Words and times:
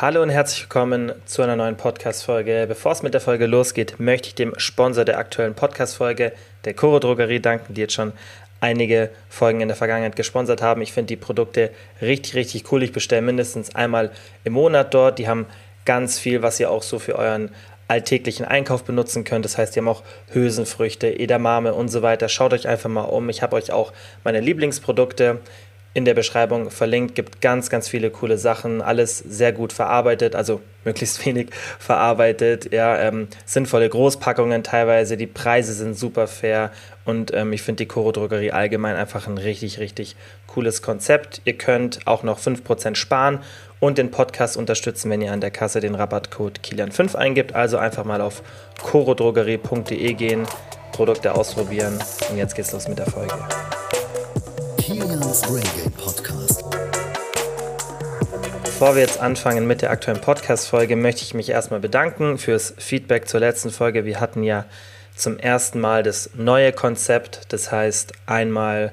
Hallo 0.00 0.22
und 0.22 0.30
herzlich 0.30 0.62
willkommen 0.62 1.10
zu 1.26 1.42
einer 1.42 1.56
neuen 1.56 1.76
Podcast-Folge. 1.76 2.66
Bevor 2.68 2.92
es 2.92 3.02
mit 3.02 3.14
der 3.14 3.20
Folge 3.20 3.46
losgeht, 3.46 3.98
möchte 3.98 4.28
ich 4.28 4.36
dem 4.36 4.56
Sponsor 4.56 5.04
der 5.04 5.18
aktuellen 5.18 5.54
Podcast-Folge, 5.54 6.30
der 6.64 6.74
Coro 6.74 7.00
Drogerie, 7.00 7.40
danken, 7.40 7.74
die 7.74 7.80
jetzt 7.80 7.94
schon 7.94 8.12
einige 8.60 9.10
Folgen 9.28 9.60
in 9.60 9.66
der 9.66 9.76
Vergangenheit 9.76 10.14
gesponsert 10.14 10.62
haben. 10.62 10.82
Ich 10.82 10.92
finde 10.92 11.08
die 11.08 11.16
Produkte 11.16 11.72
richtig, 12.00 12.36
richtig 12.36 12.70
cool. 12.70 12.84
Ich 12.84 12.92
bestelle 12.92 13.22
mindestens 13.22 13.74
einmal 13.74 14.12
im 14.44 14.52
Monat 14.52 14.94
dort. 14.94 15.18
Die 15.18 15.26
haben 15.26 15.46
ganz 15.84 16.16
viel, 16.20 16.42
was 16.42 16.60
ihr 16.60 16.70
auch 16.70 16.84
so 16.84 17.00
für 17.00 17.16
euren 17.16 17.50
alltäglichen 17.88 18.46
Einkauf 18.46 18.84
benutzen 18.84 19.24
könnt. 19.24 19.44
Das 19.44 19.58
heißt, 19.58 19.74
die 19.74 19.80
haben 19.80 19.88
auch 19.88 20.04
Hülsenfrüchte, 20.32 21.08
Edamame 21.18 21.74
und 21.74 21.88
so 21.88 22.02
weiter. 22.02 22.28
Schaut 22.28 22.52
euch 22.52 22.68
einfach 22.68 22.88
mal 22.88 23.02
um. 23.02 23.28
Ich 23.30 23.42
habe 23.42 23.56
euch 23.56 23.72
auch 23.72 23.92
meine 24.22 24.38
Lieblingsprodukte 24.38 25.40
in 25.94 26.04
der 26.04 26.14
Beschreibung 26.14 26.70
verlinkt. 26.70 27.14
Gibt 27.14 27.40
ganz, 27.40 27.70
ganz 27.70 27.88
viele 27.88 28.10
coole 28.10 28.38
Sachen. 28.38 28.82
Alles 28.82 29.18
sehr 29.18 29.52
gut 29.52 29.72
verarbeitet, 29.72 30.34
also 30.34 30.60
möglichst 30.84 31.24
wenig 31.26 31.50
verarbeitet. 31.78 32.72
Ja, 32.72 32.98
ähm, 32.98 33.28
sinnvolle 33.44 33.88
Großpackungen 33.88 34.62
teilweise. 34.62 35.16
Die 35.16 35.26
Preise 35.26 35.72
sind 35.72 35.98
super 35.98 36.26
fair 36.26 36.70
und 37.04 37.32
ähm, 37.34 37.52
ich 37.52 37.62
finde 37.62 37.84
die 37.84 37.88
Coro 37.88 38.12
Drogerie 38.12 38.52
allgemein 38.52 38.96
einfach 38.96 39.26
ein 39.26 39.38
richtig, 39.38 39.78
richtig 39.78 40.16
cooles 40.46 40.82
Konzept. 40.82 41.40
Ihr 41.44 41.58
könnt 41.58 42.06
auch 42.06 42.22
noch 42.22 42.38
5% 42.38 42.94
sparen 42.94 43.40
und 43.80 43.98
den 43.98 44.10
Podcast 44.10 44.56
unterstützen, 44.56 45.10
wenn 45.10 45.20
ihr 45.22 45.32
an 45.32 45.40
der 45.40 45.50
Kasse 45.50 45.80
den 45.80 45.94
Rabattcode 45.94 46.60
Kilian5 46.60 47.16
eingibt. 47.16 47.54
Also 47.54 47.78
einfach 47.78 48.04
mal 48.04 48.20
auf 48.20 48.42
corodrogerie.de 48.82 50.14
gehen, 50.14 50.46
Produkte 50.92 51.34
ausprobieren 51.34 51.98
und 52.30 52.38
jetzt 52.38 52.54
geht's 52.54 52.72
los 52.72 52.88
mit 52.88 52.98
der 52.98 53.06
Folge. 53.06 53.34
Kilians 55.28 55.42
Braingate 55.42 55.90
Podcast. 55.90 56.64
Bevor 58.64 58.94
wir 58.94 59.02
jetzt 59.02 59.20
anfangen 59.20 59.66
mit 59.66 59.82
der 59.82 59.90
aktuellen 59.90 60.22
Podcast-Folge, 60.22 60.96
möchte 60.96 61.22
ich 61.22 61.34
mich 61.34 61.50
erstmal 61.50 61.80
bedanken 61.80 62.38
fürs 62.38 62.72
Feedback 62.78 63.28
zur 63.28 63.40
letzten 63.40 63.70
Folge. 63.70 64.06
Wir 64.06 64.20
hatten 64.20 64.42
ja 64.42 64.64
zum 65.14 65.38
ersten 65.38 65.80
Mal 65.80 66.02
das 66.02 66.30
neue 66.34 66.72
Konzept, 66.72 67.52
das 67.52 67.70
heißt 67.70 68.14
einmal 68.24 68.92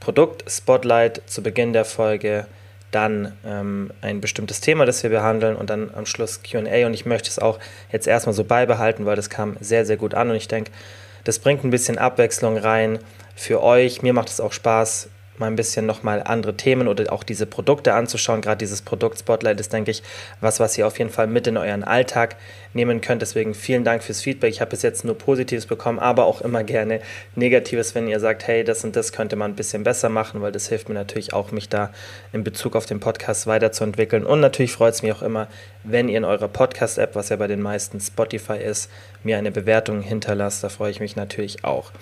Produkt 0.00 0.50
Spotlight 0.50 1.20
zu 1.26 1.42
Beginn 1.42 1.74
der 1.74 1.84
Folge, 1.84 2.46
dann 2.90 3.34
ähm, 3.44 3.90
ein 4.00 4.22
bestimmtes 4.22 4.62
Thema, 4.62 4.86
das 4.86 5.02
wir 5.02 5.10
behandeln 5.10 5.54
und 5.54 5.68
dann 5.68 5.90
am 5.94 6.06
Schluss 6.06 6.40
QA. 6.42 6.86
Und 6.86 6.94
ich 6.94 7.04
möchte 7.04 7.28
es 7.28 7.38
auch 7.38 7.58
jetzt 7.92 8.06
erstmal 8.06 8.32
so 8.32 8.44
beibehalten, 8.44 9.04
weil 9.04 9.16
das 9.16 9.28
kam 9.28 9.58
sehr, 9.60 9.84
sehr 9.84 9.98
gut 9.98 10.14
an 10.14 10.30
und 10.30 10.36
ich 10.36 10.48
denke, 10.48 10.70
das 11.24 11.38
bringt 11.38 11.62
ein 11.62 11.70
bisschen 11.70 11.98
Abwechslung 11.98 12.56
rein 12.56 13.00
für 13.36 13.62
euch. 13.62 14.00
Mir 14.00 14.14
macht 14.14 14.28
es 14.28 14.40
auch 14.40 14.52
Spaß, 14.52 15.08
mal 15.38 15.46
ein 15.46 15.56
bisschen 15.56 15.86
nochmal 15.86 16.22
andere 16.24 16.56
Themen 16.56 16.88
oder 16.88 17.12
auch 17.12 17.22
diese 17.22 17.46
Produkte 17.46 17.94
anzuschauen. 17.94 18.40
Gerade 18.40 18.58
dieses 18.58 18.82
Produkt 18.82 19.18
Spotlight 19.18 19.60
ist, 19.60 19.72
denke 19.72 19.90
ich, 19.90 20.02
was, 20.40 20.60
was 20.60 20.78
ihr 20.78 20.86
auf 20.86 20.98
jeden 20.98 21.10
Fall 21.10 21.26
mit 21.26 21.46
in 21.46 21.56
euren 21.56 21.84
Alltag 21.84 22.36
nehmen 22.72 23.00
könnt. 23.00 23.22
Deswegen 23.22 23.54
vielen 23.54 23.84
Dank 23.84 24.02
fürs 24.02 24.20
Feedback. 24.20 24.50
Ich 24.50 24.60
habe 24.60 24.70
bis 24.70 24.82
jetzt 24.82 25.04
nur 25.04 25.16
Positives 25.16 25.66
bekommen, 25.66 25.98
aber 25.98 26.24
auch 26.24 26.40
immer 26.40 26.64
gerne 26.64 27.00
Negatives, 27.34 27.94
wenn 27.94 28.08
ihr 28.08 28.20
sagt, 28.20 28.46
hey, 28.46 28.64
das 28.64 28.84
und 28.84 28.96
das 28.96 29.12
könnte 29.12 29.36
man 29.36 29.52
ein 29.52 29.56
bisschen 29.56 29.84
besser 29.84 30.08
machen, 30.08 30.42
weil 30.42 30.52
das 30.52 30.68
hilft 30.68 30.88
mir 30.88 30.94
natürlich 30.94 31.32
auch, 31.32 31.52
mich 31.52 31.68
da 31.68 31.90
in 32.32 32.44
Bezug 32.44 32.76
auf 32.76 32.86
den 32.86 33.00
Podcast 33.00 33.46
weiterzuentwickeln. 33.46 34.24
Und 34.24 34.40
natürlich 34.40 34.72
freut 34.72 34.94
es 34.94 35.02
mich 35.02 35.12
auch 35.12 35.22
immer, 35.22 35.48
wenn 35.82 36.08
ihr 36.08 36.18
in 36.18 36.24
eurer 36.24 36.48
Podcast-App, 36.48 37.14
was 37.14 37.28
ja 37.28 37.36
bei 37.36 37.46
den 37.46 37.60
meisten 37.60 38.00
Spotify 38.00 38.58
ist, 38.58 38.90
mir 39.22 39.38
eine 39.38 39.50
Bewertung 39.50 40.00
hinterlasst. 40.00 40.64
Da 40.64 40.68
freue 40.68 40.90
ich 40.90 41.00
mich 41.00 41.16
natürlich 41.16 41.64
auch. 41.64 41.92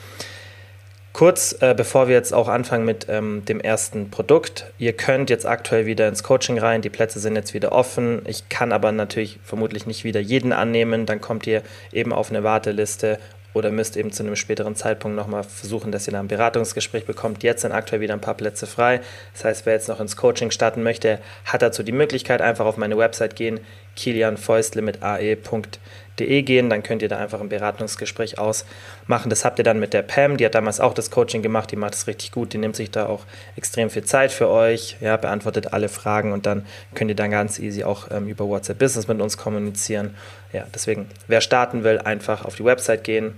Kurz, 1.23 1.55
äh, 1.61 1.73
bevor 1.73 2.09
wir 2.09 2.17
jetzt 2.17 2.35
auch 2.35 2.49
anfangen 2.49 2.85
mit 2.85 3.07
ähm, 3.09 3.45
dem 3.45 3.61
ersten 3.61 4.11
Produkt. 4.11 4.73
Ihr 4.79 4.93
könnt 4.93 5.31
jetzt 5.31 5.47
aktuell 5.47 5.87
wieder 5.87 6.09
ins 6.09 6.25
Coaching 6.25 6.59
rein. 6.59 6.83
Die 6.83 6.91
Plätze 6.91 7.21
sind 7.21 7.37
jetzt 7.37 7.55
wieder 7.55 7.71
offen. 7.71 8.23
Ich 8.27 8.49
kann 8.49 8.73
aber 8.73 8.91
natürlich 8.91 9.39
vermutlich 9.45 9.87
nicht 9.87 10.03
wieder 10.03 10.19
jeden 10.19 10.53
annehmen. 10.53 11.07
Dann 11.07 11.21
kommt 11.21 11.47
ihr 11.47 11.63
eben 11.93 12.13
auf 12.13 12.31
eine 12.31 12.43
Warteliste 12.43 13.21
oder 13.55 13.71
müsst 13.71 13.97
eben 13.97 14.11
zu 14.11 14.25
einem 14.25 14.35
späteren 14.35 14.75
Zeitpunkt 14.75 15.17
nochmal 15.17 15.45
versuchen, 15.45 15.93
dass 15.93 16.09
ihr 16.09 16.13
da 16.13 16.19
ein 16.19 16.27
Beratungsgespräch 16.27 17.05
bekommt. 17.05 17.45
Jetzt 17.45 17.63
sind 17.63 17.71
aktuell 17.71 18.01
wieder 18.01 18.15
ein 18.15 18.21
paar 18.21 18.35
Plätze 18.37 18.67
frei. 18.67 19.01
Das 19.35 19.45
heißt, 19.45 19.65
wer 19.65 19.75
jetzt 19.75 19.89
noch 19.89 20.01
ins 20.01 20.17
Coaching 20.17 20.51
starten 20.51 20.83
möchte, 20.83 21.21
hat 21.45 21.63
dazu 21.63 21.85
die 21.85 21.93
Möglichkeit, 21.93 22.43
einfach 22.43 22.67
auf 22.67 22.77
meine 22.77 22.99
Website 22.99 23.37
gehen, 23.37 23.61
kilianfäustle 23.95 24.83
mit 24.83 25.03
ae.de 25.03 25.79
de 26.19 26.43
gehen, 26.43 26.69
dann 26.71 26.83
könnt 26.83 27.03
ihr 27.03 27.09
da 27.09 27.19
einfach 27.19 27.41
ein 27.41 27.49
Beratungsgespräch 27.49 28.39
ausmachen. 28.39 29.31
Das 29.31 29.45
habt 29.45 29.59
ihr 29.59 29.65
dann 29.65 29.81
mit 29.81 29.93
der 29.93 30.03
Pam, 30.03 30.37
die 30.37 30.45
hat 30.45 30.55
damals 30.55 30.81
auch 30.81 30.95
das 30.95 31.11
Coaching 31.11 31.43
gemacht, 31.43 31.71
die 31.71 31.77
macht 31.77 31.95
es 31.95 32.07
richtig 32.07 32.33
gut, 32.33 32.53
die 32.53 32.59
nimmt 32.59 32.77
sich 32.77 32.91
da 32.91 33.07
auch 33.07 33.25
extrem 33.57 33.91
viel 33.91 34.05
Zeit 34.05 34.33
für 34.33 34.49
euch, 34.49 34.97
ja, 35.01 35.17
beantwortet 35.17 35.73
alle 35.73 35.89
Fragen 35.89 36.33
und 36.33 36.47
dann 36.47 36.67
könnt 36.95 37.11
ihr 37.11 37.17
dann 37.17 37.31
ganz 37.31 37.59
easy 37.59 37.85
auch 37.85 38.11
ähm, 38.11 38.29
über 38.29 38.47
WhatsApp 38.47 38.79
Business 38.79 39.09
mit 39.09 39.21
uns 39.21 39.37
kommunizieren. 39.37 40.15
Ja, 40.53 40.67
deswegen, 40.75 41.09
wer 41.29 41.41
starten 41.41 41.85
will, 41.85 41.99
einfach 41.99 42.45
auf 42.45 42.57
die 42.57 42.65
Website 42.65 43.05
gehen, 43.05 43.35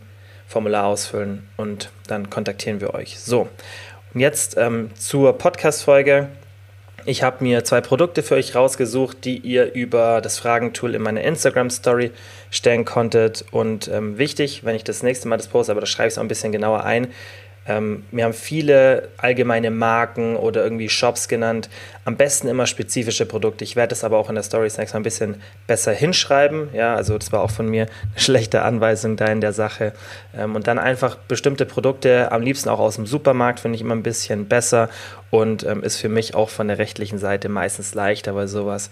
Formular 0.47 0.87
ausfüllen 0.87 1.49
und 1.57 1.91
dann 2.07 2.29
kontaktieren 2.29 2.81
wir 2.81 2.95
euch. 2.95 3.19
So, 3.19 3.49
und 4.13 4.21
jetzt 4.21 4.57
ähm, 4.57 4.91
zur 4.95 5.39
Podcast-Folge. 5.39 6.29
Ich 7.07 7.23
habe 7.23 7.45
mir 7.45 7.65
zwei 7.65 7.83
Produkte 7.83 8.23
für 8.23 8.35
euch 8.35 8.55
rausgesucht, 8.55 9.27
die 9.27 9.37
ihr 9.37 9.75
über 9.75 10.23
das 10.23 10.39
Fragentool 10.39 10.95
in 10.95 11.03
meiner 11.03 11.21
Instagram-Story 11.21 12.13
stellen 12.51 12.87
konntet. 12.87 13.45
Und 13.51 13.89
ähm, 13.89 14.17
wichtig, 14.17 14.65
wenn 14.65 14.75
ich 14.75 14.85
das 14.85 15.03
nächste 15.03 15.29
Mal 15.29 15.37
das 15.37 15.49
poste, 15.49 15.73
aber 15.73 15.83
da 15.83 15.87
schreibe 15.87 16.09
ich 16.09 16.15
es 16.15 16.19
auch 16.19 16.23
ein 16.23 16.29
bisschen 16.29 16.53
genauer 16.53 16.85
ein, 16.85 17.09
ähm, 17.67 18.05
wir 18.11 18.25
haben 18.25 18.35
viele 18.35 19.09
allgemeine 19.17 19.71
Marken 19.71 20.37
oder 20.37 20.63
irgendwie 20.63 20.89
Shops 20.89 21.29
genannt. 21.29 21.71
Am 22.05 22.17
besten 22.17 22.49
immer 22.49 22.67
spezifische 22.67 23.25
Produkte. 23.25 23.65
Ich 23.65 23.77
werde 23.77 23.91
das 23.91 24.05
aber 24.05 24.19
auch 24.19 24.29
in 24.29 24.35
der 24.35 24.45
Story 24.45 24.69
Snacks 24.69 24.93
mal 24.93 25.01
ein 25.01 25.05
bisschen 25.05 25.41
besser 25.67 25.93
hinschreiben. 25.93 26.69
Ja, 26.75 26.95
also 26.95 27.17
das 27.17 27.33
war 27.33 27.41
auch 27.41 27.51
von 27.51 27.69
mir 27.69 27.83
eine 27.85 28.21
schlechte 28.21 28.63
Anweisung 28.63 29.17
da 29.17 29.27
in 29.27 29.41
der 29.41 29.53
Sache. 29.53 29.95
Ähm, 30.37 30.55
und 30.55 30.67
dann 30.67 30.79
einfach 30.79 31.17
bestimmte 31.17 31.65
Produkte, 31.65 32.31
am 32.33 32.43
liebsten 32.43 32.69
auch 32.69 32.81
aus 32.81 32.97
dem 32.97 33.07
Supermarkt, 33.07 33.61
finde 33.61 33.77
ich 33.77 33.83
immer 33.83 33.95
ein 33.95 34.03
bisschen 34.03 34.47
besser 34.47 34.91
und 35.31 35.65
ähm, 35.65 35.83
ist 35.83 35.97
für 35.97 36.09
mich 36.09 36.35
auch 36.35 36.51
von 36.51 36.69
der 36.69 36.79
rechtlichen 36.79 37.19
Seite 37.19 37.49
meistens 37.49 37.95
leichter, 37.95 38.35
weil 38.35 38.49
sowas 38.49 38.91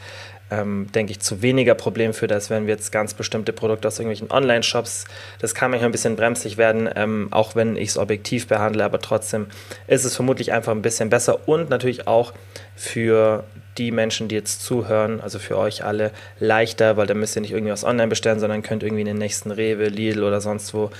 ähm, 0.52 0.88
denke 0.94 1.12
ich, 1.12 1.20
zu 1.20 1.40
weniger 1.40 1.74
Problem 1.74 2.12
führt, 2.12 2.30
als 2.30 2.50
wenn 2.50 2.66
wir 2.66 2.74
jetzt 2.74 2.92
ganz 2.92 3.14
bestimmte 3.14 3.52
Produkte 3.52 3.88
aus 3.88 3.98
irgendwelchen 3.98 4.30
Online-Shops, 4.30 5.06
das 5.40 5.54
kann 5.54 5.70
manchmal 5.70 5.88
ein 5.88 5.92
bisschen 5.92 6.16
bremslich 6.16 6.58
werden, 6.58 6.90
ähm, 6.94 7.28
auch 7.30 7.56
wenn 7.56 7.76
ich 7.76 7.90
es 7.90 7.98
objektiv 7.98 8.48
behandle, 8.48 8.84
aber 8.84 9.00
trotzdem 9.00 9.46
ist 9.86 10.04
es 10.04 10.14
vermutlich 10.14 10.52
einfach 10.52 10.72
ein 10.72 10.82
bisschen 10.82 11.08
besser 11.08 11.48
und 11.48 11.70
natürlich 11.70 12.06
auch 12.06 12.34
für 12.76 13.44
die 13.78 13.90
Menschen, 13.90 14.28
die 14.28 14.34
jetzt 14.34 14.62
zuhören, 14.62 15.20
also 15.22 15.38
für 15.38 15.56
euch 15.56 15.84
alle 15.84 16.10
leichter, 16.38 16.98
weil 16.98 17.06
dann 17.06 17.19
müsst 17.19 17.36
ihr 17.36 17.42
nicht 17.42 17.52
irgendwie 17.52 17.72
was 17.72 17.84
online 17.84 18.08
bestellen, 18.08 18.38
sondern 18.38 18.62
könnt 18.62 18.82
irgendwie 18.82 19.00
in 19.00 19.06
den 19.06 19.19
nächsten 19.19 19.50
Rewe, 19.50 19.88
Lidl 19.88 20.24
oder 20.24 20.42
sonst 20.42 20.74
wo 20.74 20.90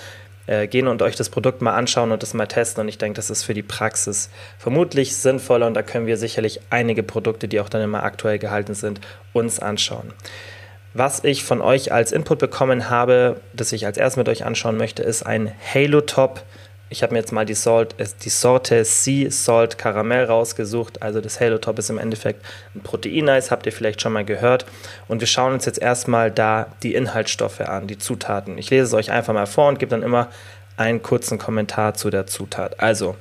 äh, 0.53 0.67
gehen 0.67 0.87
und 0.87 1.01
euch 1.01 1.17
das 1.17 1.31
Produkt 1.31 1.63
mal 1.63 1.75
anschauen 1.75 2.13
und 2.13 2.23
das 2.23 2.35
mal 2.35 2.47
testen. 2.47 2.83
Und 2.83 2.89
ich 2.89 2.99
denke, 2.99 3.17
das 3.17 3.31
ist 3.31 3.43
für 3.43 3.55
die 3.55 3.63
Praxis 3.63 4.29
vermutlich 4.59 5.17
sinnvoller 5.17 5.67
und 5.67 5.75
da 5.75 5.83
können 5.83 6.07
wir 6.07 6.19
sicherlich 6.19 6.61
einige 6.69 7.03
Produkte, 7.03 7.49
die 7.49 7.59
auch 7.59 7.71
dann 7.71 7.81
immer 7.81 8.03
aktuell 8.03 8.39
gehalten 8.39 8.75
sind, 8.75 9.01
uns 9.33 9.61
anschauen. 9.61 10.13
Was 10.93 11.25
ich 11.25 11.43
von 11.43 11.63
euch 11.63 11.91
als 11.91 12.13
Input 12.13 12.39
bekommen 12.39 12.91
habe, 12.91 13.41
das 13.55 13.73
ich 13.73 13.87
als 13.87 13.97
erstes 13.97 14.19
mit 14.19 14.29
euch 14.29 14.45
anschauen 14.45 14.77
möchte, 14.77 15.03
ist 15.03 15.23
ein 15.23 15.51
Halo 15.73 16.03
Top 16.03 16.43
ich 16.93 17.03
habe 17.03 17.15
mir 17.15 17.19
jetzt 17.19 17.33
mal 17.33 17.47
die, 17.47 17.55
Salt, 17.55 17.95
äh, 17.99 18.07
die 18.23 18.29
Sorte 18.29 18.85
Sea 18.85 19.31
Salt 19.31 19.79
Karamell 19.79 20.27
rausgesucht. 20.27 21.03
Also 21.03 21.21
das 21.21 21.41
Halo 21.41 21.59
Top 21.59 21.79
ist 21.79 21.91
im 21.91 21.99
Endeffekt 21.99 22.45
ein 22.75 22.83
Proteineis, 22.83 23.51
habt 23.51 23.67
ihr 23.67 23.73
vielleicht 23.73 24.01
schon 24.03 24.13
mal 24.13 24.25
gehört. 24.25 24.67
Und 25.09 25.21
wir 25.21 25.27
schauen 25.27 25.55
uns 25.55 25.65
jetzt 25.65 25.81
erstmal 25.81 26.31
da 26.31 26.67
die 26.83 26.95
Inhaltsstoffe 26.95 27.63
an, 27.63 27.87
die 27.87 27.99
Zutaten. 27.99 28.59
Ich 28.59 28.71
lese 28.71 28.85
es 28.85 28.95
euch 28.95 29.11
einfach 29.11 29.35
mal 29.35 29.47
vor 29.47 29.69
und 29.69 29.79
gebe 29.79 29.91
dann 29.91 30.03
immer 30.03 30.29
einen 30.77 31.03
kurzen 31.03 31.39
Kommentar 31.39 31.95
zu 31.95 32.11
der 32.11 32.27
Zutat. 32.27 32.79
Also 32.81 33.17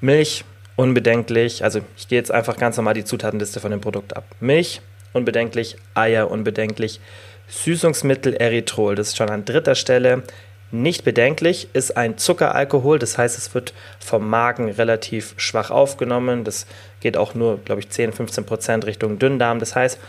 Milch, 0.00 0.44
unbedenklich. 0.76 1.64
Also 1.64 1.80
ich 1.96 2.08
gehe 2.08 2.18
jetzt 2.18 2.32
einfach 2.32 2.56
ganz 2.56 2.76
normal 2.76 2.94
die 2.94 3.04
Zutatenliste 3.04 3.60
von 3.60 3.70
dem 3.70 3.80
Produkt 3.80 4.16
ab. 4.16 4.24
Milch, 4.40 4.82
unbedenklich. 5.12 5.76
Eier, 5.94 6.30
unbedenklich. 6.30 7.00
Süßungsmittel 7.46 8.34
Erythrol, 8.34 8.94
das 8.94 9.08
ist 9.08 9.16
schon 9.16 9.30
an 9.30 9.44
dritter 9.44 9.74
Stelle. 9.74 10.22
Nicht 10.70 11.04
bedenklich 11.04 11.68
ist 11.72 11.96
ein 11.96 12.18
Zuckeralkohol, 12.18 12.98
das 12.98 13.16
heißt, 13.16 13.38
es 13.38 13.54
wird 13.54 13.74
vom 14.00 14.28
Magen 14.28 14.70
relativ 14.70 15.34
schwach 15.36 15.70
aufgenommen. 15.70 16.42
Das 16.42 16.66
geht 17.00 17.16
auch 17.16 17.34
nur, 17.34 17.58
glaube 17.58 17.80
ich, 17.80 17.90
10, 17.90 18.12
15 18.12 18.44
Prozent 18.44 18.86
Richtung 18.86 19.20
Dünndarm. 19.20 19.60
Das 19.60 19.76
heißt, 19.76 20.00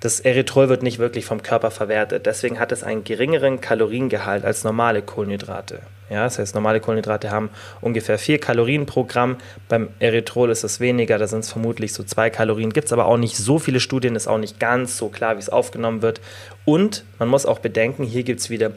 das 0.00 0.20
Erythrol 0.20 0.68
wird 0.68 0.82
nicht 0.82 0.98
wirklich 0.98 1.24
vom 1.24 1.42
Körper 1.42 1.70
verwertet. 1.70 2.26
Deswegen 2.26 2.58
hat 2.58 2.72
es 2.72 2.82
einen 2.82 3.04
geringeren 3.04 3.60
Kaloriengehalt 3.60 4.44
als 4.44 4.64
normale 4.64 5.00
Kohlenhydrate. 5.00 5.80
Ja, 6.10 6.24
das 6.24 6.38
heißt, 6.38 6.54
normale 6.54 6.80
Kohlenhydrate 6.80 7.30
haben 7.30 7.48
ungefähr 7.80 8.18
4 8.18 8.38
Kalorien 8.38 8.84
pro 8.84 9.04
Gramm. 9.04 9.36
Beim 9.68 9.88
Erythrol 10.00 10.50
ist 10.50 10.64
es 10.64 10.80
weniger, 10.80 11.16
da 11.16 11.26
sind 11.26 11.40
es 11.40 11.52
vermutlich 11.52 11.94
so 11.94 12.02
2 12.02 12.28
Kalorien. 12.30 12.72
Gibt 12.72 12.86
es 12.86 12.92
aber 12.92 13.06
auch 13.06 13.16
nicht 13.16 13.36
so 13.36 13.58
viele 13.58 13.80
Studien, 13.80 14.16
ist 14.16 14.26
auch 14.26 14.38
nicht 14.38 14.60
ganz 14.60 14.98
so 14.98 15.08
klar, 15.08 15.36
wie 15.36 15.40
es 15.40 15.48
aufgenommen 15.48 16.02
wird. 16.02 16.20
Und 16.66 17.04
man 17.18 17.28
muss 17.28 17.46
auch 17.46 17.60
bedenken, 17.60 18.02
hier 18.02 18.24
gibt 18.24 18.40
es 18.40 18.50
wieder 18.50 18.72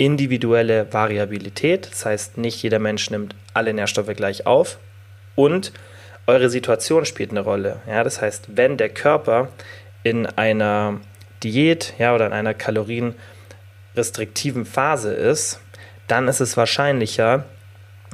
individuelle 0.00 0.92
Variabilität. 0.92 1.88
Das 1.90 2.06
heißt, 2.06 2.38
nicht 2.38 2.62
jeder 2.62 2.78
Mensch 2.78 3.10
nimmt 3.10 3.34
alle 3.52 3.74
Nährstoffe 3.74 4.14
gleich 4.16 4.46
auf. 4.46 4.78
Und 5.34 5.72
eure 6.26 6.48
Situation 6.48 7.04
spielt 7.04 7.32
eine 7.32 7.40
Rolle. 7.40 7.80
Ja, 7.86 8.02
das 8.02 8.22
heißt, 8.22 8.56
wenn 8.56 8.78
der 8.78 8.88
Körper 8.88 9.48
in 10.02 10.24
einer 10.26 10.98
Diät 11.42 11.92
ja, 11.98 12.14
oder 12.14 12.24
in 12.26 12.32
einer 12.32 12.54
kalorienrestriktiven 12.54 14.64
Phase 14.64 15.12
ist, 15.12 15.60
dann 16.06 16.28
ist 16.28 16.40
es 16.40 16.56
wahrscheinlicher, 16.56 17.44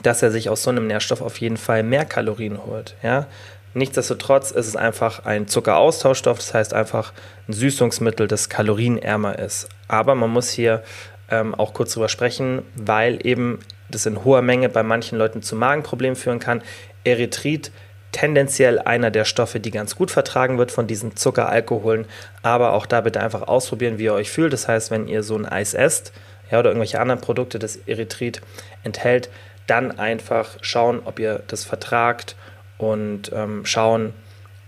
dass 0.03 0.23
er 0.23 0.33
sich 0.33 0.49
aus 0.49 0.65
so 0.65 0.71
einem 0.71 0.89
Nährstoff 0.89 1.23
auf 1.23 1.39
jeden 1.39 1.57
Fall 1.57 1.85
mehr 1.85 2.05
Kalorien 2.05 2.67
holt. 2.67 2.97
Ja? 3.05 3.29
Nichtsdestotrotz 3.75 4.51
ist 4.51 4.67
es 4.67 4.75
einfach 4.75 5.25
ein 5.25 5.47
Zuckeraustauschstoff, 5.47 6.39
das 6.39 6.53
heißt 6.53 6.75
einfach 6.75 7.13
ein 7.47 7.53
Süßungsmittel, 7.53 8.27
das 8.27 8.49
kalorienärmer 8.49 9.39
ist. 9.39 9.69
Aber 9.87 10.17
man 10.17 10.31
muss 10.31 10.51
hier 10.51 10.83
ähm, 11.31 11.55
auch 11.55 11.75
kurz 11.75 11.93
drüber 11.93 12.09
sprechen, 12.09 12.63
weil 12.75 13.25
eben 13.27 13.61
das 13.89 14.07
in 14.07 14.25
hoher 14.25 14.43
Menge 14.43 14.69
bei 14.69 14.83
manchen 14.83 15.19
Leuten 15.19 15.43
zu 15.43 15.57
Magenproblemen 15.57 16.17
führen 16.17 16.39
kann. 16.39 16.63
Erythrit 17.05 17.71
tendenziell 18.13 18.79
einer 18.79 19.11
der 19.11 19.25
Stoffe, 19.25 19.61
die 19.61 19.71
ganz 19.71 19.95
gut 19.95 20.11
vertragen 20.11 20.59
wird 20.59 20.73
von 20.73 20.87
diesen 20.87 21.17
Zuckeralkoholen. 21.17 22.07
Aber 22.43 22.73
auch 22.73 22.87
da 22.87 23.03
bitte 23.03 23.21
einfach 23.21 23.43
ausprobieren, 23.43 23.99
wie 23.99 24.05
ihr 24.05 24.15
euch 24.15 24.31
fühlt. 24.31 24.53
Das 24.53 24.69
heißt, 24.69 24.91
wenn 24.91 25.07
ihr 25.09 25.23
so 25.23 25.37
ein 25.37 25.47
Eis 25.47 25.75
esst 25.75 26.13
ja, 26.51 26.59
oder 26.59 26.71
irgendwelche 26.71 27.01
anderen 27.01 27.21
Produkte, 27.21 27.59
das 27.59 27.77
Erythrit 27.77 28.41
enthält, 28.85 29.29
dann 29.67 29.99
einfach 29.99 30.57
schauen, 30.61 31.01
ob 31.05 31.19
ihr 31.19 31.43
das 31.49 31.65
vertragt 31.65 32.37
und 32.79 33.33
ähm, 33.35 33.67
schauen, 33.67 34.15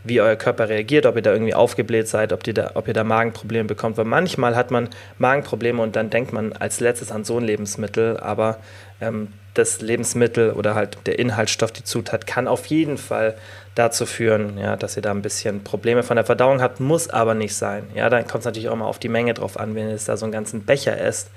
wie 0.09 0.21
euer 0.21 0.37
Körper 0.37 0.69
reagiert, 0.69 1.07
ob 1.07 1.17
ihr 1.17 1.23
da 1.23 1.33
irgendwie 1.33 1.55
aufgebläht 1.55 2.09
seid, 2.09 2.33
ob, 2.33 2.43
da, 2.45 2.73
ob 2.75 2.89
ihr 2.89 2.95
da 2.95 3.05
Magenprobleme 3.05 3.65
bekommt. 3.65 3.97
Weil 3.97 4.05
manchmal 4.05 4.57
hat 4.57 4.71
man 4.71 4.89
Magenprobleme 5.19 5.83
und 5.83 5.97
dann 5.97 6.11
denkt 6.11 6.33
man 6.33 6.53
als 6.53 6.81
letztes 6.81 7.11
an 7.11 7.25
so 7.25 7.39
ein 7.39 7.45
Lebensmittel, 7.45 8.19
aber 8.19 8.59
ähm, 9.01 9.29
das 9.55 9.81
Lebensmittel 9.81 10.53
oder 10.53 10.75
halt 10.75 10.99
der 11.07 11.19
Inhaltsstoff, 11.19 11.73
die 11.73 11.85
Zutat, 11.85 12.27
kann 12.27 12.47
auf 12.47 12.67
jeden 12.67 12.97
Fall 12.97 13.37
dazu 13.75 14.07
führen, 14.07 14.59
ja, 14.59 14.77
dass 14.77 14.97
ihr 14.97 15.03
da 15.03 15.11
ein 15.11 15.23
bisschen 15.23 15.65
Probleme 15.65 16.03
von 16.03 16.17
der 16.17 16.25
Verdauung 16.25 16.61
habt, 16.61 16.81
muss 16.81 17.09
aber 17.09 17.35
nicht 17.35 17.55
sein. 17.55 17.85
Ja, 17.95 18.09
dann 18.09 18.27
kommt 18.27 18.41
es 18.41 18.45
natürlich 18.45 18.69
auch 18.69 18.77
mal 18.77 18.87
auf 18.87 18.99
die 18.99 19.09
Menge 19.09 19.35
drauf 19.35 19.59
an, 19.59 19.75
wenn 19.75 19.89
ihr 19.89 19.99
da 20.05 20.17
so 20.17 20.25
einen 20.25 20.33
ganzen 20.33 20.65
Becher 20.65 21.01
esst 21.01 21.31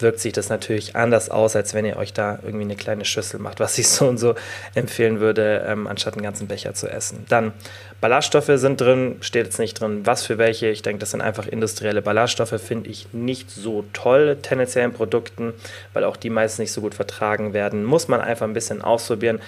wirkt 0.00 0.20
sich 0.20 0.32
das 0.32 0.48
natürlich 0.48 0.96
anders 0.96 1.30
aus, 1.30 1.56
als 1.56 1.74
wenn 1.74 1.84
ihr 1.84 1.96
euch 1.96 2.12
da 2.12 2.38
irgendwie 2.42 2.64
eine 2.64 2.76
kleine 2.76 3.04
Schüssel 3.04 3.40
macht, 3.40 3.60
was 3.60 3.78
ich 3.78 3.88
so 3.88 4.06
und 4.06 4.18
so 4.18 4.34
empfehlen 4.74 5.20
würde, 5.20 5.64
ähm, 5.66 5.86
anstatt 5.86 6.14
einen 6.14 6.22
ganzen 6.22 6.46
Becher 6.46 6.74
zu 6.74 6.88
essen. 6.88 7.24
Dann 7.28 7.52
Ballaststoffe 8.00 8.50
sind 8.54 8.80
drin, 8.80 9.16
steht 9.20 9.46
jetzt 9.46 9.58
nicht 9.58 9.80
drin, 9.80 10.02
was 10.04 10.24
für 10.24 10.38
welche. 10.38 10.68
Ich 10.68 10.82
denke, 10.82 11.00
das 11.00 11.10
sind 11.10 11.20
einfach 11.20 11.46
industrielle 11.46 12.02
Ballaststoffe, 12.02 12.60
finde 12.60 12.90
ich 12.90 13.12
nicht 13.12 13.50
so 13.50 13.84
toll 13.92 14.38
tendenziell 14.40 14.84
in 14.84 14.92
Produkten, 14.92 15.52
weil 15.92 16.04
auch 16.04 16.16
die 16.16 16.30
meist 16.30 16.58
nicht 16.58 16.72
so 16.72 16.80
gut 16.80 16.94
vertragen 16.94 17.52
werden. 17.52 17.84
Muss 17.84 18.08
man 18.08 18.20
einfach 18.20 18.46
ein 18.46 18.54
bisschen 18.54 18.82
ausprobieren 18.82 19.40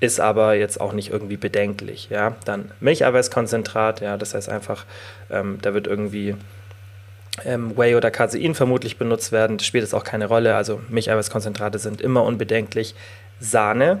ist 0.00 0.20
aber 0.20 0.54
jetzt 0.54 0.80
auch 0.80 0.92
nicht 0.92 1.10
irgendwie 1.10 1.36
bedenklich. 1.36 2.08
Ja? 2.10 2.36
Dann 2.44 2.70
Milcheiweißkonzentrat, 2.80 4.00
ja, 4.00 4.16
das 4.16 4.34
heißt 4.34 4.48
einfach, 4.48 4.84
ähm, 5.30 5.58
da 5.62 5.72
wird 5.72 5.86
irgendwie 5.86 6.36
ähm, 7.44 7.76
Whey 7.76 7.96
oder 7.96 8.10
Casein 8.10 8.54
vermutlich 8.54 8.96
benutzt 8.96 9.32
werden. 9.32 9.58
Das 9.58 9.66
spielt 9.66 9.82
jetzt 9.82 9.94
auch 9.94 10.04
keine 10.04 10.26
Rolle. 10.26 10.54
Also 10.54 10.80
Milcheiweißkonzentrate 10.88 11.78
sind 11.78 12.00
immer 12.00 12.22
unbedenklich. 12.24 12.94
Sahne, 13.40 14.00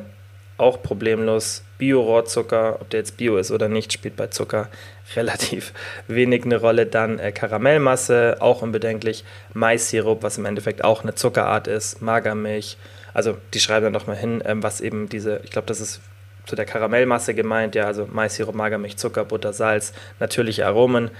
auch 0.56 0.82
problemlos. 0.82 1.62
Bio-Rohrzucker, 1.78 2.78
ob 2.80 2.90
der 2.90 3.00
jetzt 3.00 3.16
Bio 3.16 3.36
ist 3.36 3.50
oder 3.50 3.68
nicht, 3.68 3.92
spielt 3.92 4.16
bei 4.16 4.28
Zucker 4.28 4.68
relativ 5.16 5.72
wenig 6.06 6.44
eine 6.44 6.58
Rolle. 6.58 6.86
Dann 6.86 7.18
äh, 7.18 7.32
Karamellmasse, 7.32 8.36
auch 8.40 8.62
unbedenklich. 8.62 9.24
Mais-Sirup, 9.52 10.22
was 10.22 10.38
im 10.38 10.44
Endeffekt 10.44 10.84
auch 10.84 11.02
eine 11.02 11.14
Zuckerart 11.14 11.66
ist. 11.66 12.00
Magermilch. 12.00 12.76
Also 13.12 13.36
die 13.52 13.60
schreiben 13.60 13.84
dann 13.84 13.92
doch 13.92 14.06
mal 14.06 14.16
hin, 14.16 14.42
ähm, 14.44 14.62
was 14.62 14.80
eben 14.80 15.08
diese, 15.08 15.40
ich 15.44 15.50
glaube, 15.50 15.66
das 15.66 15.80
ist 15.80 16.00
zu 16.46 16.56
der 16.56 16.66
Karamellmasse 16.66 17.32
gemeint, 17.32 17.74
ja, 17.74 17.86
also 17.86 18.06
Mais-Sirup, 18.10 18.54
Magermilch, 18.54 18.98
Zucker, 18.98 19.24
Butter, 19.24 19.52
Salz, 19.52 19.92
natürliche 20.20 20.66
Aromen 20.66 21.10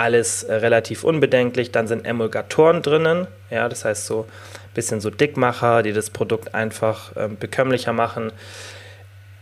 alles 0.00 0.44
äh, 0.44 0.54
relativ 0.54 1.04
unbedenklich. 1.04 1.72
Dann 1.72 1.86
sind 1.86 2.06
Emulgatoren 2.06 2.80
drinnen, 2.80 3.26
ja, 3.50 3.68
das 3.68 3.84
heißt 3.84 4.06
so 4.06 4.22
ein 4.22 4.74
bisschen 4.74 5.00
so 5.00 5.10
Dickmacher, 5.10 5.82
die 5.82 5.92
das 5.92 6.08
Produkt 6.08 6.54
einfach 6.54 7.12
ähm, 7.16 7.36
bekömmlicher 7.38 7.92
machen. 7.92 8.32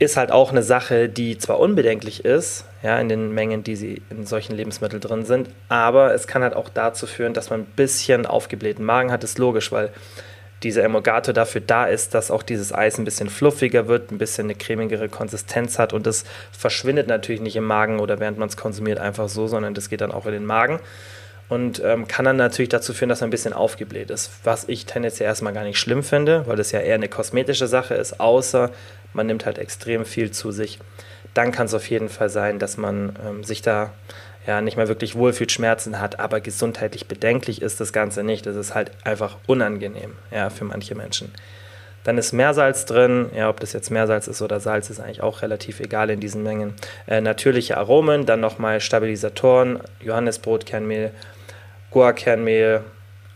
Ist 0.01 0.17
halt 0.17 0.33
auch 0.33 0.51
eine 0.51 0.63
Sache, 0.63 1.09
die 1.09 1.39
zwar 1.39 1.61
unbedenklich 1.61 2.25
ist, 2.25 2.65
ja, 2.83 2.99
in 2.99 3.09
den 3.09 3.33
Mengen, 3.33 3.63
die 3.63 3.77
sie 3.77 4.03
in 4.11 4.27
solchen 4.27 4.57
Lebensmitteln 4.57 5.01
drin 5.01 5.25
sind, 5.25 5.49
aber 5.69 6.13
es 6.13 6.27
kann 6.27 6.43
halt 6.43 6.55
auch 6.55 6.69
dazu 6.69 7.07
führen, 7.07 7.35
dass 7.35 7.51
man 7.51 7.61
ein 7.61 7.67
bisschen 7.77 8.27
aufgeblähten 8.27 8.85
Magen 8.85 9.13
hat. 9.13 9.23
Ist 9.23 9.39
logisch, 9.39 9.71
weil 9.71 9.91
dieser 10.63 10.83
Emulgator 10.83 11.33
dafür 11.33 11.61
da 11.61 11.87
ist, 11.87 12.15
dass 12.15 12.31
auch 12.31 12.43
dieses 12.43 12.75
Eis 12.75 12.99
ein 12.99 13.05
bisschen 13.05 13.31
fluffiger 13.31 13.87
wird, 13.87 14.11
ein 14.11 14.19
bisschen 14.19 14.47
eine 14.47 14.55
cremigere 14.55 15.09
Konsistenz 15.09 15.79
hat 15.79 15.93
und 15.93 16.07
das 16.07 16.25
verschwindet 16.51 17.07
natürlich 17.07 17.41
nicht 17.41 17.57
im 17.57 17.65
Magen 17.65 18.01
oder 18.01 18.19
während 18.19 18.39
man 18.39 18.49
es 18.49 18.57
konsumiert 18.57 18.99
einfach 18.99 19.29
so, 19.29 19.47
sondern 19.47 19.75
das 19.75 19.89
geht 19.89 20.01
dann 20.01 20.13
auch 20.13 20.27
in 20.27 20.33
den 20.33 20.47
Magen 20.47 20.81
und 21.49 21.83
ähm, 21.85 22.07
kann 22.09 22.25
dann 22.25 22.37
natürlich 22.37 22.69
dazu 22.69 22.93
führen, 22.93 23.09
dass 23.09 23.23
er 23.23 23.29
ein 23.29 23.31
bisschen 23.31 23.53
aufgebläht 23.53 24.11
ist, 24.11 24.31
was 24.45 24.69
ich 24.69 24.87
tendenziell 24.87 25.29
erstmal 25.29 25.53
gar 25.53 25.65
nicht 25.65 25.79
schlimm 25.79 26.03
finde, 26.03 26.47
weil 26.47 26.57
das 26.57 26.73
ja 26.73 26.81
eher 26.81 26.97
eine 26.97 27.09
kosmetische 27.09 27.67
Sache 27.67 27.95
ist, 27.95 28.21
außer 28.21 28.71
man 29.15 29.27
nimmt 29.27 29.47
halt 29.47 29.59
extrem 29.59 30.05
viel 30.05 30.31
zu 30.31 30.51
sich. 30.51 30.79
Dann 31.35 31.53
kann 31.53 31.67
es 31.67 31.75
auf 31.75 31.89
jeden 31.89 32.09
Fall 32.09 32.31
sein, 32.31 32.59
dass 32.59 32.77
man 32.77 33.17
ähm, 33.27 33.45
sich 33.45 33.63
da 33.63 33.93
ja, 34.49 34.63
nicht 34.63 34.79
mehr 34.79 34.89
wirklich 34.89 35.15
Wohlfühlschmerzen 35.15 36.01
hat, 36.01 36.19
aber 36.19 36.41
gesundheitlich 36.41 37.07
bedenklich 37.07 37.61
ist 37.61 37.81
das 37.81 37.93
Ganze 37.93 38.25
nicht. 38.25 38.47
Das 38.47 38.57
ist 38.57 38.75
halt 38.75 38.91
einfach 39.05 39.37
unangenehm 39.47 40.17
ja, 40.31 40.49
für 40.49 40.65
manche 40.65 40.95
Menschen. 40.95 41.35
Dann 42.05 42.17
ist 42.17 42.33
Meersalz 42.33 42.87
drin, 42.87 43.29
ja, 43.37 43.51
ob 43.51 43.61
das 43.61 43.75
jetzt 43.75 43.91
Meersalz 43.91 44.27
ist 44.27 44.41
oder 44.41 44.59
Salz, 44.59 44.89
ist 44.89 45.01
eigentlich 45.01 45.23
auch 45.23 45.43
relativ 45.43 45.81
egal 45.81 46.09
in 46.09 46.21
diesen 46.21 46.43
Mengen. 46.43 46.73
Äh, 47.07 47.21
natürliche 47.21 47.77
Aromen, 47.77 48.25
dann 48.25 48.41
nochmal 48.41 48.81
Stabilisatoren, 48.81 49.81
Johannesbrotkernmehl, 50.01 51.11
Guarkernmehl, 51.91 52.85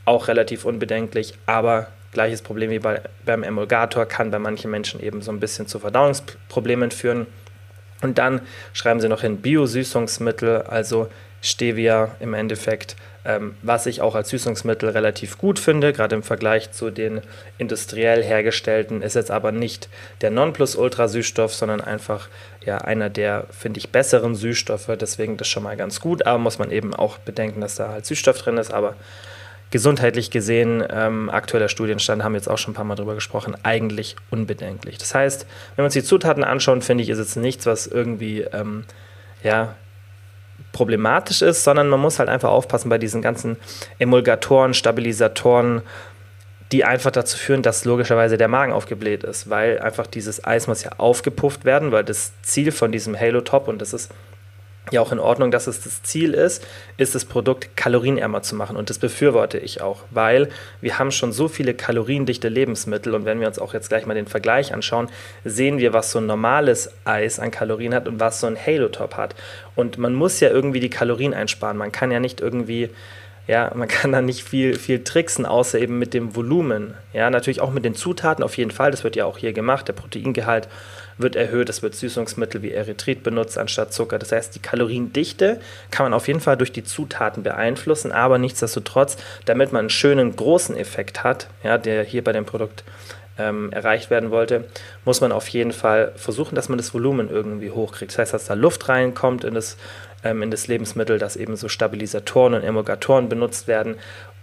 auch 0.07 0.29
relativ 0.29 0.65
unbedenklich, 0.65 1.35
aber 1.45 1.89
gleiches 2.13 2.41
Problem 2.41 2.71
wie 2.71 2.79
bei, 2.79 3.03
beim 3.27 3.43
Emulgator 3.43 4.07
kann 4.07 4.31
bei 4.31 4.39
manchen 4.39 4.71
Menschen 4.71 4.99
eben 4.99 5.21
so 5.21 5.31
ein 5.31 5.41
bisschen 5.41 5.67
zu 5.67 5.79
Verdauungsproblemen 5.79 6.91
führen. 6.91 7.27
Und 8.03 8.19
dann 8.19 8.43
schreiben 8.73 9.01
sie 9.01 9.09
noch 9.09 9.23
hin 9.23 9.39
Biosüßungsmittel, 9.39 10.63
also 10.63 11.09
Stevia 11.41 12.15
im 12.21 12.35
Endeffekt, 12.35 12.95
ähm, 13.25 13.57
was 13.63 13.87
ich 13.87 14.01
auch 14.01 14.15
als 14.15 14.31
Süßungsmittel 14.31 14.89
relativ 14.91 15.39
gut 15.39 15.59
finde, 15.59 15.93
gerade 15.93 16.15
im 16.15 16.23
Vergleich 16.23 16.73
zu 16.73 16.91
den 16.91 17.21
industriell 17.59 18.23
hergestellten, 18.23 19.03
ist 19.03 19.15
jetzt 19.15 19.31
aber 19.31 19.53
nicht 19.53 19.89
der 20.21 20.31
Nonplusultra-Süßstoff, 20.31 21.53
sondern 21.53 21.81
einfach 21.81 22.29
ja 22.65 22.79
einer 22.79 23.11
der, 23.11 23.47
finde 23.51 23.79
ich, 23.79 23.91
besseren 23.91 24.35
Süßstoffe, 24.35 24.91
deswegen 25.01 25.37
das 25.37 25.49
schon 25.49 25.65
mal 25.65 25.77
ganz 25.77 26.01
gut, 26.01 26.27
aber 26.27 26.39
muss 26.39 26.59
man 26.59 26.71
eben 26.71 26.95
auch 26.95 27.19
bedenken, 27.19 27.61
dass 27.61 27.77
da 27.77 27.89
halt 27.89 28.07
Süßstoff 28.07 28.39
drin 28.39 28.57
ist, 28.57 28.73
aber 28.73 28.95
gesundheitlich 29.73 30.31
gesehen, 30.31 30.85
ähm, 30.91 31.31
aktueller 31.31 31.69
Studienstand, 31.69 32.23
haben 32.23 32.35
wir 32.35 32.39
jetzt 32.39 32.49
auch 32.49 32.59
schon 32.59 32.73
ein 32.73 32.75
paar 32.77 32.85
Mal 32.85 32.95
drüber 32.95 33.15
gesprochen, 33.15 33.57
eigentlich 33.65 34.17
unbedenklich. 34.31 34.99
Das 34.99 35.15
heißt, 35.15 35.47
wenn 35.75 35.83
wir 35.83 35.87
uns 35.87 35.95
die 35.95 36.05
Zutaten 36.05 36.45
anschauen, 36.45 36.83
finde 36.83 37.03
ich, 37.03 37.11
ist 37.11 37.19
es 37.19 37.35
nichts, 37.37 37.67
was 37.67 37.87
irgendwie 37.87 38.43
ähm, 38.43 38.85
ja, 39.43 39.75
problematisch 40.73 41.41
ist, 41.43 41.65
sondern 41.65 41.89
man 41.89 42.01
muss 42.01 42.19
halt 42.19 42.29
einfach 42.29 42.51
aufpassen 42.51 42.91
bei 42.91 42.99
diesen 42.99 43.23
ganzen 43.23 43.57
Emulgatoren, 43.99 44.75
Stabilisatoren, 44.75 45.81
die 46.71 46.85
einfach 46.85 47.11
dazu 47.11 47.39
führen, 47.39 47.63
dass 47.63 47.87
logischerweise 47.87 48.37
der 48.37 48.49
Magen 48.49 48.73
aufgebläht 48.73 49.25
ist, 49.25 49.49
weil 49.49 49.79
einfach 49.79 50.07
dieses 50.07 50.45
Eis 50.45 50.67
muss 50.67 50.85
ja 50.85 50.93
aufgepufft 50.99 51.65
werden, 51.65 51.93
weil 51.93 52.05
das 52.05 52.33
Ziel 52.43 52.73
von 52.73 52.93
diesem 52.93 53.19
Halo 53.19 53.41
Top, 53.41 53.69
und 53.69 53.81
das 53.81 53.95
ist 53.95 54.11
ja 54.91 55.01
auch 55.01 55.13
in 55.13 55.21
Ordnung, 55.21 55.51
dass 55.51 55.69
es 55.69 55.83
das 55.83 56.03
Ziel 56.03 56.35
ist, 56.35 56.67
ist 56.97 57.15
das 57.15 57.25
Produkt 57.25 57.77
kalorienärmer 57.77 58.43
zu 58.43 58.57
machen. 58.57 58.77
Und 58.77 58.91
das 58.91 58.99
befürworte 58.99 59.59
ich 59.59 59.81
auch, 59.81 60.01
weil 60.11 60.49
wir 60.81 60.99
haben 60.99 61.13
schon 61.13 61.33
so 61.33 61.47
viele 61.47 61.73
kaloriendichte 61.73 62.49
Lebensmittel. 62.49 63.15
Und 63.15 63.25
wenn 63.25 63.41
wir 63.41 63.47
uns 63.47 63.59
auch 63.59 63.75
jetzt 63.75 63.89
gleich 63.89 64.07
mal 64.07 64.15
den 64.15 64.27
Vergleich 64.27 64.75
anschauen, 64.75 65.09
sehen 65.45 65.79
wir, 65.79 65.93
was 65.93 66.11
so 66.11 66.19
ein 66.19 66.27
normales 66.27 66.93
Eis 67.05 67.39
an 67.39 67.53
Kalorien 67.53 67.95
hat 67.95 68.09
und 68.09 68.19
was 68.19 68.41
so 68.41 68.49
ein 68.49 68.57
Halo-Top 68.57 69.17
hat. 69.17 69.37
Und 69.77 69.99
man 69.99 70.15
muss 70.15 70.41
ja 70.41 70.51
irgendwie 70.51 70.81
die 70.81 70.91
Kalorien 70.91 71.33
einsparen. 71.33 71.77
Man 71.77 71.93
kann 71.93 72.11
ja 72.11 72.19
nicht 72.19 72.41
irgendwie 72.41 72.91
ja, 73.49 73.73
man 73.75 73.89
kann 73.89 74.13
da 74.13 74.23
nicht 74.23 74.45
viel, 74.45 74.79
viel 74.79 75.03
tricksen, 75.03 75.47
außer 75.47 75.79
eben 75.79 75.99
mit 75.99 76.15
dem 76.15 76.37
Volumen. 76.37 76.95
Ja, 77.13 77.29
natürlich 77.29 77.61
auch 77.61 77.73
mit 77.73 77.85
den 77.85 77.95
Zutaten 77.95 78.45
auf 78.45 78.57
jeden 78.57 78.71
Fall. 78.71 78.93
Das 78.93 79.03
wird 79.03 79.17
ja 79.17 79.25
auch 79.25 79.39
hier 79.39 79.53
gemacht. 79.53 79.89
Der 79.89 79.95
Proteingehalt 79.95 80.69
wird 81.19 81.35
erhöht. 81.35 81.69
Es 81.69 81.83
wird 81.83 81.95
Süßungsmittel 81.95 82.63
wie 82.63 82.71
Erythrit 82.71 83.23
benutzt 83.23 83.59
anstatt 83.59 83.93
Zucker. 83.93 84.19
Das 84.19 84.31
heißt, 84.31 84.55
die 84.55 84.61
Kaloriendichte 84.61 85.61
kann 85.91 86.05
man 86.07 86.15
auf 86.15 86.29
jeden 86.29 86.41
Fall 86.41 86.57
durch 86.57 86.73
die 86.73 86.85
Zutaten 86.85 87.43
beeinflussen, 87.43 88.13
aber 88.13 88.39
nichtsdestotrotz, 88.39 89.17
damit 89.45 89.73
man 89.73 89.81
einen 89.81 89.91
schönen 89.91 90.37
großen 90.37 90.77
Effekt 90.77 91.25
hat, 91.25 91.49
ja, 91.65 91.79
der 91.79 92.05
hier 92.05 92.23
bei 92.23 92.33
dem 92.33 92.45
Produkt 92.45 92.85
ähm, 93.39 93.73
erreicht 93.73 94.11
werden 94.11 94.31
wollte, 94.31 94.65
muss 95.05 95.21
man 95.21 95.33
auf 95.33 95.49
jeden 95.49 95.73
Fall 95.73 96.13
versuchen, 96.17 96.55
dass 96.55 96.69
man 96.69 96.79
das 96.79 96.93
Volumen 96.93 97.31
irgendwie 97.31 97.71
hochkriegt. 97.71 98.13
Das 98.13 98.19
heißt, 98.19 98.35
dass 98.35 98.47
da 98.47 98.55
Luft 98.55 98.89
reinkommt 98.89 99.45
in 99.45 99.55
das, 99.55 99.77
ähm, 100.25 100.43
in 100.43 100.51
das 100.51 100.67
Lebensmittel, 100.69 101.19
dass 101.19 101.37
eben 101.37 101.57
so 101.57 101.69
Stabilisatoren 101.69 102.55
und 102.55 102.63
Emulgatoren 102.63 103.29
benutzt 103.29 103.69
werden. 103.69 103.97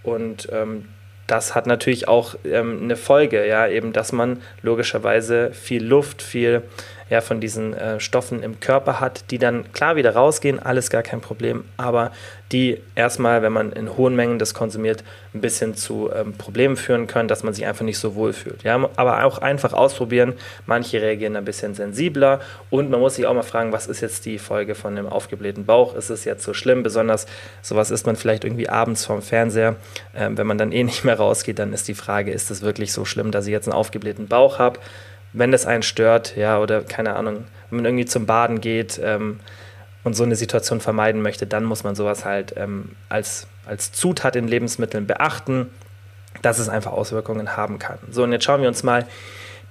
Und 0.04 0.48
ähm, 0.52 0.86
das 1.28 1.54
hat 1.54 1.68
natürlich 1.68 2.08
auch 2.08 2.36
ähm, 2.44 2.80
eine 2.84 2.96
Folge, 2.96 3.48
ja, 3.48 3.68
eben, 3.68 3.94
dass 3.94 4.12
man 4.12 4.42
logischerweise 4.62 5.52
viel 5.54 5.84
Luft, 5.84 6.22
viel 6.22 6.64
ja, 7.10 7.22
von 7.22 7.40
diesen 7.40 7.74
äh, 7.74 8.00
Stoffen 8.00 8.44
im 8.44 8.60
Körper 8.60 9.00
hat, 9.00 9.32
die 9.32 9.38
dann 9.38 9.72
klar 9.74 9.96
wieder 9.96 10.14
rausgehen, 10.14 10.60
alles 10.60 10.90
gar 10.90 11.04
kein 11.04 11.22
Problem, 11.22 11.66
aber 11.78 12.12
die 12.52 12.82
erstmal, 12.96 13.42
wenn 13.42 13.54
man 13.54 13.72
in 13.72 13.96
hohen 13.96 14.16
Mengen 14.16 14.40
das 14.40 14.54
konsumiert, 14.54 15.04
ein 15.34 15.42
bisschen 15.42 15.76
zu 15.76 16.10
ähm, 16.14 16.34
Problemen 16.34 16.78
führen 16.78 17.06
können, 17.06 17.28
dass 17.28 17.44
man 17.44 17.54
sich 17.54 17.66
einfach 17.66 17.86
nicht 17.86 18.00
so 18.00 18.16
wohl 18.16 18.34
fühlt. 18.34 18.64
Ja, 18.64 18.90
aber 18.96 19.24
auch 19.24 19.38
einfach 19.38 19.74
ausprobieren. 19.74 20.34
Manche 20.66 21.02
reagieren 21.02 21.36
ein 21.36 21.46
bisschen 21.46 21.76
sensibler 21.76 22.40
und 22.72 22.90
man 22.90 23.00
muss 23.00 23.16
sich 23.16 23.28
auch 23.28 23.34
mal 23.34 23.44
fragen, 23.44 23.72
was 23.72 23.88
ist 23.88 24.02
jetzt 24.02 24.26
die 24.26 24.40
Folge 24.40 24.74
von 24.74 24.96
dem 24.96 25.08
aufgeblähten 25.08 25.66
Bauch? 25.66 25.96
Ist 25.96 26.10
es 26.10 26.26
jetzt 26.26 26.44
so 26.44 26.54
schlimm? 26.54 26.82
Besonders 26.82 27.28
sowas 27.62 27.92
ist 27.92 28.06
man 28.08 28.16
vielleicht 28.16 28.44
irgendwie 28.44 28.70
abends 28.70 29.06
vorm 29.06 29.22
Fernseher. 29.22 29.76
Ähm, 30.16 30.38
wenn 30.38 30.48
man 30.48 30.58
dann 30.58 30.72
eh 30.72 30.84
nicht 30.84 31.06
mehr 31.06 31.18
rausgeht, 31.18 31.60
dann 31.60 31.74
ist 31.74 31.88
die 31.88 31.94
Frage, 31.94 32.32
ist 32.32 32.50
es 32.50 32.64
wirklich 32.64 32.92
so 32.92 33.06
schlimm, 33.06 33.32
dass 33.32 33.46
ich 33.46 33.52
jetzt 33.52 33.68
einen 33.68 33.78
aufgeblähten 33.78 34.28
Bauch 34.28 34.58
habe? 34.58 34.80
Wenn 35.34 35.52
das 35.52 35.66
einen 35.66 35.84
stört, 35.84 36.36
ja, 36.36 36.60
oder 36.60 36.82
keine 36.82 37.16
Ahnung, 37.16 37.46
wenn 37.70 37.78
man 37.78 37.86
irgendwie 37.86 38.06
zum 38.06 38.26
Baden 38.26 38.62
geht, 38.62 39.00
ähm, 39.04 39.40
und 40.04 40.16
so 40.16 40.24
eine 40.24 40.36
Situation 40.36 40.80
vermeiden 40.80 41.22
möchte, 41.22 41.46
dann 41.46 41.64
muss 41.64 41.84
man 41.84 41.96
sowas 41.96 42.26
halt 42.26 42.54
ähm, 42.58 42.96
als, 43.10 43.48
als 43.66 43.92
Zutat 43.92 44.36
in 44.36 44.48
Lebensmitteln 44.48 45.08
beachten, 45.08 45.70
dass 46.42 46.60
es 46.60 46.70
einfach 46.70 46.92
Auswirkungen 46.92 47.58
haben 47.58 47.80
kann. 47.80 47.98
So, 48.10 48.24
und 48.24 48.32
jetzt 48.32 48.46
schauen 48.46 48.62
wir 48.62 48.68
uns 48.68 48.84
mal 48.84 49.06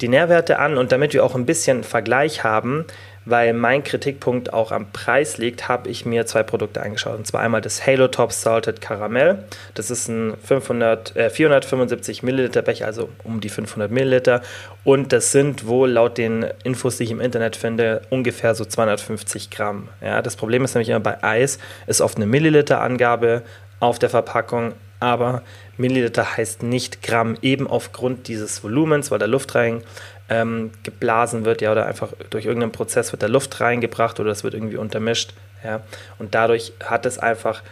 die 0.01 0.09
Nährwerte 0.09 0.59
an 0.59 0.77
und 0.77 0.93
damit 0.93 1.13
wir 1.13 1.25
auch 1.25 1.35
ein 1.35 1.47
bisschen 1.47 1.83
Vergleich 1.83 2.45
haben, 2.45 2.85
weil 3.25 3.53
mein 3.53 3.85
Kritikpunkt 3.85 4.53
auch 4.53 4.73
am 4.73 4.91
Preis 4.93 5.39
liegt, 5.39 5.69
habe 5.69 5.89
ich 5.89 6.07
mir 6.07 6.27
zwei 6.27 6.43
Produkte 6.43 6.83
angeschaut. 6.83 7.19
Und 7.19 7.27
zwar 7.27 7.43
einmal 7.43 7.61
das 7.61 7.87
Halo 7.87 8.09
Top 8.09 8.33
Salted 8.33 8.81
Caramel. 8.81 9.45
Das 9.75 9.91
ist 9.91 10.09
ein 10.09 10.35
500, 10.43 11.17
äh, 11.17 11.31
475 11.31 12.23
Milliliter 12.23 12.63
Becher, 12.63 12.87
also 12.87 13.09
um 13.25 13.41
die 13.41 13.49
500 13.49 13.91
Milliliter. 13.91 14.43
Und 14.85 15.13
das 15.13 15.33
sind 15.33 15.67
wohl 15.67 15.91
laut 15.91 16.19
den 16.19 16.47
Infos, 16.65 16.97
die 16.97 17.05
ich 17.05 17.11
im 17.11 17.21
Internet 17.21 17.57
finde, 17.57 18.03
ungefähr 18.11 18.55
so 18.55 18.65
250 18.65 19.51
Gramm. 19.51 19.89
Ja, 20.01 20.23
das 20.23 20.37
Problem 20.37 20.65
ist 20.65 20.75
nämlich 20.75 20.89
immer 20.89 21.01
bei 21.01 21.23
Eis, 21.23 21.59
ist 21.87 22.01
oft 22.01 22.17
eine 22.17 22.27
Milliliter-Angabe 22.27 23.43
auf 23.81 23.99
der 23.99 24.11
Verpackung, 24.11 24.73
aber 25.01 25.43
Milliliter 25.77 26.37
heißt 26.37 26.63
nicht 26.63 27.03
Gramm, 27.03 27.37
eben 27.43 27.69
aufgrund 27.69 28.29
dieses 28.29 28.65
Volumens, 28.65 29.11
weil 29.11 29.19
da 29.19 29.27
Luft 29.27 29.55
rein 29.55 29.83
ähm, 30.29 30.71
geblasen 30.83 31.45
wird, 31.45 31.61
ja, 31.61 31.73
oder 31.73 31.87
einfach 31.87 32.09
durch 32.31 32.47
irgendeinen 32.47 32.73
Prozess 32.73 33.13
wird 33.13 33.23
da 33.23 33.27
Luft 33.27 33.61
reingebracht 33.61 34.21
oder 34.21 34.31
es 34.31 34.45
wird 34.45 34.55
irgendwie 34.55 34.77
untermischt, 34.77 35.35
ja, 35.65 35.81
und 36.19 36.35
dadurch 36.35 36.73
hat 36.85 37.07
es 37.07 37.19
einfach 37.19 37.63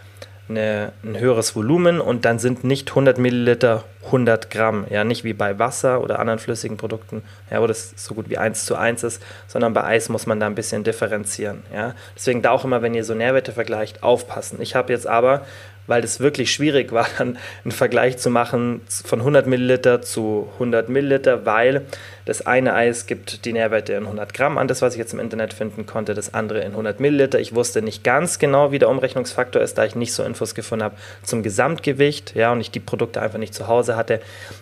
eine, 0.49 0.93
ein 1.03 1.19
höheres 1.19 1.57
Volumen 1.57 2.01
und 2.01 2.25
dann 2.25 2.39
sind 2.39 2.63
nicht 2.63 2.91
100 2.91 3.19
Milliliter 3.19 3.85
100 4.07 4.51
Gramm, 4.51 4.87
ja, 4.91 5.03
nicht 5.03 5.25
wie 5.25 5.33
bei 5.33 5.59
Wasser 5.59 6.01
oder 6.01 6.21
anderen 6.21 6.39
flüssigen 6.39 6.77
Produkten, 6.77 7.23
ja, 7.51 7.61
wo 7.61 7.67
das 7.67 7.93
so 7.97 8.15
gut 8.15 8.31
wie 8.31 8.39
1 8.39 8.65
zu 8.65 8.77
1 8.77 9.03
ist, 9.03 9.23
sondern 9.49 9.73
bei 9.73 9.83
Eis 9.85 10.09
muss 10.09 10.27
man 10.27 10.39
da 10.39 10.47
ein 10.47 10.55
bisschen 10.55 10.85
differenzieren, 10.85 11.63
ja. 11.75 11.95
Deswegen 12.15 12.43
da 12.43 12.51
auch 12.51 12.65
immer, 12.65 12.83
wenn 12.83 12.95
ihr 12.95 13.05
so 13.05 13.15
Nährwerte 13.15 13.53
vergleicht, 13.53 14.03
aufpassen. 14.03 14.61
Ich 14.63 14.75
habe 14.75 14.93
jetzt 14.93 15.07
aber 15.07 15.45
weil 15.87 16.05
es 16.05 16.21
wirklich 16.21 16.53
schwierig 16.53 16.93
war, 16.93 17.07
dann 17.19 17.39
einen 17.65 17.73
Vergleich 17.73 18.19
zu 18.19 18.31
machen 18.31 18.81
von 18.89 19.21
100 19.21 19.47
Milliliter 19.47 20.03
zu 20.03 20.49
100 20.55 20.89
Milliliter, 20.89 21.47
weil 21.47 21.83
das 22.25 22.45
eine 22.45 22.75
Eis 22.75 23.07
gibt 23.07 23.45
die 23.45 23.53
Nährwerte 23.53 23.93
in 23.93 24.03
100 24.03 24.35
Gramm 24.35 24.59
an, 24.59 24.67
das 24.67 24.83
was 24.83 24.95
ich 24.95 24.99
jetzt 24.99 25.13
im 25.13 25.21
Internet 25.21 25.55
finden 25.55 25.87
konnte, 25.87 26.13
das 26.13 26.35
andere 26.35 26.61
in 26.61 26.73
100 26.73 26.99
Milliliter. 26.99 27.39
Ich 27.39 27.55
wusste 27.55 27.83
nicht 27.83 28.03
ganz 28.03 28.39
genau, 28.39 28.73
wie 28.73 28.81
der 28.81 28.89
Umrechnungsfaktor 28.89 29.63
ist, 29.63 29.79
da 29.79 29.85
ich 29.85 29.95
nicht 29.95 30.13
so 30.13 30.25
Infos 30.25 30.55
gefunden 30.55 30.85
habe 30.85 30.97
zum 31.23 31.43
Gesamtgewicht, 31.43 32.35
ja, 32.35 32.53
und 32.53 32.61
ich 32.61 32.71
die 32.71 32.81
Produkte 32.81 33.23
einfach 33.23 33.39
nicht 33.39 33.55
zu 33.55 33.69
Hause 33.69 33.97
hatte. 33.97 34.21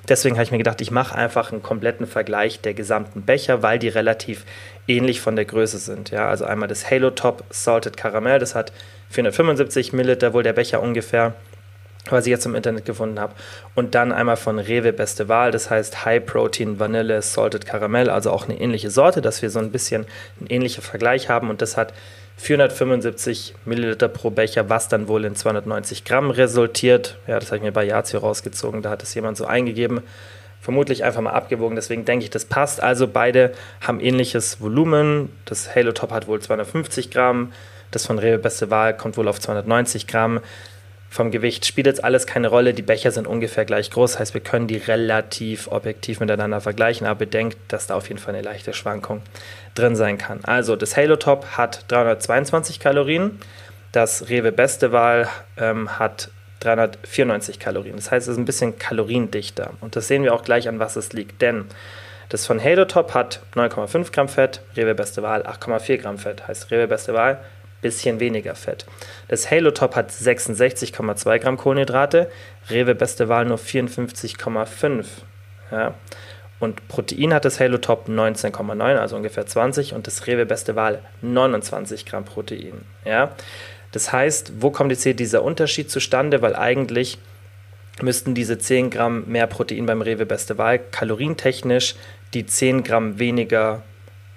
Deswegen 0.09 0.37
habe 0.37 0.45
ich 0.45 0.51
mir 0.51 0.59
gedacht, 0.59 0.81
ich 0.83 0.91
mache 0.91 1.15
einfach 1.15 1.53
einen 1.53 1.63
kompletten 1.63 2.07
Vergleich 2.07 2.61
der 2.61 2.75
gesamten 2.75 3.23
Becher, 3.23 3.63
weil 3.63 3.79
die 3.79 3.89
relativ 3.89 4.45
ähnlich 4.87 5.21
von 5.21 5.37
der 5.37 5.47
Größe 5.47 5.79
sind. 5.79 6.11
Ja, 6.11 6.29
also 6.29 6.45
einmal 6.45 6.69
das 6.69 6.91
Halo 6.91 7.11
Top 7.11 7.45
Salted 7.51 7.97
Caramel, 7.97 8.39
das 8.39 8.55
hat 8.55 8.73
475 9.15 9.93
Milliliter 9.93 10.33
wohl 10.33 10.43
der 10.43 10.53
Becher 10.53 10.83
ungefähr, 10.83 11.35
was 12.11 12.27
ich 12.27 12.31
jetzt 12.31 12.47
im 12.47 12.55
Internet 12.55 12.85
gefunden 12.85 13.21
habe. 13.21 13.35
Und 13.77 13.95
dann 13.95 14.13
einmal 14.13 14.37
von 14.37 14.59
Rewe 14.59 14.93
Beste 14.93 15.29
Wahl, 15.29 15.53
das 15.53 15.71
heißt 15.71 16.05
High 16.05 16.27
Protein 16.27 16.81
Vanille 16.81 17.23
Salted 17.23 17.65
Caramel, 17.65 18.11
also 18.11 18.31
auch 18.31 18.49
eine 18.49 18.61
ähnliche 18.61 18.91
Sorte, 18.91 19.23
dass 19.23 19.41
wir 19.41 19.51
so 19.51 19.61
ein 19.61 19.71
bisschen 19.71 20.05
einen 20.41 20.49
ähnlichen 20.51 20.83
Vergleich 20.83 21.29
haben. 21.29 21.49
Und 21.49 21.63
das 21.63 21.77
hat 21.77 21.95
475 22.39 23.55
Milliliter 23.65 24.09
pro 24.09 24.31
Becher, 24.31 24.69
was 24.69 24.89
dann 24.89 25.07
wohl 25.07 25.25
in 25.25 25.37
290 25.37 26.05
Gramm 26.05 26.31
resultiert. 26.31 27.17
Ja, 27.29 27.39
das 27.39 27.49
habe 27.49 27.59
ich 27.59 27.63
mir 27.63 27.73
bei 27.73 27.85
Yazio 27.85 28.19
rausgezogen, 28.19 28.83
da 28.83 28.91
hat 28.91 29.05
es 29.05 29.15
jemand 29.15 29.37
so 29.37 29.47
eingegeben. 29.47 30.01
Vermutlich 30.61 31.05
einfach 31.05 31.21
mal 31.21 31.31
abgewogen, 31.31 31.77
deswegen 31.77 32.05
denke 32.05 32.25
ich, 32.25 32.31
das 32.31 32.47
passt. 32.47 32.83
Also 32.83 33.07
beide 33.07 33.53
haben 33.81 34.01
ähnliches 34.01 34.61
Volumen. 34.61 35.31
Das 35.45 35.77
Halo 35.77 35.93
Top 35.93 36.11
hat 36.11 36.27
wohl 36.27 36.41
250 36.41 37.11
Gramm, 37.11 37.53
das 37.95 38.07
von 38.07 38.19
Rewe 38.19 38.39
Beste 38.39 38.71
Wahl 38.71 38.97
kommt 38.97 39.17
wohl 39.17 39.29
auf 39.29 39.41
290 39.41 40.07
Gramm. 40.07 40.41
Vom 41.11 41.31
Gewicht 41.31 41.65
spielt 41.65 41.87
jetzt 41.87 42.03
alles 42.03 42.27
keine 42.27 42.49
Rolle. 42.49 42.75
Die 42.75 42.83
Becher 42.83 43.13
sind 43.13 43.29
ungefähr 43.29 43.65
gleich 43.65 43.91
groß, 43.91 44.19
heißt, 44.19 44.35
wir 44.35 44.41
können 44.41 44.67
die 44.67 44.79
relativ 44.79 45.69
objektiv 45.69 46.19
miteinander 46.19 46.61
vergleichen, 46.61 47.07
aber 47.07 47.21
bedenkt, 47.21 47.57
dass 47.69 47.87
da 47.87 47.95
auf 47.95 48.09
jeden 48.09 48.19
Fall 48.19 48.35
eine 48.35 48.43
leichte 48.43 48.73
Schwankung 48.73 49.23
drin 49.77 49.95
sein 49.95 50.19
kann. 50.19 50.41
Also, 50.43 50.75
das 50.75 50.97
Halo 50.97 51.15
Top 51.15 51.47
hat 51.57 51.85
322 51.89 52.81
Kalorien, 52.81 53.39
das 53.93 54.29
Rewe 54.29 54.51
Beste 54.51 54.91
Wahl 54.91 55.29
ähm, 55.57 56.01
hat 56.01 56.31
394 56.65 57.61
Kalorien. 57.61 57.95
Das 57.95 58.11
heißt, 58.11 58.27
es 58.27 58.33
ist 58.33 58.39
ein 58.39 58.45
bisschen 58.45 58.79
kaloriendichter. 58.79 59.71
Und 59.81 59.95
das 59.95 60.09
sehen 60.09 60.25
wir 60.25 60.35
auch 60.35 60.43
gleich, 60.43 60.69
an 60.69 60.81
was 60.81 60.97
es 60.97 61.13
liegt. 61.13 61.43
Denn 61.43 61.67
das 62.29 62.45
von 62.45 62.63
Halo 62.63 62.87
Top 62.87 63.15
hat 63.15 63.41
9,5 63.55 64.13
Gramm 64.13 64.29
Fett, 64.29 64.63
Rewe 64.77 64.95
Beste 64.95 65.23
Wahl 65.23 65.43
8,4 65.43 65.99
Gramm 65.99 66.19
Fett. 66.19 66.49
Heißt, 66.49 66.73
Rewe 66.73 66.89
Beste 66.89 67.15
Wahl 67.15 67.39
bisschen 67.85 68.19
weniger 68.19 68.55
Fett. 68.55 68.87
Das 69.29 69.51
Halo 69.51 69.71
Top 69.71 69.95
hat 69.95 70.11
66,2 70.11 71.39
Gramm 71.39 71.59
Kohlenhydrate, 71.59 72.31
Rewe 72.71 72.95
Beste 72.95 73.29
Wahl 73.29 73.45
nur 73.45 73.59
54,5. 73.59 75.05
Ja. 75.71 75.95
Und 76.61 76.89
Protein 76.89 77.35
hat 77.35 77.45
das 77.45 77.61
Halo 77.61 77.77
Top 77.77 78.09
19,9, 78.09 78.97
also 78.97 79.17
ungefähr 79.17 79.45
20, 79.45 79.93
und 79.93 80.07
das 80.07 80.27
Rewe 80.27 80.47
Beste 80.47 80.77
Wahl 80.77 81.03
29 81.21 82.07
Gramm 82.07 82.25
Protein. 82.25 82.87
Ja. 83.05 83.33
Das 83.93 84.13
heißt, 84.13 84.55
wo 84.61 84.71
kommt 84.71 84.91
jetzt 84.91 85.03
hier 85.03 85.15
dieser 85.15 85.43
Unterschied 85.43 85.91
zustande? 85.91 86.41
Weil 86.41 86.57
eigentlich 86.57 87.19
müssten 88.01 88.35
diese 88.35 88.57
10 88.57 88.89
Gramm 88.89 89.25
mehr 89.27 89.47
Protein 89.47 89.85
beim 89.85 90.01
Rewe 90.01 90.25
Beste 90.25 90.57
Wahl 90.57 90.79
kalorientechnisch 90.79 91.97
die 92.33 92.47
10 92.47 92.83
Gramm 92.83 93.19
weniger 93.19 93.83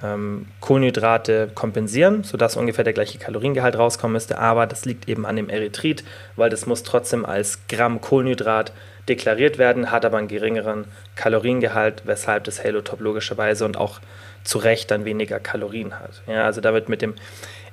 ähm, 0.03 0.45
Kohlenhydrate 0.59 1.49
kompensieren, 1.53 2.23
sodass 2.23 2.55
ungefähr 2.55 2.83
der 2.83 2.93
gleiche 2.93 3.17
Kaloriengehalt 3.17 3.77
rauskommen 3.77 4.13
müsste. 4.13 4.37
Aber 4.37 4.67
das 4.67 4.85
liegt 4.85 5.09
eben 5.09 5.25
an 5.25 5.35
dem 5.35 5.49
Erythrit, 5.49 6.03
weil 6.35 6.49
das 6.49 6.65
muss 6.65 6.83
trotzdem 6.83 7.25
als 7.25 7.67
Gramm 7.67 8.01
Kohlenhydrat 8.01 8.71
deklariert 9.09 9.57
werden, 9.57 9.91
hat 9.91 10.05
aber 10.05 10.17
einen 10.17 10.27
geringeren 10.27 10.85
Kaloriengehalt, 11.15 12.03
weshalb 12.05 12.43
das 12.43 12.63
Halotop 12.63 12.99
logischerweise 12.99 13.65
und 13.65 13.77
auch 13.77 13.99
zu 14.43 14.57
Recht 14.59 14.91
dann 14.91 15.05
weniger 15.05 15.39
Kalorien 15.39 15.99
hat. 15.99 16.21
Ja, 16.27 16.43
also 16.43 16.61
da 16.61 16.73
wird 16.73 16.89
mit 16.89 17.01
dem 17.01 17.15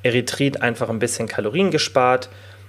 Erythrit 0.03 0.63
einfach 0.63 0.89
ein 0.89 0.99
bisschen 0.99 1.29
Kalorien 1.29 1.71
gespart. 1.71 2.29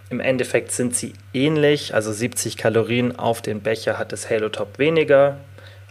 Im 0.10 0.20
Endeffekt 0.20 0.72
sind 0.72 0.96
sie 0.96 1.14
ähnlich, 1.34 1.94
also 1.94 2.12
70 2.12 2.58
Kalorien 2.58 3.18
auf 3.18 3.42
den 3.42 3.62
Becher 3.62 3.98
hat 3.98 4.12
das 4.12 4.30
Halotop 4.30 4.78
weniger, 4.78 5.38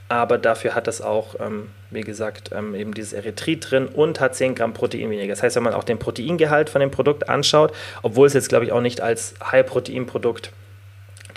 aber 0.09 0.37
dafür 0.39 0.75
hat 0.75 0.87
es 0.87 1.01
auch, 1.01 1.35
ähm, 1.41 1.71
wie 1.91 2.03
gesagt, 2.03 2.51
ähm, 2.53 2.75
eben 2.75 2.93
dieses 2.93 3.13
Erythrit 3.13 3.71
drin 3.71 3.87
und 3.87 4.21
hat 4.21 4.35
10 4.35 4.55
Gramm 4.55 4.75
Protein 4.75 5.11
weniger. 5.11 5.33
Das 5.33 5.43
heißt, 5.43 5.57
wenn 5.57 5.63
man 5.63 5.75
auch 5.75 5.85
den 5.85 5.99
Proteingehalt 5.99 6.69
von 6.69 6.81
dem 6.81 6.91
Produkt 6.91 7.29
anschaut, 7.29 7.73
obwohl 8.03 8.27
es 8.27 8.35
jetzt, 8.35 8.49
glaube 8.49 8.67
ich, 8.67 8.73
auch 8.73 8.83
nicht 8.83 9.01
als 9.01 9.35
High-Protein-Produkt 9.51 10.53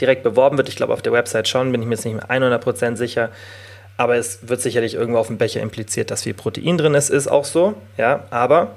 direkt 0.01 0.24
beworben 0.24 0.57
wird, 0.57 0.69
ich 0.69 0.75
glaube, 0.75 0.93
auf 0.93 1.01
der 1.01 1.13
Website 1.13 1.47
schon, 1.47 1.71
bin 1.71 1.81
ich 1.81 1.88
mir 1.88 1.95
jetzt 1.95 2.05
nicht 2.05 2.15
mehr 2.15 2.29
100% 2.29 2.97
sicher, 2.97 3.29
aber 3.95 4.15
es 4.15 4.47
wird 4.47 4.62
sicherlich 4.62 4.93
irgendwo 4.93 5.19
auf 5.19 5.27
dem 5.27 5.38
Becher 5.38 5.62
impliziert, 5.62 6.12
dass 6.12 6.24
viel 6.24 6.33
Protein 6.33 6.77
drin 6.77 6.93
ist, 6.93 7.09
ist 7.09 7.27
auch 7.27 7.45
so, 7.45 7.75
ja, 7.97 8.25
aber 8.29 8.75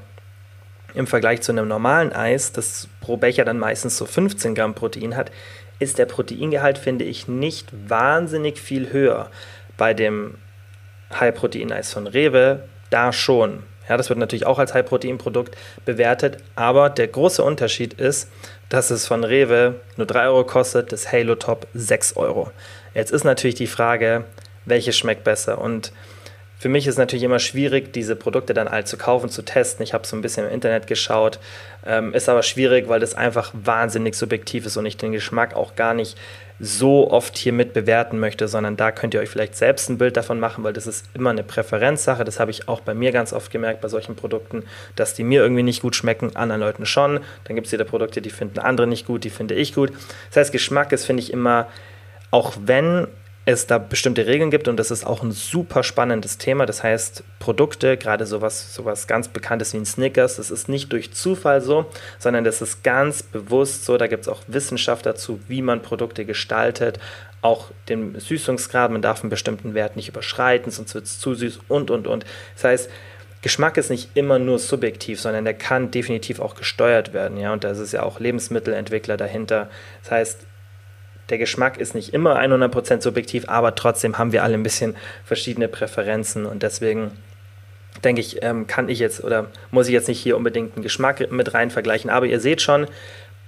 im 0.94 1.06
Vergleich 1.06 1.42
zu 1.42 1.52
einem 1.52 1.68
normalen 1.68 2.12
Eis, 2.12 2.52
das 2.52 2.88
pro 3.00 3.16
Becher 3.16 3.44
dann 3.44 3.59
meistens 3.59 3.97
so 3.97 4.06
15 4.06 4.54
Gramm 4.54 4.75
Protein 4.75 5.16
hat, 5.16 5.30
ist 5.78 5.99
der 5.99 6.06
Proteingehalt, 6.06 6.78
finde 6.78 7.04
ich, 7.04 7.26
nicht 7.26 7.68
wahnsinnig 7.88 8.59
viel 8.59 8.92
höher 8.92 9.30
bei 9.80 9.94
dem 9.94 10.34
High-Protein-Eis 11.18 11.90
von 11.94 12.06
Rewe 12.06 12.64
da 12.90 13.14
schon. 13.14 13.62
Ja, 13.88 13.96
das 13.96 14.10
wird 14.10 14.18
natürlich 14.18 14.44
auch 14.44 14.58
als 14.58 14.75
High-Protein-Produkt 14.75 15.56
bewertet, 15.87 16.37
aber 16.54 16.90
der 16.90 17.08
große 17.08 17.42
Unterschied 17.42 17.94
ist, 17.94 18.30
dass 18.68 18.90
es 18.90 19.06
von 19.06 19.25
Rewe 19.25 19.76
nur 19.96 20.06
3 20.06 20.26
Euro 20.26 20.44
kostet, 20.44 20.92
das 20.92 21.10
Halo 21.10 21.34
Top 21.34 21.66
6 21.72 22.16
Euro. 22.16 22.50
Jetzt 22.92 23.10
ist 23.10 23.25
natürlich 23.25 23.54
die 23.54 23.66
Frage, 23.66 24.26
welches 24.66 24.99
schmeckt 24.99 25.25
besser 25.25 25.58
und 25.58 25.92
für 26.58 26.68
mich 26.68 26.87
ist 26.87 26.99
natürlich 26.99 27.22
immer 27.22 27.38
schwierig, 27.38 27.94
diese 27.94 28.16
Produkte 28.16 28.52
dann 28.52 28.68
all 28.68 28.84
zu 28.84 28.99
kaufen, 28.99 29.30
zu 29.30 29.40
testen. 29.40 29.82
Ich 29.82 29.94
habe 29.94 30.06
so 30.06 30.14
ein 30.14 30.20
bisschen 30.20 30.46
im 30.46 30.52
Internet 30.52 30.87
geschaut, 30.87 31.40
Ähm, 31.87 32.12
ist 32.12 32.28
aber 32.28 32.42
schwierig, 32.42 32.90
weil 32.90 33.00
das 33.00 33.14
einfach 33.14 33.50
wahnsinnig 33.54 34.14
subjektiv 34.14 34.66
ist 34.66 34.76
und 34.76 34.84
ich 34.84 34.99
den 34.99 35.12
Geschmack 35.12 35.56
auch 35.56 35.75
gar 35.75 35.94
nicht 35.94 36.18
so 36.62 37.11
oft 37.11 37.38
hier 37.38 37.55
mit 37.55 37.73
bewerten 37.73 38.19
möchte, 38.19 38.47
sondern 38.47 38.76
da 38.76 38.93
könnt 38.93 39.14
ihr 39.14 39.21
euch 39.21 39.31
vielleicht 39.31 39.57
selbst 39.57 39.88
ein 39.88 39.97
Bild 39.97 40.19
davon 40.19 40.38
machen, 40.38 40.62
weil 40.62 40.75
das 40.75 40.87
ist 40.87 41.07
immer 41.14 41.31
eine 41.31 41.43
Präferenzsache. 41.43 42.23
Das 42.23 42.38
habe 42.38 42.50
ich 42.50 42.69
auch 42.69 42.81
bei 42.81 42.93
mir 42.93 43.12
ganz 43.12 43.33
oft 43.33 43.50
gemerkt 43.50 43.81
bei 43.81 43.88
solchen 43.88 44.14
Produkten, 44.14 44.64
dass 44.95 45.14
die 45.14 45.25
mir 45.25 45.40
irgendwie 45.40 45.62
nicht 45.62 45.81
gut 45.81 45.97
schmecken, 45.97 46.37
anderen 46.37 46.61
Leuten 46.61 46.85
schon. 46.85 47.21
Dann 47.45 47.57
gibt 47.57 47.67
es 47.67 47.73
wieder 47.73 47.85
Produkte, 47.85 48.21
die 48.21 48.29
finden 48.29 48.59
andere 48.59 48.87
nicht 48.87 49.07
gut, 49.07 49.25
die 49.25 49.31
finde 49.31 49.55
ich 49.55 49.75
gut. 49.75 49.90
Das 50.29 50.37
heißt, 50.37 50.52
Geschmack 50.52 50.93
ist, 50.93 51.07
finde 51.07 51.23
ich, 51.23 51.33
immer, 51.33 51.67
auch 52.31 52.52
wenn 52.62 53.09
es 53.47 53.66
da 53.66 53.78
bestimmte 53.78 54.26
Regeln 54.26 54.50
gibt 54.50 54.68
und 54.68 54.76
das 54.76 54.90
ist 54.90 55.04
auch 55.04 55.23
ein 55.23 55.32
super 55.32 55.82
spannendes 55.82 56.38
Thema. 56.38 56.66
Das 56.66 56.82
heißt, 56.82 57.25
Produkte, 57.38 57.97
gerade 57.97 58.26
sowas, 58.26 58.75
sowas 58.75 59.06
ganz 59.06 59.28
Bekanntes 59.28 59.73
wie 59.73 59.78
ein 59.78 59.87
Snickers, 59.87 60.37
das 60.37 60.50
ist 60.50 60.68
nicht 60.68 60.92
durch 60.92 61.12
Zufall 61.12 61.61
so, 61.61 61.87
sondern 62.18 62.44
das 62.44 62.61
ist 62.61 62.85
ganz 62.85 63.23
bewusst 63.23 63.87
so. 63.87 63.97
Da 63.97 64.06
gibt 64.06 64.23
es 64.23 64.28
auch 64.28 64.42
Wissenschaft 64.47 65.06
dazu, 65.06 65.40
wie 65.49 65.62
man 65.62 65.82
Produkte 65.82 66.25
gestaltet, 66.25 67.00
auch 67.42 67.70
den 67.88 68.18
Süßungsgrad, 68.20 68.90
man 68.90 69.00
darf 69.00 69.23
einen 69.23 69.30
bestimmten 69.30 69.73
Wert 69.73 69.97
nicht 69.97 70.09
überschreiten, 70.09 70.70
sonst 70.70 70.94
wird 70.94 71.06
es 71.06 71.18
zu 71.18 71.35
süß 71.35 71.61
und 71.68 71.90
und 71.90 72.06
und. 72.06 72.26
Das 72.54 72.64
heißt, 72.64 72.90
Geschmack 73.42 73.78
ist 73.78 73.88
nicht 73.88 74.11
immer 74.14 74.38
nur 74.38 74.59
subjektiv, 74.59 75.18
sondern 75.18 75.47
der 75.47 75.54
kann 75.54 75.90
definitiv 75.90 76.40
auch 76.40 76.54
gesteuert 76.54 77.14
werden. 77.14 77.38
Ja? 77.38 77.54
Und 77.54 77.64
da 77.64 77.70
ist 77.70 77.92
ja 77.92 78.02
auch 78.02 78.20
Lebensmittelentwickler 78.20 79.16
dahinter. 79.16 79.70
Das 80.02 80.11
heißt, 80.11 80.47
der 81.30 81.38
Geschmack 81.38 81.78
ist 81.78 81.94
nicht 81.94 82.12
immer 82.12 82.38
100% 82.38 83.00
subjektiv, 83.02 83.49
aber 83.49 83.75
trotzdem 83.75 84.18
haben 84.18 84.32
wir 84.32 84.42
alle 84.42 84.54
ein 84.54 84.62
bisschen 84.62 84.96
verschiedene 85.25 85.68
Präferenzen 85.68 86.46
und 86.46 86.62
deswegen 86.62 87.12
denke 88.04 88.20
ich, 88.20 88.42
ähm, 88.42 88.66
kann 88.66 88.88
ich 88.88 88.99
jetzt 88.99 89.22
oder 89.22 89.46
muss 89.70 89.87
ich 89.87 89.92
jetzt 89.92 90.08
nicht 90.08 90.20
hier 90.20 90.37
unbedingt 90.37 90.75
einen 90.75 90.82
Geschmack 90.82 91.30
mit 91.30 91.54
rein 91.54 91.70
vergleichen, 91.70 92.10
aber 92.10 92.26
ihr 92.26 92.40
seht 92.40 92.62
schon, 92.62 92.87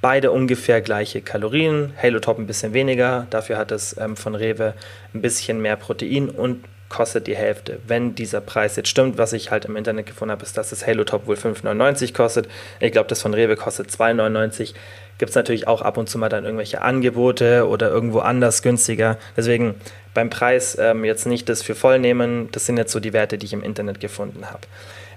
beide 0.00 0.32
ungefähr 0.32 0.80
gleiche 0.80 1.20
Kalorien, 1.22 1.94
Halo 2.00 2.20
Top 2.20 2.38
ein 2.38 2.46
bisschen 2.46 2.74
weniger, 2.74 3.26
dafür 3.30 3.56
hat 3.56 3.70
es 3.72 3.96
ähm, 3.98 4.16
von 4.16 4.34
Rewe 4.34 4.74
ein 5.14 5.22
bisschen 5.22 5.60
mehr 5.60 5.76
Protein 5.76 6.28
und 6.28 6.64
kostet 6.92 7.26
die 7.26 7.37
Hälfte. 7.37 7.80
Wenn 7.87 8.14
dieser 8.14 8.40
Preis 8.40 8.76
jetzt 8.76 8.88
stimmt, 8.88 9.18
was 9.18 9.32
ich 9.32 9.50
halt 9.50 9.64
im 9.64 9.76
Internet 9.76 10.06
gefunden 10.06 10.30
habe, 10.30 10.44
ist, 10.44 10.56
dass 10.56 10.70
das 10.70 10.87
Halo 10.87 11.04
Top 11.04 11.26
wohl 11.26 11.37
5,99 11.37 12.12
kostet. 12.12 12.49
Ich 12.78 12.92
glaube, 12.92 13.08
das 13.08 13.22
von 13.22 13.34
Rewe 13.34 13.56
kostet 13.56 13.88
2,99 13.88 14.75
gibt 15.18 15.30
es 15.30 15.37
natürlich 15.37 15.68
auch 15.68 15.82
ab 15.82 15.99
und 15.99 16.08
zu 16.08 16.18
mal 16.18 16.28
dann 16.28 16.44
irgendwelche 16.44 16.82
Angebote 16.82 17.68
oder 17.68 17.88
irgendwo 17.90 18.18
anders 18.18 18.61
günstiger. 18.61 19.18
Deswegen 19.37 19.76
beim 20.14 20.30
Preis 20.30 20.76
ähm, 20.80 21.04
jetzt 21.04 21.26
nicht 21.26 21.49
das 21.49 21.62
für 21.62 21.75
voll 21.75 21.99
nehmen. 21.99 22.49
Das 22.50 22.66
sind 22.66 22.76
jetzt 22.76 22.92
so 22.92 22.99
die 22.99 23.12
Werte, 23.12 23.38
die 23.38 23.46
ich 23.46 23.52
im 23.52 23.62
Internet 23.62 24.00
gefunden 24.00 24.50
habe. 24.50 24.62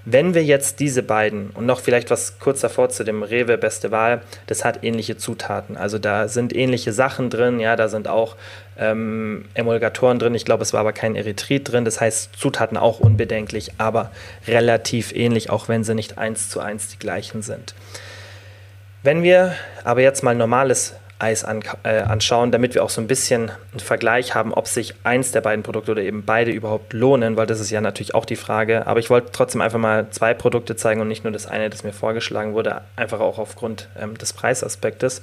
Wenn 0.08 0.34
wir 0.34 0.44
jetzt 0.44 0.78
diese 0.78 1.02
beiden 1.02 1.50
und 1.50 1.66
noch 1.66 1.80
vielleicht 1.80 2.12
was 2.12 2.38
kurz 2.38 2.60
davor 2.60 2.90
zu 2.90 3.02
dem 3.02 3.24
Rewe 3.24 3.58
Beste 3.58 3.90
Wahl, 3.90 4.22
das 4.46 4.64
hat 4.64 4.84
ähnliche 4.84 5.16
Zutaten. 5.16 5.76
Also 5.76 5.98
da 5.98 6.28
sind 6.28 6.54
ähnliche 6.54 6.92
Sachen 6.92 7.28
drin, 7.28 7.58
ja, 7.58 7.74
da 7.74 7.88
sind 7.88 8.06
auch 8.06 8.36
ähm, 8.78 9.46
Emulgatoren 9.54 10.20
drin. 10.20 10.36
Ich 10.36 10.44
glaube, 10.44 10.62
es 10.62 10.72
war 10.72 10.78
aber 10.78 10.92
kein 10.92 11.16
Erythrit 11.16 11.72
drin. 11.72 11.84
Das 11.84 12.00
heißt, 12.00 12.36
Zutaten 12.36 12.76
auch 12.76 13.00
unbedenklich, 13.00 13.72
aber 13.78 14.12
relativ 14.46 15.12
ähnlich, 15.12 15.50
auch 15.50 15.68
wenn 15.68 15.82
sie 15.82 15.96
nicht 15.96 16.18
eins 16.18 16.50
zu 16.50 16.60
eins 16.60 16.86
die 16.86 17.00
gleichen 17.00 17.42
sind. 17.42 17.74
Wenn 19.02 19.24
wir 19.24 19.56
aber 19.82 20.02
jetzt 20.02 20.22
mal 20.22 20.36
normales 20.36 20.94
Eis 21.18 21.44
an, 21.44 21.62
äh, 21.82 22.00
anschauen, 22.00 22.52
damit 22.52 22.74
wir 22.74 22.84
auch 22.84 22.90
so 22.90 23.00
ein 23.00 23.06
bisschen 23.06 23.50
einen 23.72 23.80
Vergleich 23.80 24.34
haben, 24.34 24.52
ob 24.52 24.66
sich 24.68 24.94
eins 25.02 25.32
der 25.32 25.40
beiden 25.40 25.62
Produkte 25.62 25.92
oder 25.92 26.02
eben 26.02 26.24
beide 26.24 26.50
überhaupt 26.50 26.92
lohnen, 26.92 27.36
weil 27.36 27.46
das 27.46 27.60
ist 27.60 27.70
ja 27.70 27.80
natürlich 27.80 28.14
auch 28.14 28.26
die 28.26 28.36
Frage. 28.36 28.86
Aber 28.86 29.00
ich 29.00 29.08
wollte 29.08 29.32
trotzdem 29.32 29.60
einfach 29.62 29.78
mal 29.78 30.10
zwei 30.10 30.34
Produkte 30.34 30.76
zeigen 30.76 31.00
und 31.00 31.08
nicht 31.08 31.24
nur 31.24 31.32
das 31.32 31.46
eine, 31.46 31.70
das 31.70 31.84
mir 31.84 31.92
vorgeschlagen 31.92 32.52
wurde, 32.52 32.82
einfach 32.96 33.20
auch 33.20 33.38
aufgrund 33.38 33.88
ähm, 33.98 34.18
des 34.18 34.34
Preisaspektes. 34.34 35.22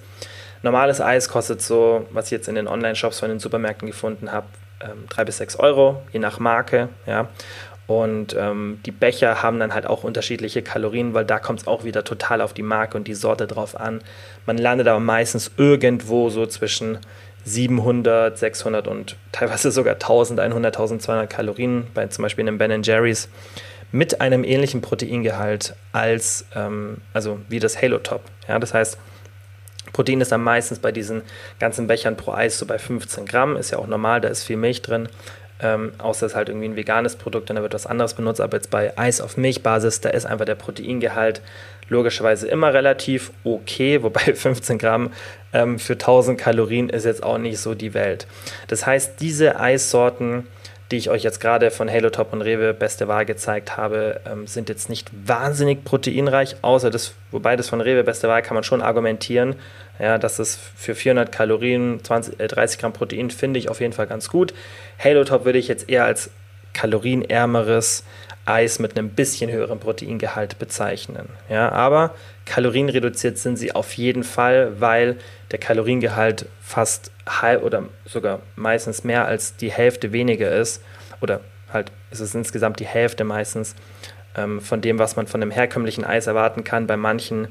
Normales 0.63 1.01
Eis 1.01 1.29
kostet 1.29 1.61
so, 1.61 2.07
was 2.11 2.25
ich 2.25 2.31
jetzt 2.31 2.47
in 2.47 2.55
den 2.55 2.67
Online-Shops 2.67 3.19
von 3.19 3.29
den 3.29 3.39
Supermärkten 3.39 3.87
gefunden 3.87 4.31
habe, 4.31 4.47
ähm, 4.81 5.05
drei 5.09 5.25
bis 5.25 5.37
sechs 5.37 5.55
Euro, 5.57 6.01
je 6.11 6.19
nach 6.19 6.39
Marke. 6.39 6.89
Ja. 7.05 7.27
Und 7.85 8.35
ähm, 8.39 8.79
die 8.85 8.91
Becher 8.91 9.43
haben 9.43 9.59
dann 9.59 9.73
halt 9.73 9.85
auch 9.85 10.03
unterschiedliche 10.03 10.61
Kalorien, 10.61 11.13
weil 11.13 11.25
da 11.25 11.39
kommt 11.39 11.61
es 11.61 11.67
auch 11.67 11.83
wieder 11.83 12.03
total 12.03 12.41
auf 12.41 12.53
die 12.53 12.63
Marke 12.63 12.97
und 12.97 13.07
die 13.07 13.13
Sorte 13.13 13.45
drauf 13.45 13.79
an. 13.79 14.01
Man 14.45 14.57
landet 14.57 14.87
aber 14.87 15.01
meistens 15.01 15.51
irgendwo 15.57 16.29
so 16.29 16.45
zwischen 16.45 16.99
700, 17.43 18.37
600 18.37 18.87
und 18.87 19.17
teilweise 19.33 19.71
sogar 19.71 19.95
1100, 19.95 20.75
1200 20.75 21.29
Kalorien 21.29 21.87
bei 21.93 22.07
zum 22.07 22.23
Beispiel 22.23 22.47
einem 22.47 22.57
Ben 22.57 22.83
Jerry's 22.83 23.27
mit 23.91 24.21
einem 24.21 24.43
ähnlichen 24.43 24.81
Proteingehalt 24.81 25.75
als 25.91 26.45
ähm, 26.55 26.97
also 27.13 27.39
wie 27.49 27.59
das 27.59 27.81
Halo 27.81 27.99
Top. 27.99 28.21
Ja, 28.47 28.59
das 28.59 28.73
heißt, 28.73 28.97
Protein 29.91 30.21
ist 30.21 30.31
dann 30.31 30.41
meistens 30.41 30.79
bei 30.79 30.91
diesen 30.91 31.21
ganzen 31.59 31.85
Bechern 31.85 32.15
pro 32.15 32.31
Eis 32.31 32.57
so 32.57 32.65
bei 32.65 32.79
15 32.79 33.25
Gramm, 33.25 33.57
ist 33.57 33.71
ja 33.71 33.77
auch 33.77 33.87
normal, 33.87 34.21
da 34.21 34.29
ist 34.29 34.43
viel 34.43 34.57
Milch 34.57 34.81
drin 34.81 35.09
ähm, 35.61 35.93
außer 35.97 36.25
es 36.25 36.31
ist 36.33 36.35
halt 36.35 36.49
irgendwie 36.49 36.67
ein 36.67 36.75
veganes 36.75 37.15
Produkt 37.15 37.49
und 37.49 37.55
da 37.55 37.61
wird 37.61 37.73
was 37.73 37.85
anderes 37.85 38.13
benutzt. 38.13 38.41
Aber 38.41 38.57
jetzt 38.57 38.69
bei 38.69 38.97
Eis 38.97 39.21
auf 39.21 39.37
Milchbasis, 39.37 40.01
da 40.01 40.09
ist 40.09 40.25
einfach 40.25 40.45
der 40.45 40.55
Proteingehalt 40.55 41.41
logischerweise 41.89 42.47
immer 42.47 42.73
relativ 42.73 43.31
okay, 43.43 44.01
wobei 44.03 44.33
15 44.33 44.77
Gramm 44.77 45.11
ähm, 45.53 45.79
für 45.79 45.93
1000 45.93 46.39
Kalorien 46.39 46.89
ist 46.89 47.05
jetzt 47.05 47.23
auch 47.23 47.37
nicht 47.37 47.59
so 47.59 47.75
die 47.75 47.93
Welt. 47.93 48.27
Das 48.67 48.85
heißt, 48.85 49.19
diese 49.19 49.59
Eissorten 49.59 50.47
die 50.93 50.97
ich 50.97 51.09
euch 51.09 51.23
jetzt 51.23 51.39
gerade 51.39 51.71
von 51.71 51.89
Halo 51.89 52.11
Top 52.11 52.33
und 52.33 52.43
Rewe 52.43 52.71
Beste 52.71 53.07
Wahl 53.07 53.25
gezeigt 53.25 53.77
habe, 53.77 54.21
ähm, 54.31 54.45
sind 54.45 54.69
jetzt 54.69 54.91
nicht 54.91 55.09
wahnsinnig 55.25 55.83
proteinreich, 55.83 56.57
außer 56.61 56.91
das, 56.91 57.15
wobei 57.31 57.55
das 57.55 57.67
von 57.67 57.81
Rewe 57.81 58.03
Beste 58.03 58.27
Wahl 58.27 58.43
kann 58.43 58.53
man 58.53 58.63
schon 58.63 58.83
argumentieren, 58.83 59.55
ja, 59.97 60.19
dass 60.19 60.37
es 60.37 60.55
für 60.75 60.93
400 60.93 61.31
Kalorien 61.31 62.03
20, 62.03 62.39
äh, 62.39 62.47
30 62.47 62.79
Gramm 62.79 62.93
Protein 62.93 63.31
finde 63.31 63.59
ich 63.59 63.69
auf 63.69 63.81
jeden 63.81 63.93
Fall 63.93 64.05
ganz 64.05 64.29
gut. 64.29 64.53
Halo 65.03 65.23
Top 65.23 65.45
würde 65.45 65.57
ich 65.57 65.67
jetzt 65.67 65.89
eher 65.89 66.05
als 66.05 66.29
kalorienärmeres 66.73 68.03
Eis 68.45 68.77
mit 68.77 68.95
einem 68.95 69.09
bisschen 69.09 69.49
höheren 69.49 69.79
Proteingehalt 69.79 70.59
bezeichnen. 70.59 71.27
Ja, 71.49 71.71
aber 71.71 72.13
kalorienreduziert 72.45 73.39
sind 73.39 73.57
sie 73.57 73.73
auf 73.73 73.93
jeden 73.93 74.23
Fall, 74.23 74.79
weil 74.79 75.17
der 75.49 75.59
Kaloriengehalt 75.59 76.45
fast 76.73 77.11
halb 77.27 77.63
oder 77.63 77.83
sogar 78.05 78.39
meistens 78.55 79.03
mehr 79.03 79.25
als 79.25 79.55
die 79.55 79.71
Hälfte 79.71 80.11
weniger 80.11 80.51
ist. 80.51 80.81
Oder 81.21 81.41
halt 81.71 81.91
ist 82.09 82.19
es 82.19 82.33
insgesamt 82.33 82.79
die 82.79 82.87
Hälfte 82.87 83.23
meistens 83.23 83.75
ähm, 84.35 84.59
von 84.59 84.81
dem, 84.81 84.97
was 84.97 85.15
man 85.15 85.27
von 85.27 85.41
einem 85.41 85.51
herkömmlichen 85.51 86.03
Eis 86.03 86.25
erwarten 86.25 86.63
kann. 86.63 86.87
Bei 86.87 86.97
manchen 86.97 87.47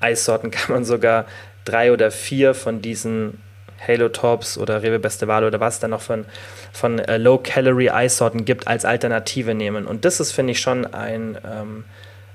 Eissorten 0.00 0.50
kann 0.50 0.74
man 0.74 0.84
sogar 0.84 1.24
drei 1.64 1.90
oder 1.90 2.10
vier 2.10 2.52
von 2.52 2.82
diesen 2.82 3.40
Halo 3.86 4.10
Tops 4.10 4.58
oder 4.58 4.82
Rewe 4.82 4.98
Beste 4.98 5.26
Wahl 5.26 5.44
oder 5.44 5.58
was 5.58 5.80
dann 5.80 5.90
noch 5.90 6.02
von, 6.02 6.26
von 6.72 6.98
äh, 6.98 7.16
Low-Calorie-Eissorten 7.16 8.44
gibt, 8.44 8.68
als 8.68 8.84
Alternative 8.84 9.54
nehmen. 9.54 9.86
Und 9.86 10.04
das 10.04 10.20
ist, 10.20 10.32
finde 10.32 10.52
ich, 10.52 10.60
schon 10.60 10.84
ein, 10.92 11.38
ähm, 11.50 11.84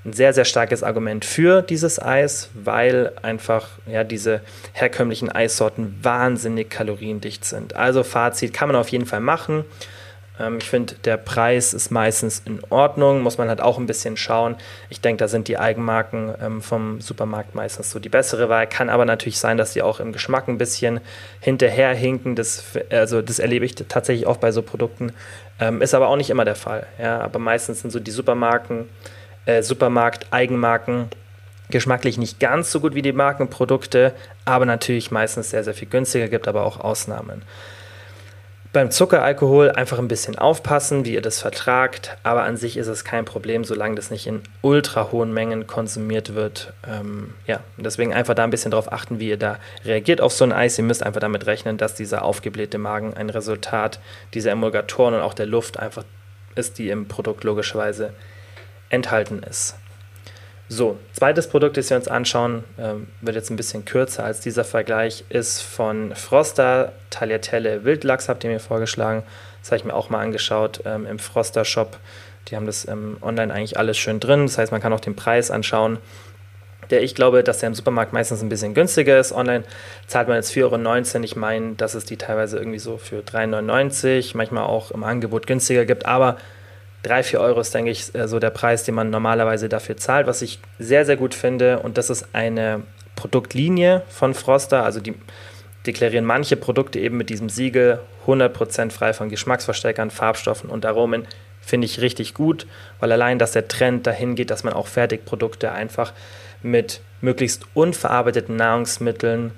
ein 0.04 0.12
sehr, 0.12 0.32
sehr 0.32 0.44
starkes 0.44 0.82
Argument 0.82 1.24
für 1.24 1.62
dieses 1.62 2.02
Eis, 2.02 2.50
weil 2.54 3.12
einfach 3.22 3.68
ja, 3.86 4.02
diese 4.02 4.40
herkömmlichen 4.72 5.30
Eissorten 5.30 5.96
wahnsinnig 6.02 6.70
kaloriendicht 6.70 7.44
sind. 7.44 7.76
Also 7.76 8.02
Fazit 8.02 8.52
kann 8.52 8.68
man 8.68 8.76
auf 8.76 8.88
jeden 8.88 9.06
Fall 9.06 9.20
machen. 9.20 9.64
Ähm, 10.40 10.58
ich 10.58 10.68
finde, 10.68 10.94
der 11.04 11.16
Preis 11.16 11.74
ist 11.74 11.90
meistens 11.90 12.42
in 12.44 12.60
Ordnung, 12.70 13.22
muss 13.22 13.38
man 13.38 13.48
halt 13.48 13.60
auch 13.60 13.78
ein 13.78 13.86
bisschen 13.86 14.16
schauen. 14.16 14.56
Ich 14.90 15.00
denke, 15.00 15.18
da 15.18 15.28
sind 15.28 15.48
die 15.48 15.58
Eigenmarken 15.58 16.34
ähm, 16.42 16.62
vom 16.62 17.00
Supermarkt 17.00 17.54
meistens 17.54 17.90
so 17.90 17.98
die 17.98 18.08
bessere 18.08 18.48
Wahl. 18.48 18.66
Kann 18.66 18.88
aber 18.88 19.04
natürlich 19.04 19.38
sein, 19.38 19.56
dass 19.56 19.72
die 19.72 19.82
auch 19.82 20.00
im 20.00 20.12
Geschmack 20.12 20.48
ein 20.48 20.58
bisschen 20.58 21.00
hinterherhinken. 21.40 22.34
Das, 22.34 22.64
also 22.90 23.22
das 23.22 23.38
erlebe 23.38 23.64
ich 23.64 23.74
tatsächlich 23.74 24.26
auch 24.26 24.38
bei 24.38 24.52
so 24.52 24.62
Produkten. 24.62 25.12
Ähm, 25.60 25.82
ist 25.82 25.94
aber 25.94 26.08
auch 26.08 26.16
nicht 26.16 26.30
immer 26.30 26.44
der 26.44 26.56
Fall. 26.56 26.86
Ja? 26.98 27.20
Aber 27.20 27.38
meistens 27.38 27.82
sind 27.82 27.90
so 27.90 28.00
die 28.00 28.10
Supermarken, 28.10 28.88
äh, 29.46 29.62
Supermarkt-Eigenmarken 29.62 31.08
geschmacklich 31.70 32.18
nicht 32.18 32.38
ganz 32.38 32.70
so 32.70 32.80
gut 32.80 32.94
wie 32.94 33.02
die 33.02 33.12
Markenprodukte, 33.12 34.12
aber 34.44 34.66
natürlich 34.66 35.10
meistens 35.10 35.50
sehr, 35.50 35.64
sehr 35.64 35.74
viel 35.74 35.88
günstiger, 35.88 36.28
gibt 36.28 36.46
aber 36.46 36.64
auch 36.64 36.78
Ausnahmen. 36.78 37.42
Beim 38.72 38.90
Zuckeralkohol 38.90 39.70
einfach 39.72 39.98
ein 39.98 40.08
bisschen 40.08 40.38
aufpassen, 40.38 41.04
wie 41.04 41.12
ihr 41.12 41.20
das 41.20 41.40
vertragt, 41.42 42.16
aber 42.22 42.44
an 42.44 42.56
sich 42.56 42.78
ist 42.78 42.86
es 42.86 43.04
kein 43.04 43.26
Problem, 43.26 43.64
solange 43.64 43.96
das 43.96 44.10
nicht 44.10 44.26
in 44.26 44.40
ultra 44.62 45.12
hohen 45.12 45.34
Mengen 45.34 45.66
konsumiert 45.66 46.34
wird. 46.34 46.72
Ähm, 46.88 47.34
ja, 47.46 47.60
deswegen 47.76 48.14
einfach 48.14 48.34
da 48.34 48.44
ein 48.44 48.50
bisschen 48.50 48.70
drauf 48.70 48.90
achten, 48.90 49.20
wie 49.20 49.28
ihr 49.28 49.36
da 49.36 49.58
reagiert 49.84 50.22
auf 50.22 50.32
so 50.32 50.44
ein 50.44 50.52
Eis. 50.52 50.78
Ihr 50.78 50.84
müsst 50.84 51.02
einfach 51.02 51.20
damit 51.20 51.44
rechnen, 51.44 51.76
dass 51.76 51.96
dieser 51.96 52.22
aufgeblähte 52.22 52.78
Magen 52.78 53.12
ein 53.12 53.28
Resultat 53.28 54.00
dieser 54.32 54.52
Emulgatoren 54.52 55.12
und 55.12 55.20
auch 55.20 55.34
der 55.34 55.46
Luft 55.46 55.78
einfach 55.78 56.04
ist, 56.54 56.78
die 56.78 56.88
im 56.88 57.08
Produkt 57.08 57.44
logischerweise 57.44 58.14
enthalten 58.92 59.42
ist. 59.42 59.74
So, 60.68 60.98
zweites 61.12 61.48
Produkt, 61.48 61.76
das 61.76 61.90
wir 61.90 61.96
uns 61.98 62.08
anschauen, 62.08 62.64
ähm, 62.78 63.08
wird 63.20 63.36
jetzt 63.36 63.50
ein 63.50 63.56
bisschen 63.56 63.84
kürzer 63.84 64.24
als 64.24 64.40
dieser 64.40 64.64
Vergleich, 64.64 65.24
ist 65.28 65.60
von 65.60 66.14
Froster 66.14 66.92
Tagliatelle 67.10 67.84
Wildlachs, 67.84 68.28
habt 68.28 68.42
ihr 68.44 68.50
mir 68.50 68.60
vorgeschlagen. 68.60 69.22
Das 69.60 69.70
habe 69.70 69.76
ich 69.76 69.84
mir 69.84 69.94
auch 69.94 70.08
mal 70.08 70.20
angeschaut 70.20 70.80
ähm, 70.86 71.04
im 71.06 71.18
Froster 71.18 71.64
Shop. 71.64 71.98
Die 72.48 72.56
haben 72.56 72.66
das 72.66 72.88
ähm, 72.88 73.18
online 73.20 73.52
eigentlich 73.52 73.78
alles 73.78 73.98
schön 73.98 74.18
drin. 74.18 74.46
Das 74.46 74.56
heißt, 74.56 74.72
man 74.72 74.80
kann 74.80 74.92
auch 74.92 75.00
den 75.00 75.14
Preis 75.14 75.50
anschauen. 75.50 75.98
der 76.90 77.02
ich 77.02 77.14
glaube, 77.14 77.44
dass 77.44 77.58
der 77.58 77.68
im 77.68 77.74
Supermarkt 77.74 78.12
meistens 78.12 78.42
ein 78.42 78.48
bisschen 78.48 78.74
günstiger 78.74 79.20
ist. 79.20 79.32
Online 79.32 79.64
zahlt 80.06 80.26
man 80.28 80.36
jetzt 80.36 80.52
4,19 80.52 81.14
Euro. 81.14 81.24
Ich 81.24 81.36
meine, 81.36 81.74
dass 81.74 81.94
es 81.94 82.06
die 82.06 82.16
teilweise 82.16 82.56
irgendwie 82.56 82.78
so 82.78 82.96
für 82.96 83.20
3,99 83.20 84.16
Euro, 84.16 84.38
manchmal 84.38 84.64
auch 84.64 84.90
im 84.90 85.04
Angebot 85.04 85.46
günstiger 85.46 85.84
gibt. 85.84 86.06
Aber 86.06 86.38
3, 87.02 87.22
4 87.22 87.40
Euro 87.40 87.60
ist, 87.60 87.74
denke 87.74 87.90
ich, 87.90 88.14
äh, 88.14 88.28
so 88.28 88.38
der 88.38 88.50
Preis, 88.50 88.84
den 88.84 88.94
man 88.94 89.10
normalerweise 89.10 89.68
dafür 89.68 89.96
zahlt, 89.96 90.26
was 90.26 90.42
ich 90.42 90.60
sehr, 90.78 91.04
sehr 91.04 91.16
gut 91.16 91.34
finde. 91.34 91.80
Und 91.80 91.98
das 91.98 92.10
ist 92.10 92.28
eine 92.32 92.82
Produktlinie 93.16 94.02
von 94.08 94.34
Froster. 94.34 94.84
Also 94.84 95.00
die 95.00 95.14
deklarieren 95.86 96.24
manche 96.24 96.56
Produkte 96.56 96.98
eben 97.00 97.16
mit 97.16 97.28
diesem 97.28 97.48
Siegel 97.48 98.00
100% 98.26 98.90
frei 98.90 99.12
von 99.12 99.28
Geschmacksverstärkern, 99.28 100.10
Farbstoffen 100.10 100.70
und 100.70 100.86
Aromen. 100.86 101.26
Finde 101.60 101.84
ich 101.84 102.00
richtig 102.00 102.34
gut, 102.34 102.66
weil 102.98 103.12
allein, 103.12 103.38
dass 103.38 103.52
der 103.52 103.68
Trend 103.68 104.06
dahin 104.06 104.34
geht, 104.34 104.50
dass 104.50 104.64
man 104.64 104.72
auch 104.72 104.88
Fertigprodukte 104.88 105.70
einfach 105.70 106.12
mit 106.62 107.00
möglichst 107.20 107.66
unverarbeiteten 107.74 108.56
Nahrungsmitteln 108.56 109.52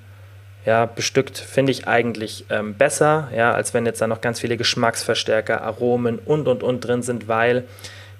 ja, 0.66 0.86
bestückt, 0.86 1.38
finde 1.38 1.72
ich 1.72 1.86
eigentlich 1.86 2.46
ähm, 2.50 2.74
besser, 2.74 3.28
ja, 3.36 3.52
als 3.52 3.74
wenn 3.74 3.86
jetzt 3.86 4.00
da 4.00 4.06
noch 4.06 4.20
ganz 4.20 4.40
viele 4.40 4.56
Geschmacksverstärker, 4.56 5.62
Aromen 5.62 6.18
und 6.18 6.48
und 6.48 6.62
und 6.62 6.80
drin 6.80 7.02
sind, 7.02 7.28
weil 7.28 7.64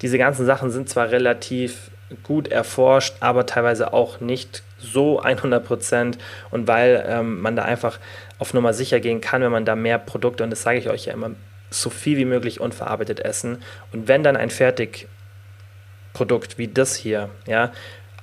diese 0.02 0.18
ganzen 0.18 0.44
Sachen 0.44 0.70
sind 0.70 0.88
zwar 0.88 1.11
relativ 1.11 1.90
gut 2.22 2.48
erforscht, 2.48 3.14
aber 3.20 3.46
teilweise 3.46 3.92
auch 3.92 4.20
nicht 4.20 4.62
so 4.78 5.20
100 5.20 5.64
Prozent 5.64 6.18
und 6.50 6.68
weil 6.68 7.04
ähm, 7.09 7.40
man 7.40 7.57
da 7.57 7.62
einfach 7.62 7.98
auf 8.38 8.52
Nummer 8.52 8.74
sicher 8.74 9.00
gehen 9.00 9.20
kann, 9.20 9.42
wenn 9.42 9.52
man 9.52 9.64
da 9.64 9.74
mehr 9.74 9.98
Produkte, 9.98 10.44
und 10.44 10.50
das 10.50 10.62
sage 10.62 10.78
ich 10.78 10.90
euch 10.90 11.07
ja 11.07 11.14
immer, 11.14 11.30
so 11.70 11.90
viel 11.90 12.18
wie 12.18 12.24
möglich 12.24 12.61
unverarbeitet 12.61 13.20
essen. 13.20 13.62
Und 13.92 14.07
wenn 14.07 14.22
dann 14.22 14.37
ein 14.37 14.50
Fertigprodukt 14.50 16.59
wie 16.59 16.68
das 16.68 16.94
hier, 16.94 17.30
ja, 17.46 17.72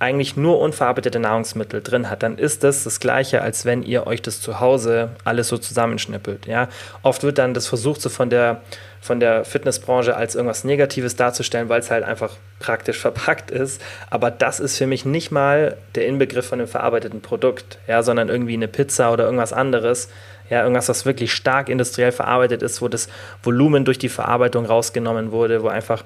eigentlich 0.02 0.36
nur 0.36 0.60
unverarbeitete 0.60 1.20
Nahrungsmittel 1.20 1.82
drin 1.82 2.10
hat, 2.10 2.24
dann 2.24 2.40
ist 2.40 2.64
das 2.64 2.86
das 2.86 3.00
gleiche, 3.00 3.44
als 3.44 3.66
wenn 3.66 3.84
ihr 3.84 4.08
euch 4.08 4.22
das 4.24 4.42
zu 4.42 4.60
Hause 4.60 5.12
alles 5.26 5.48
so 5.48 5.60
zusammenschnippelt. 5.60 6.48
Ja? 6.48 6.70
Oft 7.04 7.22
wird 7.22 7.38
dann 7.38 7.54
das 7.54 7.68
versucht, 7.68 8.02
so 8.02 8.10
von 8.10 8.32
der, 8.32 8.62
von 9.00 9.20
der 9.20 9.46
Fitnessbranche 9.46 10.16
als 10.16 10.34
irgendwas 10.34 10.64
Negatives 10.64 11.18
darzustellen, 11.18 11.70
weil 11.70 11.82
es 11.82 11.92
halt 11.92 12.04
einfach 12.04 12.32
praktisch 12.58 12.98
verpackt 13.00 13.52
ist. 13.52 13.80
Aber 14.10 14.32
das 14.32 14.60
ist 14.60 14.78
für 14.78 14.88
mich 14.88 15.06
nicht 15.06 15.30
mal 15.32 15.78
der 15.94 16.08
Inbegriff 16.08 16.48
von 16.48 16.60
einem 16.60 16.68
verarbeiteten 16.68 17.22
Produkt, 17.22 17.78
ja, 17.88 18.02
sondern 18.02 18.28
irgendwie 18.28 18.56
eine 18.56 18.68
Pizza 18.68 19.14
oder 19.14 19.26
irgendwas 19.26 19.54
anderes. 19.54 20.10
Ja, 20.50 20.64
irgendwas, 20.64 20.90
was 20.90 21.06
wirklich 21.06 21.32
stark 21.32 21.70
industriell 21.70 22.12
verarbeitet 22.12 22.62
ist, 22.62 22.82
wo 22.82 22.90
das 22.90 23.08
Volumen 23.42 23.86
durch 23.86 24.00
die 24.00 24.10
Verarbeitung 24.10 24.66
rausgenommen 24.66 25.32
wurde, 25.32 25.64
wo 25.64 25.70
einfach 25.70 26.04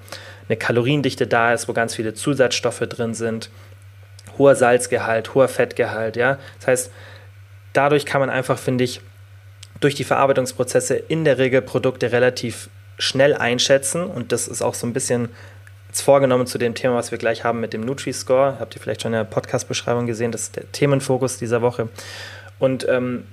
eine 0.48 0.58
Kaloriendichte 0.58 1.26
da 1.26 1.54
ist, 1.54 1.68
wo 1.68 1.74
ganz 1.74 1.96
viele 1.96 2.14
Zusatzstoffe 2.14 2.82
drin 2.82 3.16
sind 3.16 3.50
hoher 4.38 4.56
Salzgehalt, 4.56 5.34
hoher 5.34 5.48
Fettgehalt, 5.48 6.16
ja. 6.16 6.38
Das 6.60 6.68
heißt, 6.68 6.92
dadurch 7.74 8.06
kann 8.06 8.22
man 8.22 8.30
einfach, 8.30 8.58
finde 8.58 8.84
ich, 8.84 9.02
durch 9.80 9.96
die 9.96 10.04
Verarbeitungsprozesse 10.04 10.96
in 10.96 11.26
der 11.26 11.38
Regel 11.38 11.62
Produkte 11.62 12.12
relativ 12.12 12.70
schnell 12.98 13.34
einschätzen 13.34 14.06
und 14.06 14.32
das 14.32 14.48
ist 14.48 14.62
auch 14.62 14.74
so 14.74 14.88
ein 14.88 14.94
bisschen 14.94 15.30
vorgenommen 15.92 16.48
zu 16.48 16.58
dem 16.58 16.76
Thema, 16.76 16.96
was 16.96 17.12
wir 17.12 17.18
gleich 17.18 17.44
haben 17.44 17.60
mit 17.62 17.74
dem 17.74 17.82
Nutri-Score. 17.82 18.58
Habt 18.60 18.76
ihr 18.76 18.82
vielleicht 18.82 19.02
schon 19.02 19.14
in 19.14 19.20
der 19.20 19.24
Podcast-Beschreibung 19.26 20.06
gesehen, 20.08 20.32
das 20.32 20.44
ist 20.44 20.56
der 20.56 20.72
Themenfokus 20.72 21.38
dieser 21.38 21.62
Woche. 21.62 21.90
Und 22.60 22.88
ähm, 22.90 23.26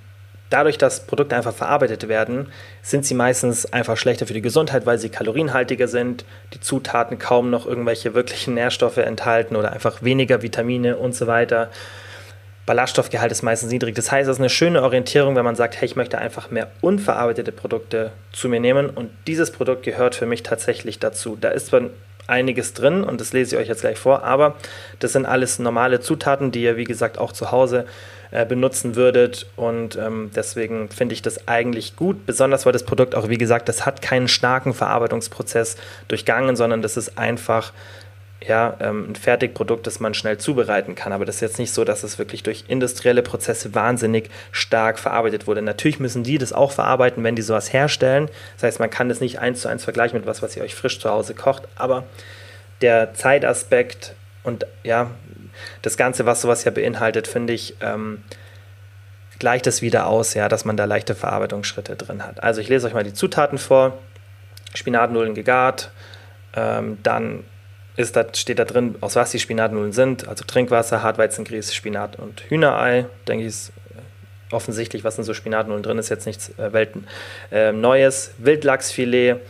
dadurch, 0.53 0.79
dass 0.79 1.07
Produkte 1.07 1.37
einfach 1.37 1.55
verarbeitet 1.55 2.09
werden, 2.09 2.53
sind 2.83 3.05
sie 3.07 3.15
meistens 3.15 3.73
einfach 3.73 3.97
schlechter 3.97 4.27
für 4.27 4.35
die 4.35 4.43
Gesundheit, 4.43 4.87
weil 4.87 4.99
sie 4.99 5.09
kalorienhaltiger 5.09 5.88
sind, 5.88 6.25
die 6.55 6.61
Zutaten 6.61 7.19
kaum 7.19 7.51
noch 7.51 7.67
irgendwelche 7.67 8.15
wirklichen 8.15 8.55
Nährstoffe 8.55 8.99
enthalten 8.99 9.57
oder 9.57 9.73
einfach 9.73 10.03
weniger 10.03 10.43
Vitamine 10.43 10.97
und 10.97 11.15
so 11.15 11.27
weiter. 11.27 11.71
Ballaststoffgehalt 12.67 13.33
ist 13.33 13.43
meistens 13.43 13.73
niedrig. 13.73 13.97
Das 13.97 14.12
heißt, 14.12 14.29
es 14.29 14.37
ist 14.37 14.41
eine 14.41 14.49
schöne 14.49 14.83
Orientierung, 14.83 15.35
wenn 15.35 15.45
man 15.45 15.57
sagt, 15.57 15.81
hey, 15.81 15.87
ich 15.87 15.97
möchte 15.97 16.19
einfach 16.19 16.51
mehr 16.51 16.71
unverarbeitete 16.81 17.51
Produkte 17.51 18.12
zu 18.33 18.49
mir 18.49 18.61
nehmen 18.61 18.88
und 18.88 19.11
dieses 19.27 19.51
Produkt 19.51 19.83
gehört 19.83 20.15
für 20.15 20.27
mich 20.27 20.45
tatsächlich 20.45 21.01
dazu. 21.01 21.37
Da 21.41 21.49
ist 21.49 21.69
zwar 21.69 21.83
einiges 22.29 22.73
drin 22.73 23.03
und 23.03 23.21
das 23.21 23.33
lese 23.33 23.57
ich 23.57 23.62
euch 23.62 23.69
jetzt 23.69 23.81
gleich 23.81 23.99
vor, 23.99 24.23
aber 24.23 24.55
das 25.01 25.12
sind 25.12 25.27
alles 25.27 25.59
normale 25.59 26.01
Zutaten, 26.01 26.53
die 26.53 26.62
ihr, 26.62 26.77
wie 26.77 26.85
gesagt, 26.85 27.19
auch 27.19 27.33
zu 27.33 27.51
Hause 27.51 27.85
äh, 28.33 28.47
benutzen 28.47 28.97
würdet. 28.97 29.47
Und 29.57 29.97
ähm, 29.97 30.31
deswegen 30.35 30.88
finde 30.88 31.12
ich 31.12 31.23
das 31.23 31.47
eigentlich 31.47 31.97
gut, 31.97 32.27
besonders 32.27 32.66
weil 32.66 32.73
das 32.73 32.85
Produkt 32.85 33.14
auch, 33.14 33.29
wie 33.29 33.38
gesagt, 33.38 33.68
das 33.68 33.87
hat 33.87 34.03
keinen 34.03 34.27
starken 34.27 34.75
Verarbeitungsprozess 34.75 35.77
durchgangen, 36.09 36.57
sondern 36.57 36.83
das 36.83 36.97
ist 36.97 37.18
einfach 37.18 37.73
ja, 38.49 38.77
ähm, 38.81 39.11
ein 39.11 39.14
Fertigprodukt, 39.14 39.87
das 39.87 40.01
man 40.01 40.14
schnell 40.14 40.38
zubereiten 40.38 40.95
kann. 40.95 41.12
Aber 41.12 41.25
das 41.25 41.37
ist 41.37 41.40
jetzt 41.42 41.59
nicht 41.59 41.73
so, 41.73 41.85
dass 41.85 42.03
es 42.03 42.18
wirklich 42.18 42.42
durch 42.42 42.64
industrielle 42.68 43.23
Prozesse 43.23 43.75
wahnsinnig 43.75 44.31
stark 44.51 44.99
verarbeitet 44.99 45.47
wurde. 45.47 45.62
Natürlich 45.62 46.01
müssen 46.01 46.25
die 46.25 46.38
das 46.38 46.53
auch 46.53 46.73
verarbeiten, 46.73 47.23
wenn 47.25 47.37
die 47.37 47.42
sowas 47.42 47.73
herstellen. 47.73 48.29
Das 48.57 48.64
heißt, 48.64 48.81
man 48.81 48.90
kann 48.90 49.09
das 49.09 49.21
nicht 49.21 49.38
eins 49.38 49.61
zu 49.61 49.68
eins 49.68 49.85
vergleichen 49.85 50.18
mit 50.18 50.27
was, 50.27 50.42
was 50.42 50.57
ihr 50.57 50.62
euch 50.62 50.75
frisch 50.75 50.99
zu 50.99 51.11
Hause 51.11 51.35
kocht. 51.35 51.64
Aber 51.77 52.05
der 52.81 53.14
Zeitaspekt 53.14 54.14
und 54.42 54.66
ja, 54.83 55.11
das 55.83 55.97
Ganze, 55.97 56.27
was 56.27 56.41
sowas 56.41 56.65
ja 56.65 56.71
beinhaltet, 56.71 57.27
finde 57.27 57.53
ich, 57.53 57.77
ähm, 57.81 58.23
gleicht 59.38 59.67
es 59.67 59.83
wieder 59.83 60.07
aus, 60.07 60.35
ja, 60.35 60.49
dass 60.49 60.65
man 60.65 60.77
da 60.77 60.85
leichte 60.85 61.15
Verarbeitungsschritte 61.15 61.97
drin 61.97 62.25
hat. 62.25 62.43
Also 62.43 62.61
ich 62.61 62.69
lese 62.69 62.87
euch 62.87 62.95
mal 62.95 63.05
die 63.05 63.15
Zutaten 63.15 63.59
vor. 63.59 63.99
Spinatnudeln 64.75 65.35
gegart, 65.35 65.91
ähm, 66.55 66.99
dann 67.03 67.45
ist 67.97 68.17
das, 68.17 68.38
steht 68.38 68.59
da 68.59 68.65
drin, 68.65 68.97
aus 69.01 69.17
was 69.17 69.31
die 69.31 69.38
Spinatnudeln 69.38 69.93
sind, 69.93 70.29
also 70.29 70.45
Trinkwasser, 70.45 71.03
Hartweizengrieß, 71.03 71.75
Spinat 71.75 72.19
und 72.19 72.43
Hühnerei. 72.49 73.07
Denke 73.29 73.43
ich, 73.43 73.49
ist 73.49 73.73
äh, 73.91 74.55
offensichtlich, 74.55 75.05
was 75.05 75.19
in 75.19 75.25
so 75.25 75.35
Spinatnudeln 75.35 75.83
drin 75.83 75.99
ist, 75.99 76.09
jetzt 76.09 76.27
nichts 76.27 76.51
äh, 76.59 76.73
Welten 76.73 77.07
äh, 77.51 77.73
Neues. 77.73 78.33
Wildlachsfilet, 78.38 79.41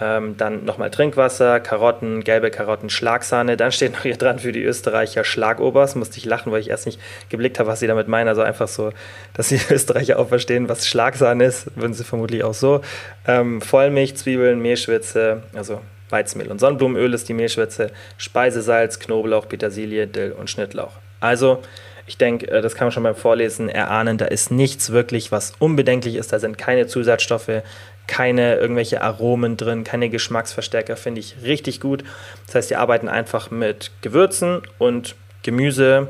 ähm, 0.00 0.36
dann 0.36 0.64
nochmal 0.64 0.90
Trinkwasser, 0.90 1.60
Karotten, 1.60 2.22
gelbe 2.22 2.50
Karotten, 2.50 2.90
Schlagsahne. 2.90 3.56
Dann 3.56 3.72
steht 3.72 3.92
noch 3.92 4.02
hier 4.02 4.16
dran 4.16 4.38
für 4.38 4.52
die 4.52 4.62
Österreicher 4.62 5.24
Schlagobers. 5.24 5.94
Musste 5.94 6.18
ich 6.18 6.24
lachen, 6.26 6.52
weil 6.52 6.60
ich 6.60 6.68
erst 6.68 6.86
nicht 6.86 7.00
geblickt 7.30 7.58
habe, 7.58 7.70
was 7.70 7.80
sie 7.80 7.86
damit 7.86 8.06
meinen. 8.06 8.28
Also 8.28 8.42
einfach 8.42 8.68
so, 8.68 8.92
dass 9.32 9.48
die 9.48 9.60
Österreicher 9.70 10.18
auch 10.18 10.28
verstehen, 10.28 10.68
was 10.68 10.86
Schlagsahne 10.86 11.44
ist. 11.44 11.74
Würden 11.76 11.94
sie 11.94 12.04
vermutlich 12.04 12.44
auch 12.44 12.54
so. 12.54 12.82
Ähm, 13.26 13.62
Vollmilch, 13.62 14.16
Zwiebeln, 14.16 14.60
Mehlschwitze, 14.60 15.42
also 15.54 15.80
Weizenmehl 16.10 16.50
und 16.50 16.60
Sonnenblumenöl 16.60 17.14
ist 17.14 17.28
die 17.28 17.34
Mehlschwitze, 17.34 17.90
Speisesalz, 18.18 18.98
Knoblauch, 18.98 19.48
Petersilie, 19.48 20.06
Dill 20.06 20.32
und 20.32 20.50
Schnittlauch. 20.50 20.92
Also, 21.20 21.62
ich 22.06 22.18
denke, 22.18 22.48
äh, 22.48 22.62
das 22.62 22.74
kann 22.74 22.86
man 22.86 22.92
schon 22.92 23.02
beim 23.02 23.16
Vorlesen 23.16 23.68
erahnen, 23.68 24.18
da 24.18 24.26
ist 24.26 24.50
nichts 24.50 24.90
wirklich, 24.90 25.32
was 25.32 25.54
unbedenklich 25.58 26.14
ist. 26.14 26.32
Da 26.32 26.38
sind 26.38 26.58
keine 26.58 26.86
Zusatzstoffe, 26.86 27.62
keine 28.06 28.56
irgendwelche 28.56 29.02
Aromen 29.02 29.56
drin, 29.56 29.84
keine 29.84 30.08
Geschmacksverstärker, 30.08 30.96
finde 30.96 31.20
ich 31.20 31.36
richtig 31.42 31.80
gut. 31.80 32.04
Das 32.46 32.54
heißt, 32.54 32.70
die 32.70 32.76
arbeiten 32.76 33.08
einfach 33.08 33.50
mit 33.50 33.90
Gewürzen 34.02 34.62
und 34.78 35.16
Gemüse, 35.42 36.08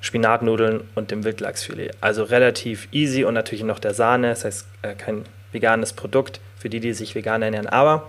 Spinatnudeln 0.00 0.82
und 0.94 1.10
dem 1.10 1.24
Wildlachsfilet. 1.24 1.92
Also 2.00 2.24
relativ 2.24 2.88
easy 2.92 3.24
und 3.24 3.34
natürlich 3.34 3.64
noch 3.64 3.78
der 3.78 3.94
Sahne, 3.94 4.30
das 4.30 4.44
heißt 4.44 4.66
äh, 4.82 4.94
kein 4.94 5.24
veganes 5.52 5.92
Produkt 5.92 6.40
für 6.58 6.68
die, 6.68 6.80
die 6.80 6.92
sich 6.92 7.14
vegan 7.14 7.42
ernähren. 7.42 7.66
Aber 7.66 8.08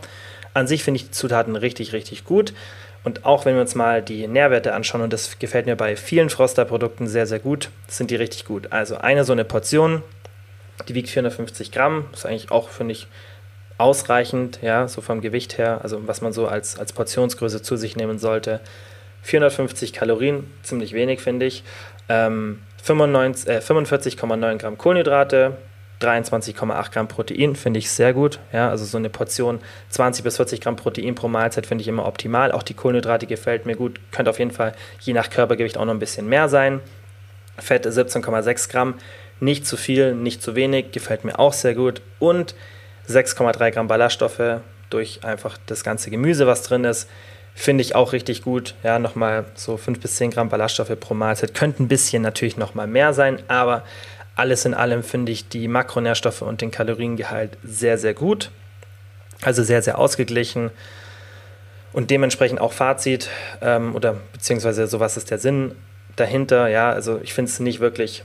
an 0.54 0.68
sich 0.68 0.84
finde 0.84 0.98
ich 0.98 1.06
die 1.06 1.12
Zutaten 1.12 1.56
richtig, 1.56 1.94
richtig 1.94 2.26
gut. 2.26 2.54
Und 3.04 3.26
auch 3.26 3.46
wenn 3.46 3.56
wir 3.56 3.62
uns 3.62 3.74
mal 3.74 4.02
die 4.02 4.28
Nährwerte 4.28 4.74
anschauen, 4.74 5.02
und 5.02 5.12
das 5.12 5.40
gefällt 5.40 5.66
mir 5.66 5.76
bei 5.76 5.96
vielen 5.96 6.30
Froster-Produkten 6.30 7.08
sehr, 7.08 7.26
sehr 7.26 7.40
gut, 7.40 7.70
sind 7.88 8.12
die 8.12 8.16
richtig 8.16 8.46
gut. 8.46 8.72
Also 8.72 8.98
eine 8.98 9.24
so 9.24 9.32
eine 9.32 9.44
Portion 9.44 10.04
die 10.88 10.96
wiegt 10.96 11.10
450 11.10 11.72
Gramm, 11.72 12.06
ist 12.14 12.26
eigentlich 12.26 12.52
auch, 12.52 12.70
finde 12.70 12.94
ich, 12.94 13.08
ausreichend, 13.78 14.60
ja, 14.62 14.88
so 14.88 15.02
vom 15.02 15.22
Gewicht 15.22 15.58
her, 15.58 15.80
also 15.82 16.08
was 16.08 16.22
man 16.22 16.34
so 16.34 16.48
als, 16.48 16.78
als 16.80 16.94
Portionsgröße 16.94 17.62
zu 17.62 17.78
sich 17.78 17.96
nehmen 17.96 18.20
sollte. 18.20 18.60
450 19.24 19.94
Kalorien, 19.94 20.52
ziemlich 20.64 20.94
wenig, 20.94 21.22
finde 21.22 21.46
ich. 21.46 21.64
Ähm, 22.10 22.60
äh, 22.80 22.92
45,9 22.92 24.58
Gramm 24.58 24.78
Kohlenhydrate, 24.78 25.58
23,8 26.02 26.92
Gramm 26.92 27.08
Protein 27.08 27.56
finde 27.56 27.80
ich 27.80 27.92
sehr 27.92 28.14
gut. 28.14 28.40
Ja, 28.52 28.70
also 28.70 28.86
so 28.86 28.98
eine 28.98 29.10
Portion 29.10 29.60
20 29.90 30.24
bis 30.24 30.38
40 30.38 30.62
Gramm 30.62 30.76
Protein 30.76 31.16
pro 31.16 31.28
Mahlzeit 31.28 31.68
finde 31.68 31.84
ich 31.84 31.88
immer 31.88 32.08
optimal. 32.08 32.52
Auch 32.52 32.64
die 32.64 32.74
Kohlenhydrate 32.74 33.28
gefällt 33.28 33.66
mir 33.66 33.76
gut. 33.76 34.00
Könnte 34.12 34.32
auf 34.32 34.40
jeden 34.40 34.52
Fall 34.52 34.74
je 35.00 35.14
nach 35.14 35.30
Körpergewicht 35.30 35.78
auch 35.78 35.86
noch 35.86 35.94
ein 35.94 36.00
bisschen 36.00 36.28
mehr 36.28 36.50
sein. 36.50 36.80
Fett 37.58 37.86
17,6 37.86 38.72
Gramm. 38.72 38.96
Nicht 39.42 39.66
zu 39.66 39.76
viel, 39.76 40.16
nicht 40.16 40.42
zu 40.42 40.56
wenig, 40.56 40.92
gefällt 40.92 41.26
mir 41.26 41.40
auch 41.40 41.52
sehr 41.52 41.74
gut. 41.76 42.02
Und 42.20 42.56
6,3 43.10 43.72
Gramm 43.72 43.88
Ballaststoffe 43.88 44.62
durch 44.92 45.24
einfach 45.24 45.58
das 45.66 45.84
ganze 45.84 46.12
Gemüse, 46.12 46.48
was 46.48 46.62
drin 46.62 46.86
ist. 46.86 47.10
Finde 47.56 47.82
ich 47.82 47.96
auch 47.96 48.14
richtig 48.14 48.44
gut. 48.44 48.76
Ja, 48.84 49.00
nochmal 49.00 49.46
so 49.56 49.78
5 49.78 50.00
bis 50.00 50.16
10 50.18 50.32
Gramm 50.32 50.50
Ballaststoffe 50.50 50.98
pro 51.00 51.16
Mahlzeit. 51.16 51.54
Könnte 51.54 51.84
ein 51.84 51.88
bisschen 51.88 52.22
natürlich 52.22 52.56
nochmal 52.56 52.88
mehr 52.88 53.14
sein, 53.14 53.42
aber 53.48 53.84
alles 54.36 54.64
in 54.64 54.76
allem 54.76 55.04
finde 55.04 55.32
ich 55.32 55.50
die 55.50 55.68
Makronährstoffe 55.68 56.44
und 56.44 56.62
den 56.62 56.72
Kaloriengehalt 56.72 57.58
sehr, 57.64 57.98
sehr 57.98 58.14
gut. 58.14 58.52
Also 59.42 59.64
sehr, 59.64 59.82
sehr 59.82 59.98
ausgeglichen. 59.98 60.70
Und 61.94 62.12
dementsprechend 62.12 62.62
auch 62.62 62.74
Fazit 62.74 63.30
ähm, 63.62 63.96
oder 63.96 64.18
beziehungsweise 64.34 64.88
so 64.88 65.00
was 65.00 65.18
ist 65.18 65.32
der 65.32 65.40
Sinn 65.40 65.74
dahinter, 66.16 66.68
ja, 66.68 66.92
also 66.92 67.20
ich 67.24 67.34
finde 67.34 67.50
es 67.50 67.60
nicht 67.60 67.80
wirklich 67.80 68.24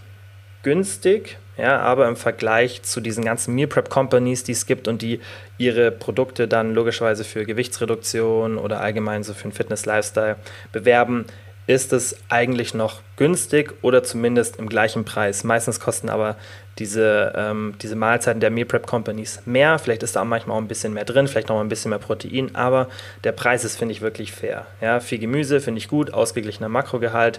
günstig, 0.66 1.38
ja, 1.56 1.78
aber 1.78 2.08
im 2.08 2.16
Vergleich 2.16 2.82
zu 2.82 3.00
diesen 3.00 3.24
ganzen 3.24 3.54
Meal 3.54 3.68
Prep 3.68 3.88
Companies, 3.88 4.42
die 4.42 4.50
es 4.50 4.66
gibt 4.66 4.88
und 4.88 5.00
die 5.00 5.20
ihre 5.58 5.92
Produkte 5.92 6.48
dann 6.48 6.74
logischerweise 6.74 7.22
für 7.22 7.46
Gewichtsreduktion 7.46 8.58
oder 8.58 8.80
allgemein 8.80 9.22
so 9.22 9.32
für 9.32 9.44
einen 9.44 9.52
Fitness-Lifestyle 9.52 10.34
bewerben, 10.72 11.26
ist 11.68 11.92
es 11.92 12.16
eigentlich 12.30 12.74
noch 12.74 13.00
günstig 13.14 13.74
oder 13.82 14.02
zumindest 14.02 14.56
im 14.56 14.68
gleichen 14.68 15.04
Preis. 15.04 15.44
Meistens 15.44 15.78
kosten 15.78 16.08
aber 16.08 16.34
diese, 16.80 17.32
ähm, 17.36 17.74
diese 17.80 17.94
Mahlzeiten 17.94 18.40
der 18.40 18.50
Meal 18.50 18.66
Prep 18.66 18.88
Companies 18.88 19.42
mehr. 19.46 19.78
Vielleicht 19.78 20.02
ist 20.02 20.16
da 20.16 20.24
manchmal 20.24 20.56
auch 20.56 20.60
ein 20.60 20.66
bisschen 20.68 20.94
mehr 20.94 21.04
drin, 21.04 21.28
vielleicht 21.28 21.48
noch 21.48 21.54
mal 21.54 21.62
ein 21.62 21.68
bisschen 21.68 21.90
mehr 21.90 22.00
Protein, 22.00 22.56
aber 22.56 22.88
der 23.22 23.30
Preis 23.30 23.64
ist, 23.64 23.78
finde 23.78 23.92
ich, 23.92 24.00
wirklich 24.00 24.32
fair. 24.32 24.66
Ja, 24.80 24.98
viel 24.98 25.20
Gemüse 25.20 25.60
finde 25.60 25.78
ich 25.78 25.86
gut, 25.86 26.12
ausgeglichener 26.12 26.68
Makrogehalt. 26.68 27.38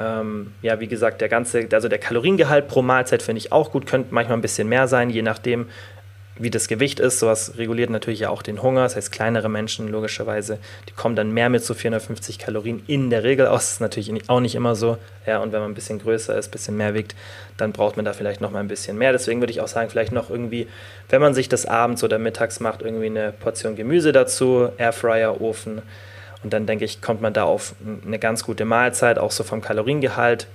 Ähm, 0.00 0.52
ja, 0.62 0.80
wie 0.80 0.88
gesagt, 0.88 1.20
der 1.20 1.28
ganze, 1.28 1.68
also 1.72 1.88
der 1.88 1.98
Kaloriengehalt 1.98 2.68
pro 2.68 2.80
Mahlzeit 2.82 3.22
finde 3.22 3.38
ich 3.38 3.52
auch 3.52 3.70
gut, 3.70 3.86
könnte 3.86 4.14
manchmal 4.14 4.38
ein 4.38 4.42
bisschen 4.42 4.68
mehr 4.68 4.88
sein, 4.88 5.10
je 5.10 5.22
nachdem, 5.22 5.66
wie 6.38 6.50
das 6.50 6.68
Gewicht 6.68 7.00
ist. 7.00 7.18
Sowas 7.18 7.58
reguliert 7.58 7.90
natürlich 7.90 8.20
ja 8.20 8.30
auch 8.30 8.42
den 8.42 8.62
Hunger. 8.62 8.82
Das 8.84 8.96
heißt, 8.96 9.12
kleinere 9.12 9.48
Menschen 9.48 9.88
logischerweise, 9.88 10.58
die 10.88 10.92
kommen 10.92 11.16
dann 11.16 11.32
mehr 11.32 11.50
mit 11.50 11.62
so 11.62 11.74
450 11.74 12.38
Kalorien 12.38 12.82
in 12.86 13.10
der 13.10 13.24
Regel 13.24 13.46
aus. 13.46 13.64
Das 13.64 13.72
ist 13.72 13.80
natürlich 13.80 14.10
auch 14.28 14.40
nicht 14.40 14.54
immer 14.54 14.74
so. 14.74 14.96
Ja, 15.26 15.38
und 15.38 15.52
wenn 15.52 15.60
man 15.60 15.70
ein 15.70 15.74
bisschen 15.74 15.98
größer 15.98 16.36
ist, 16.36 16.48
ein 16.48 16.52
bisschen 16.52 16.76
mehr 16.76 16.94
wiegt, 16.94 17.14
dann 17.58 17.72
braucht 17.72 17.96
man 17.96 18.04
da 18.04 18.14
vielleicht 18.14 18.40
noch 18.40 18.50
mal 18.50 18.60
ein 18.60 18.68
bisschen 18.68 18.96
mehr. 18.96 19.12
Deswegen 19.12 19.40
würde 19.40 19.52
ich 19.52 19.60
auch 19.60 19.68
sagen, 19.68 19.90
vielleicht 19.90 20.12
noch 20.12 20.30
irgendwie, 20.30 20.66
wenn 21.10 21.20
man 21.20 21.34
sich 21.34 21.48
das 21.48 21.66
abends 21.66 22.02
oder 22.02 22.18
mittags 22.18 22.58
macht, 22.58 22.80
irgendwie 22.82 23.06
eine 23.06 23.32
Portion 23.32 23.76
Gemüse 23.76 24.12
dazu, 24.12 24.70
Airfryer, 24.78 25.40
Ofen. 25.40 25.82
Und 26.42 26.52
dann 26.52 26.66
denke 26.66 26.84
ich, 26.84 27.02
kommt 27.02 27.20
man 27.20 27.32
da 27.32 27.44
auf 27.44 27.74
eine 28.06 28.18
ganz 28.18 28.44
gute 28.44 28.64
Mahlzeit, 28.64 29.18
auch 29.18 29.30
so 29.30 29.44
vom 29.44 29.60
Kaloriengehalt. 29.60 30.46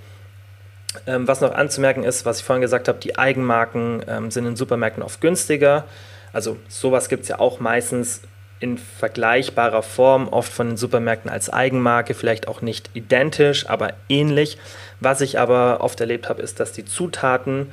Ähm, 1.06 1.28
was 1.28 1.40
noch 1.40 1.54
anzumerken 1.54 2.02
ist, 2.02 2.24
was 2.24 2.40
ich 2.40 2.44
vorhin 2.44 2.62
gesagt 2.62 2.88
habe, 2.88 2.98
die 2.98 3.18
Eigenmarken 3.18 4.02
ähm, 4.08 4.30
sind 4.30 4.46
in 4.46 4.56
Supermärkten 4.56 5.02
oft 5.02 5.20
günstiger. 5.20 5.84
Also 6.32 6.56
sowas 6.68 7.08
gibt 7.08 7.24
es 7.24 7.28
ja 7.28 7.38
auch 7.38 7.60
meistens 7.60 8.22
in 8.58 8.78
vergleichbarer 8.78 9.82
Form, 9.82 10.28
oft 10.28 10.52
von 10.52 10.68
den 10.68 10.76
Supermärkten 10.76 11.30
als 11.30 11.50
Eigenmarke, 11.50 12.14
vielleicht 12.14 12.48
auch 12.48 12.62
nicht 12.62 12.90
identisch, 12.94 13.68
aber 13.68 13.92
ähnlich. 14.08 14.58
Was 15.00 15.20
ich 15.20 15.38
aber 15.38 15.82
oft 15.82 16.00
erlebt 16.00 16.28
habe, 16.28 16.40
ist, 16.40 16.58
dass 16.58 16.72
die 16.72 16.84
Zutaten 16.84 17.70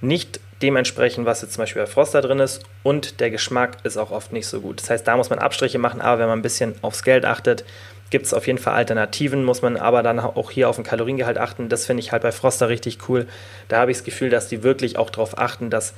nicht 0.00 0.40
dementsprechend, 0.62 1.26
was 1.26 1.42
jetzt 1.42 1.54
zum 1.54 1.62
Beispiel 1.62 1.82
bei 1.82 1.86
Froster 1.86 2.22
drin 2.22 2.38
ist 2.38 2.62
und 2.82 3.20
der 3.20 3.30
Geschmack 3.30 3.78
ist 3.82 3.96
auch 3.96 4.10
oft 4.10 4.32
nicht 4.32 4.46
so 4.46 4.60
gut. 4.60 4.80
Das 4.80 4.90
heißt, 4.90 5.06
da 5.06 5.16
muss 5.16 5.30
man 5.30 5.38
Abstriche 5.38 5.78
machen, 5.78 6.00
aber 6.00 6.20
wenn 6.20 6.28
man 6.28 6.38
ein 6.38 6.42
bisschen 6.42 6.74
aufs 6.82 7.02
Geld 7.02 7.24
achtet, 7.24 7.64
gibt 8.10 8.26
es 8.26 8.34
auf 8.34 8.46
jeden 8.46 8.58
Fall 8.58 8.74
Alternativen, 8.74 9.42
muss 9.42 9.62
man 9.62 9.76
aber 9.76 10.02
dann 10.02 10.20
auch 10.20 10.50
hier 10.50 10.68
auf 10.68 10.76
den 10.76 10.84
Kaloriengehalt 10.84 11.38
achten. 11.38 11.68
Das 11.68 11.86
finde 11.86 12.02
ich 12.02 12.12
halt 12.12 12.22
bei 12.22 12.30
Froster 12.30 12.68
richtig 12.68 13.08
cool. 13.08 13.26
Da 13.68 13.78
habe 13.78 13.90
ich 13.90 13.96
das 13.96 14.04
Gefühl, 14.04 14.30
dass 14.30 14.48
die 14.48 14.62
wirklich 14.62 14.98
auch 14.98 15.10
darauf 15.10 15.38
achten, 15.38 15.70
dass 15.70 15.94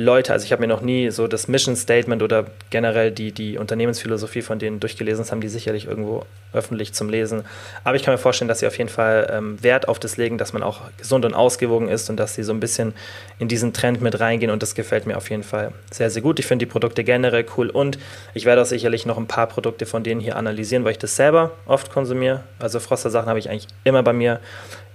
Leute, 0.00 0.32
also 0.32 0.44
ich 0.44 0.52
habe 0.52 0.60
mir 0.60 0.68
noch 0.68 0.80
nie 0.80 1.10
so 1.10 1.26
das 1.26 1.48
Mission 1.48 1.74
Statement 1.74 2.22
oder 2.22 2.46
generell 2.70 3.10
die, 3.10 3.32
die 3.32 3.58
Unternehmensphilosophie 3.58 4.42
von 4.42 4.60
denen 4.60 4.78
durchgelesen, 4.78 5.24
das 5.24 5.32
haben 5.32 5.40
die 5.40 5.48
sicherlich 5.48 5.86
irgendwo 5.86 6.24
öffentlich 6.52 6.92
zum 6.92 7.08
Lesen. 7.08 7.42
Aber 7.82 7.96
ich 7.96 8.04
kann 8.04 8.14
mir 8.14 8.18
vorstellen, 8.18 8.46
dass 8.46 8.60
sie 8.60 8.68
auf 8.68 8.78
jeden 8.78 8.90
Fall 8.90 9.28
ähm, 9.28 9.60
Wert 9.60 9.88
auf 9.88 9.98
das 9.98 10.16
legen, 10.16 10.38
dass 10.38 10.52
man 10.52 10.62
auch 10.62 10.82
gesund 10.98 11.24
und 11.24 11.34
ausgewogen 11.34 11.88
ist 11.88 12.08
und 12.10 12.16
dass 12.16 12.36
sie 12.36 12.44
so 12.44 12.52
ein 12.52 12.60
bisschen 12.60 12.94
in 13.40 13.48
diesen 13.48 13.72
Trend 13.72 14.00
mit 14.00 14.20
reingehen 14.20 14.52
und 14.52 14.62
das 14.62 14.76
gefällt 14.76 15.04
mir 15.04 15.16
auf 15.16 15.30
jeden 15.30 15.42
Fall 15.42 15.72
sehr, 15.90 16.10
sehr 16.10 16.22
gut. 16.22 16.38
Ich 16.38 16.46
finde 16.46 16.64
die 16.64 16.70
Produkte 16.70 17.02
generell 17.02 17.44
cool 17.56 17.68
und 17.68 17.98
ich 18.34 18.44
werde 18.44 18.62
auch 18.62 18.66
sicherlich 18.66 19.04
noch 19.04 19.18
ein 19.18 19.26
paar 19.26 19.48
Produkte 19.48 19.84
von 19.84 20.04
denen 20.04 20.20
hier 20.20 20.36
analysieren, 20.36 20.84
weil 20.84 20.92
ich 20.92 20.98
das 20.98 21.16
selber 21.16 21.50
oft 21.66 21.90
konsumiere. 21.90 22.44
Also 22.60 22.78
Froster-Sachen 22.78 23.28
habe 23.28 23.40
ich 23.40 23.50
eigentlich 23.50 23.66
immer 23.82 24.04
bei 24.04 24.12
mir 24.12 24.38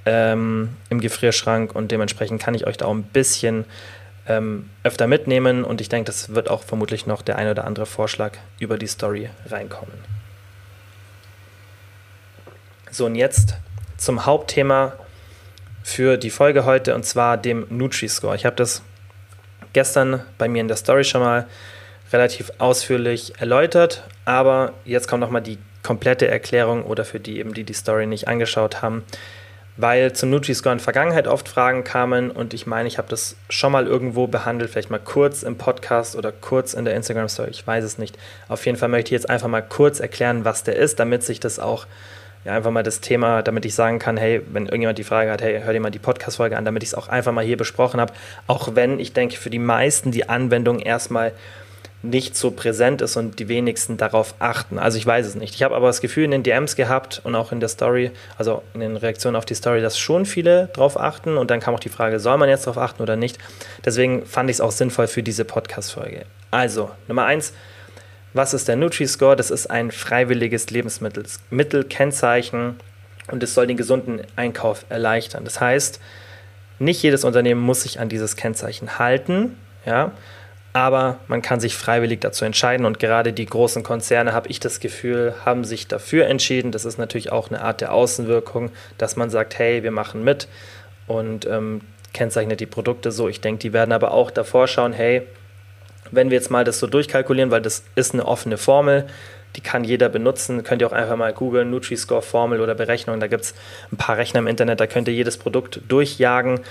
ähm, 0.05 0.69
im 0.89 1.01
Gefrierschrank 1.01 1.75
und 1.75 1.91
dementsprechend 1.91 2.41
kann 2.41 2.55
ich 2.55 2.65
euch 2.67 2.77
da 2.77 2.85
auch 2.85 2.93
ein 2.93 3.03
bisschen 3.03 3.65
ähm, 4.27 4.69
öfter 4.83 5.07
mitnehmen 5.07 5.63
und 5.63 5.81
ich 5.81 5.89
denke, 5.89 6.05
das 6.05 6.33
wird 6.33 6.49
auch 6.49 6.63
vermutlich 6.63 7.05
noch 7.05 7.21
der 7.21 7.37
ein 7.37 7.49
oder 7.49 7.65
andere 7.65 7.85
Vorschlag 7.85 8.37
über 8.59 8.77
die 8.77 8.87
Story 8.87 9.29
reinkommen. 9.49 9.97
So, 12.91 13.05
und 13.05 13.15
jetzt 13.15 13.55
zum 13.97 14.25
Hauptthema 14.25 14.93
für 15.83 16.17
die 16.17 16.29
Folge 16.29 16.65
heute 16.65 16.95
und 16.95 17.03
zwar 17.05 17.37
dem 17.37 17.65
Nutri-Score. 17.69 18.35
Ich 18.35 18.45
habe 18.45 18.55
das 18.55 18.81
gestern 19.73 20.23
bei 20.37 20.47
mir 20.47 20.61
in 20.61 20.67
der 20.67 20.77
Story 20.77 21.03
schon 21.03 21.21
mal 21.21 21.47
relativ 22.11 22.51
ausführlich 22.59 23.33
erläutert, 23.39 24.03
aber 24.23 24.73
jetzt 24.85 25.07
kommt 25.07 25.21
nochmal 25.21 25.41
die 25.41 25.57
komplette 25.81 26.27
Erklärung 26.27 26.83
oder 26.83 27.03
für 27.03 27.19
die 27.19 27.39
eben, 27.39 27.53
die 27.53 27.63
die 27.63 27.73
Story 27.73 28.05
nicht 28.05 28.27
angeschaut 28.27 28.81
haben, 28.81 29.03
weil 29.77 30.13
zum 30.13 30.29
Nutri-Score 30.29 30.73
in 30.73 30.77
der 30.77 30.83
Vergangenheit 30.83 31.27
oft 31.27 31.49
Fragen 31.49 31.83
kamen 31.83 32.29
und 32.29 32.53
ich 32.53 32.67
meine, 32.67 32.87
ich 32.87 32.97
habe 32.97 33.07
das 33.09 33.35
schon 33.49 33.71
mal 33.71 33.87
irgendwo 33.87 34.27
behandelt, 34.27 34.69
vielleicht 34.69 34.91
mal 34.91 34.99
kurz 34.99 35.43
im 35.43 35.57
Podcast 35.57 36.15
oder 36.15 36.31
kurz 36.31 36.73
in 36.73 36.85
der 36.85 36.95
Instagram-Story, 36.95 37.49
ich 37.49 37.65
weiß 37.65 37.83
es 37.83 37.97
nicht. 37.97 38.17
Auf 38.47 38.65
jeden 38.65 38.77
Fall 38.77 38.89
möchte 38.89 39.09
ich 39.09 39.21
jetzt 39.21 39.29
einfach 39.29 39.47
mal 39.47 39.61
kurz 39.61 39.99
erklären, 39.99 40.45
was 40.45 40.63
der 40.63 40.75
ist, 40.75 40.99
damit 40.99 41.23
sich 41.23 41.39
das 41.39 41.59
auch, 41.59 41.87
ja, 42.45 42.53
einfach 42.53 42.71
mal 42.71 42.83
das 42.83 42.99
Thema, 42.99 43.41
damit 43.41 43.65
ich 43.65 43.73
sagen 43.73 43.99
kann, 43.99 44.17
hey, 44.17 44.41
wenn 44.51 44.65
irgendjemand 44.65 44.99
die 44.99 45.03
Frage 45.03 45.31
hat, 45.31 45.41
hey, 45.41 45.61
hör 45.63 45.73
dir 45.73 45.79
mal 45.79 45.89
die 45.89 45.99
Podcast-Folge 45.99 46.55
an, 46.55 46.65
damit 46.65 46.83
ich 46.83 46.89
es 46.89 46.95
auch 46.95 47.07
einfach 47.07 47.31
mal 47.31 47.43
hier 47.43 47.57
besprochen 47.57 47.99
habe, 47.99 48.13
auch 48.45 48.75
wenn 48.75 48.99
ich 48.99 49.13
denke, 49.13 49.37
für 49.37 49.49
die 49.49 49.59
meisten 49.59 50.11
die 50.11 50.29
Anwendung 50.29 50.79
erstmal 50.79 51.31
nicht 52.03 52.35
so 52.35 52.51
präsent 52.51 53.01
ist 53.01 53.15
und 53.15 53.39
die 53.39 53.47
wenigsten 53.47 53.95
darauf 53.95 54.35
achten. 54.39 54.77
Also 54.77 54.97
ich 54.97 55.05
weiß 55.05 55.25
es 55.25 55.35
nicht. 55.35 55.55
Ich 55.55 55.63
habe 55.63 55.73
aber 55.73 55.87
das 55.87 56.01
Gefühl 56.01 56.25
in 56.25 56.31
den 56.31 56.43
DMs 56.43 56.75
gehabt 56.75 57.21
und 57.23 57.33
auch 57.33 57.53
in 57.53 57.61
der 57.61 57.69
Story, 57.69 58.11
also 58.37 58.61
in 58.73 58.81
den 58.81 58.97
Reaktionen 58.97 59.37
auf 59.37 59.45
die 59.45 59.55
Story, 59.55 59.81
dass 59.81 59.97
schon 59.97 60.25
viele 60.25 60.69
darauf 60.73 60.99
achten 60.99 61.37
und 61.37 61.49
dann 61.49 61.61
kam 61.61 61.73
auch 61.73 61.79
die 61.79 61.89
Frage, 61.89 62.19
soll 62.19 62.37
man 62.37 62.49
jetzt 62.49 62.67
darauf 62.67 62.77
achten 62.77 63.01
oder 63.01 63.15
nicht? 63.15 63.37
Deswegen 63.85 64.25
fand 64.25 64.49
ich 64.49 64.57
es 64.57 64.61
auch 64.61 64.73
sinnvoll 64.73 65.07
für 65.07 65.23
diese 65.23 65.45
Podcast-Folge. 65.45 66.25
Also, 66.51 66.91
Nummer 67.07 67.23
eins, 67.23 67.53
was 68.33 68.53
ist 68.53 68.67
der 68.67 68.75
Nutri-Score? 68.75 69.37
Das 69.37 69.49
ist 69.49 69.67
ein 69.67 69.89
freiwilliges 69.89 70.69
Lebensmittelkennzeichen 70.71 72.75
und 73.31 73.43
es 73.43 73.53
soll 73.53 73.65
den 73.65 73.77
gesunden 73.77 74.23
Einkauf 74.35 74.83
erleichtern. 74.89 75.45
Das 75.45 75.61
heißt, 75.61 76.01
nicht 76.79 77.01
jedes 77.01 77.23
Unternehmen 77.23 77.61
muss 77.61 77.83
sich 77.83 78.01
an 78.01 78.09
dieses 78.09 78.35
Kennzeichen 78.35 78.99
halten, 78.99 79.55
ja, 79.85 80.11
aber 80.73 81.19
man 81.27 81.43
kann 81.43 81.59
sich 81.59 81.75
freiwillig 81.75 82.19
dazu 82.21 82.45
entscheiden 82.45 82.87
und 82.87 82.97
gerade 82.99 83.31
die 83.31 83.45
großen 83.45 83.83
Konzerne, 83.83 84.33
habe 84.33 84.49
ich 84.49 84.59
das 84.59 84.79
Gefühl, 84.79 85.35
haben 85.45 85.63
sich 85.63 85.87
dafür 85.87 86.25
entschieden. 86.25 86.71
Das 86.71 86.83
ist 86.83 86.97
natürlich 86.97 87.31
auch 87.31 87.49
eine 87.49 87.61
Art 87.61 87.79
der 87.81 87.93
Außenwirkung, 87.93 88.71
dass 88.97 89.15
man 89.15 89.29
sagt, 89.29 89.59
hey, 89.59 89.83
wir 89.83 89.91
machen 89.91 90.23
mit 90.23 90.47
und 91.05 91.45
ähm, 91.45 91.81
kennzeichnet 92.13 92.59
die 92.59 92.65
Produkte 92.65 93.11
so. 93.11 93.29
Ich 93.29 93.39
denke, 93.39 93.59
die 93.59 93.71
werden 93.71 93.91
aber 93.91 94.11
auch 94.11 94.31
davor 94.31 94.67
schauen, 94.67 94.93
hey, 94.93 95.21
wenn 96.09 96.31
wir 96.31 96.37
jetzt 96.37 96.49
mal 96.49 96.63
das 96.63 96.79
so 96.79 96.87
durchkalkulieren, 96.87 97.51
weil 97.51 97.61
das 97.61 97.83
ist 97.95 98.13
eine 98.13 98.25
offene 98.25 98.57
Formel, 98.57 99.05
die 99.55 99.61
kann 99.61 99.83
jeder 99.83 100.09
benutzen. 100.09 100.63
Könnt 100.63 100.81
ihr 100.81 100.87
auch 100.87 100.93
einfach 100.93 101.15
mal 101.15 101.33
googeln, 101.33 101.69
Nutri-Score-Formel 101.69 102.59
oder 102.59 102.73
Berechnung. 102.73 103.19
Da 103.19 103.27
gibt 103.27 103.43
es 103.43 103.53
ein 103.91 103.97
paar 103.97 104.17
Rechner 104.17 104.39
im 104.39 104.47
Internet, 104.47 104.79
da 104.79 104.87
könnt 104.87 105.07
ihr 105.07 105.13
jedes 105.13 105.37
Produkt 105.37 105.81
durchjagen 105.87 106.61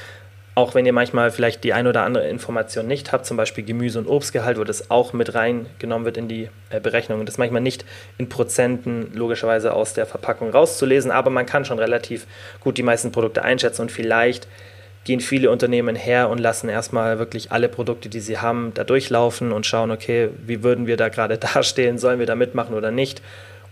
auch 0.55 0.75
wenn 0.75 0.85
ihr 0.85 0.93
manchmal 0.93 1.31
vielleicht 1.31 1.65
die 1.65 1.73
ein 1.73 1.87
oder 1.87 2.03
andere 2.03 2.29
Information 2.29 2.87
nicht 2.87 3.13
habt, 3.13 3.25
zum 3.25 3.37
Beispiel 3.37 3.65
Gemüse- 3.65 3.99
und 3.99 4.07
Obstgehalt, 4.07 4.59
wo 4.59 4.65
das 4.65 4.91
auch 4.91 5.15
mit 5.15 5.35
reingenommen 5.35 6.05
wird 6.05 6.19
in 6.19 6.29
die 6.29 6.51
äh, 6.69 6.79
Berechnung. 6.79 7.25
Das 7.25 7.35
ist 7.35 7.39
manchmal 7.39 7.63
nicht 7.63 7.87
in 8.19 8.29
Prozenten 8.29 9.13
logischerweise 9.15 9.73
aus 9.73 9.95
der 9.95 10.05
Verpackung 10.05 10.51
rauszulesen, 10.51 11.11
aber 11.11 11.31
man 11.31 11.47
kann 11.47 11.65
schon 11.65 11.79
relativ 11.79 12.27
gut 12.61 12.77
die 12.77 12.83
meisten 12.83 13.13
Produkte 13.13 13.43
einschätzen 13.43 13.83
und 13.83 13.93
vielleicht 13.93 14.47
gehen 15.05 15.21
viele 15.21 15.51
Unternehmen 15.51 15.97
her 15.97 16.29
und 16.29 16.39
lassen 16.39 16.69
erstmal 16.69 17.19
wirklich 17.19 17.51
alle 17.51 17.69
Produkte, 17.69 18.09
die 18.09 18.21
sie 18.21 18.39
haben, 18.39 18.73
da 18.75 18.85
durchlaufen 18.85 19.53
und 19.53 19.67
schauen, 19.67 19.91
okay, 19.91 20.29
wie 20.47 20.63
würden 20.63 20.87
wir 20.87 20.97
da 20.97 21.09
gerade 21.09 21.39
dastehen, 21.55 21.99
sollen 21.99 22.19
wir 22.19 22.27
da 22.27 22.35
mitmachen 22.35 22.75
oder 22.75 22.91
nicht 22.91 23.23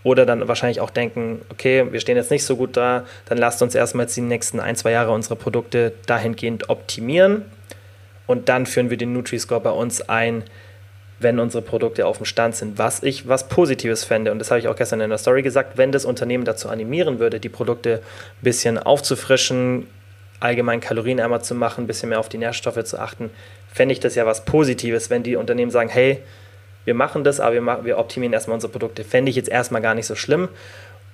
oder 0.02 0.24
dann 0.24 0.48
wahrscheinlich 0.48 0.80
auch 0.80 0.90
denken, 0.90 1.42
okay, 1.50 1.86
wir 1.90 2.00
stehen 2.00 2.16
jetzt 2.16 2.30
nicht 2.30 2.44
so 2.44 2.56
gut 2.56 2.76
da, 2.76 3.04
dann 3.26 3.38
lasst 3.38 3.62
uns 3.62 3.74
erstmal 3.74 4.06
die 4.06 4.20
nächsten 4.20 4.60
ein, 4.60 4.76
zwei 4.76 4.92
Jahre 4.92 5.12
unsere 5.12 5.36
Produkte 5.36 5.92
dahingehend 6.06 6.70
optimieren 6.70 7.44
und 8.26 8.48
dann 8.48 8.66
führen 8.66 8.90
wir 8.90 8.96
den 8.96 9.12
Nutri-Score 9.12 9.60
bei 9.60 9.70
uns 9.70 10.08
ein, 10.08 10.44
wenn 11.18 11.38
unsere 11.38 11.62
Produkte 11.62 12.06
auf 12.06 12.16
dem 12.16 12.26
Stand 12.26 12.56
sind, 12.56 12.78
was 12.78 13.02
ich 13.02 13.28
was 13.28 13.48
Positives 13.48 14.04
fände. 14.04 14.32
Und 14.32 14.38
das 14.38 14.50
habe 14.50 14.58
ich 14.58 14.68
auch 14.68 14.76
gestern 14.76 15.00
in 15.00 15.10
der 15.10 15.18
Story 15.18 15.42
gesagt, 15.42 15.76
wenn 15.76 15.92
das 15.92 16.04
Unternehmen 16.04 16.44
dazu 16.44 16.68
animieren 16.68 17.18
würde, 17.18 17.40
die 17.40 17.48
Produkte 17.48 17.96
ein 17.96 18.42
bisschen 18.42 18.78
aufzufrischen, 18.78 19.86
allgemein 20.38 20.80
kalorienärmer 20.80 21.42
zu 21.42 21.54
machen, 21.54 21.84
ein 21.84 21.86
bisschen 21.86 22.08
mehr 22.08 22.20
auf 22.20 22.30
die 22.30 22.38
Nährstoffe 22.38 22.82
zu 22.84 22.98
achten, 22.98 23.30
fände 23.70 23.92
ich 23.92 24.00
das 24.00 24.14
ja 24.14 24.24
was 24.24 24.44
Positives, 24.46 25.10
wenn 25.10 25.22
die 25.22 25.36
Unternehmen 25.36 25.70
sagen, 25.70 25.90
hey, 25.90 26.22
wir 26.84 26.94
machen 26.94 27.24
das, 27.24 27.40
aber 27.40 27.54
wir, 27.54 27.60
machen, 27.60 27.84
wir 27.84 27.98
optimieren 27.98 28.32
erstmal 28.32 28.54
unsere 28.54 28.72
Produkte. 28.72 29.04
Fände 29.04 29.30
ich 29.30 29.36
jetzt 29.36 29.48
erstmal 29.48 29.82
gar 29.82 29.94
nicht 29.94 30.06
so 30.06 30.14
schlimm 30.14 30.48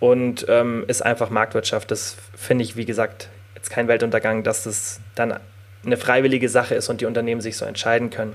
und 0.01 0.47
ähm, 0.49 0.85
ist 0.87 1.03
einfach 1.03 1.31
Marktwirtschaft. 1.31 1.91
Das 1.91 2.17
finde 2.35 2.65
ich, 2.65 2.77
wie 2.77 2.85
gesagt, 2.85 3.29
jetzt 3.55 3.71
kein 3.71 3.89
Weltuntergang, 3.89 4.43
dass 4.43 4.65
das 4.65 5.01
dann 5.15 5.39
eine 5.85 5.97
freiwillige 5.97 6.49
Sache 6.49 6.75
ist 6.75 6.89
und 6.89 7.01
die 7.01 7.07
Unternehmen 7.07 7.41
sich 7.41 7.57
so 7.57 7.65
entscheiden 7.65 8.11
können. 8.11 8.35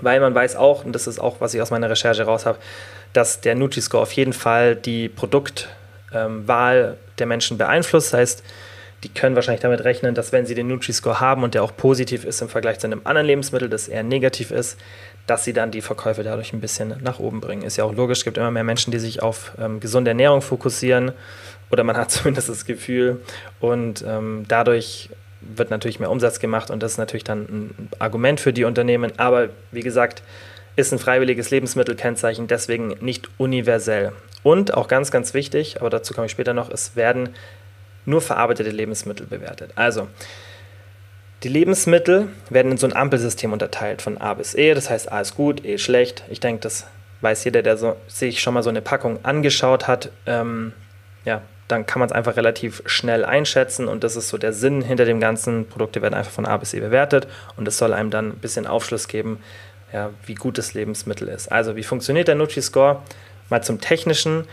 Weil 0.00 0.20
man 0.20 0.34
weiß 0.34 0.56
auch, 0.56 0.84
und 0.84 0.92
das 0.92 1.06
ist 1.06 1.18
auch, 1.18 1.40
was 1.40 1.52
ich 1.54 1.60
aus 1.60 1.70
meiner 1.70 1.90
Recherche 1.90 2.22
raus 2.22 2.46
habe, 2.46 2.58
dass 3.12 3.40
der 3.40 3.54
Nutri-Score 3.54 4.02
auf 4.02 4.12
jeden 4.12 4.32
Fall 4.32 4.76
die 4.76 5.08
Produktwahl 5.08 5.68
ähm, 6.12 6.96
der 7.18 7.26
Menschen 7.26 7.58
beeinflusst. 7.58 8.12
Das 8.12 8.18
heißt, 8.20 8.44
die 9.02 9.08
können 9.08 9.34
wahrscheinlich 9.34 9.62
damit 9.62 9.84
rechnen, 9.84 10.14
dass 10.14 10.32
wenn 10.32 10.46
sie 10.46 10.54
den 10.54 10.68
Nutri-Score 10.68 11.20
haben 11.20 11.42
und 11.42 11.54
der 11.54 11.62
auch 11.62 11.74
positiv 11.74 12.24
ist 12.24 12.42
im 12.42 12.48
Vergleich 12.48 12.78
zu 12.78 12.86
einem 12.86 13.00
anderen 13.04 13.26
Lebensmittel, 13.26 13.68
das 13.68 13.88
eher 13.88 14.02
negativ 14.02 14.50
ist, 14.50 14.78
dass 15.26 15.44
sie 15.44 15.52
dann 15.52 15.70
die 15.70 15.80
Verkäufe 15.80 16.22
dadurch 16.22 16.52
ein 16.52 16.60
bisschen 16.60 16.94
nach 17.02 17.18
oben 17.18 17.40
bringen. 17.40 17.62
Ist 17.62 17.76
ja 17.76 17.84
auch 17.84 17.94
logisch, 17.94 18.18
es 18.18 18.24
gibt 18.24 18.36
immer 18.36 18.50
mehr 18.50 18.64
Menschen, 18.64 18.90
die 18.90 18.98
sich 18.98 19.22
auf 19.22 19.52
ähm, 19.58 19.80
gesunde 19.80 20.10
Ernährung 20.10 20.42
fokussieren 20.42 21.12
oder 21.70 21.84
man 21.84 21.96
hat 21.96 22.10
zumindest 22.10 22.48
das 22.48 22.64
Gefühl 22.66 23.20
und 23.60 24.04
ähm, 24.06 24.44
dadurch 24.48 25.08
wird 25.40 25.70
natürlich 25.70 25.98
mehr 26.00 26.10
Umsatz 26.10 26.38
gemacht 26.38 26.70
und 26.70 26.82
das 26.82 26.92
ist 26.92 26.98
natürlich 26.98 27.24
dann 27.24 27.42
ein 27.42 27.88
Argument 27.98 28.40
für 28.40 28.52
die 28.52 28.64
Unternehmen. 28.64 29.12
Aber 29.16 29.48
wie 29.72 29.80
gesagt, 29.80 30.22
ist 30.76 30.92
ein 30.92 30.98
freiwilliges 30.98 31.50
Lebensmittelkennzeichen, 31.50 32.46
deswegen 32.46 32.88
nicht 33.00 33.28
universell. 33.38 34.12
Und 34.42 34.74
auch 34.74 34.88
ganz, 34.88 35.10
ganz 35.10 35.34
wichtig, 35.34 35.80
aber 35.80 35.90
dazu 35.90 36.14
komme 36.14 36.26
ich 36.26 36.32
später 36.32 36.54
noch, 36.54 36.70
es 36.70 36.96
werden 36.96 37.30
nur 38.04 38.20
verarbeitete 38.20 38.70
Lebensmittel 38.70 39.26
bewertet. 39.26 39.72
Also, 39.76 40.08
die 41.42 41.48
Lebensmittel 41.48 42.28
werden 42.50 42.72
in 42.72 42.78
so 42.78 42.86
ein 42.86 42.94
Ampelsystem 42.94 43.52
unterteilt 43.52 44.02
von 44.02 44.18
A 44.18 44.34
bis 44.34 44.54
E. 44.54 44.74
Das 44.74 44.90
heißt, 44.90 45.10
A 45.10 45.20
ist 45.20 45.36
gut, 45.36 45.64
E 45.64 45.74
ist 45.74 45.82
schlecht. 45.82 46.24
Ich 46.28 46.40
denke, 46.40 46.60
das 46.60 46.86
weiß 47.22 47.44
jeder, 47.44 47.62
der 47.62 47.76
so, 47.76 47.96
sich 48.08 48.40
schon 48.40 48.54
mal 48.54 48.62
so 48.62 48.70
eine 48.70 48.82
Packung 48.82 49.24
angeschaut 49.24 49.88
hat. 49.88 50.10
Ähm, 50.26 50.72
ja, 51.24 51.42
dann 51.68 51.86
kann 51.86 52.00
man 52.00 52.08
es 52.08 52.14
einfach 52.14 52.36
relativ 52.36 52.82
schnell 52.86 53.24
einschätzen 53.24 53.88
und 53.88 54.02
das 54.04 54.16
ist 54.16 54.28
so 54.28 54.38
der 54.38 54.52
Sinn 54.52 54.82
hinter 54.82 55.04
dem 55.04 55.20
ganzen. 55.20 55.66
Produkte 55.66 56.02
werden 56.02 56.14
einfach 56.14 56.32
von 56.32 56.46
A 56.46 56.56
bis 56.56 56.74
E 56.74 56.80
bewertet 56.80 57.26
und 57.56 57.68
es 57.68 57.78
soll 57.78 57.92
einem 57.92 58.10
dann 58.10 58.30
ein 58.30 58.38
bisschen 58.38 58.66
Aufschluss 58.66 59.08
geben, 59.08 59.38
ja, 59.92 60.10
wie 60.26 60.34
gut 60.34 60.58
das 60.58 60.74
Lebensmittel 60.74 61.28
ist. 61.28 61.50
Also, 61.50 61.76
wie 61.76 61.82
funktioniert 61.82 62.28
der 62.28 62.34
Nutri-Score? 62.34 63.02
Mal 63.48 63.62
zum 63.62 63.80
Technischen. 63.80 64.46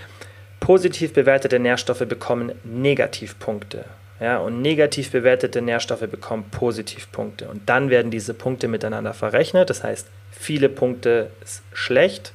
Positiv 0.67 1.13
bewertete 1.13 1.59
Nährstoffe 1.59 2.05
bekommen 2.09 2.51
Negativpunkte. 2.65 3.85
Ja, 4.19 4.39
und 4.39 4.61
negativ 4.61 5.11
bewertete 5.11 5.61
Nährstoffe 5.61 6.09
bekommen 6.09 6.43
Positivpunkte. 6.51 7.47
Und 7.47 7.69
dann 7.69 7.89
werden 7.89 8.11
diese 8.11 8.33
Punkte 8.33 8.67
miteinander 8.67 9.13
verrechnet. 9.13 9.69
Das 9.69 9.85
heißt, 9.85 10.09
viele 10.29 10.67
Punkte 10.67 11.31
ist 11.41 11.63
schlecht 11.71 12.33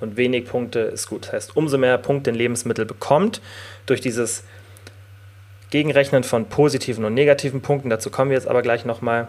und 0.00 0.16
wenig 0.16 0.46
Punkte 0.46 0.80
ist 0.80 1.08
gut. 1.08 1.26
Das 1.26 1.32
heißt, 1.34 1.56
umso 1.56 1.78
mehr 1.78 1.96
Punkte 1.98 2.32
ein 2.32 2.34
Lebensmittel 2.34 2.84
bekommt 2.84 3.40
durch 3.86 4.00
dieses 4.00 4.42
Gegenrechnen 5.70 6.24
von 6.24 6.46
positiven 6.48 7.04
und 7.04 7.14
negativen 7.14 7.62
Punkten, 7.62 7.90
dazu 7.90 8.10
kommen 8.10 8.32
wir 8.32 8.36
jetzt 8.36 8.48
aber 8.48 8.62
gleich 8.62 8.86
nochmal, 8.86 9.28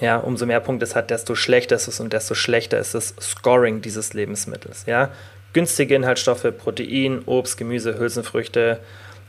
ja, 0.00 0.16
umso 0.16 0.46
mehr 0.46 0.60
Punkte 0.60 0.84
es 0.84 0.96
hat, 0.96 1.10
desto 1.10 1.34
schlechter 1.34 1.76
ist 1.76 1.86
es 1.86 2.00
und 2.00 2.14
desto 2.14 2.34
schlechter 2.34 2.78
ist 2.78 2.94
das 2.94 3.14
Scoring 3.20 3.82
dieses 3.82 4.14
Lebensmittels. 4.14 4.86
Ja? 4.86 5.10
Günstige 5.52 5.94
Inhaltsstoffe, 5.94 6.46
Protein, 6.56 7.22
Obst, 7.26 7.56
Gemüse, 7.56 7.98
Hülsenfrüchte, 7.98 8.80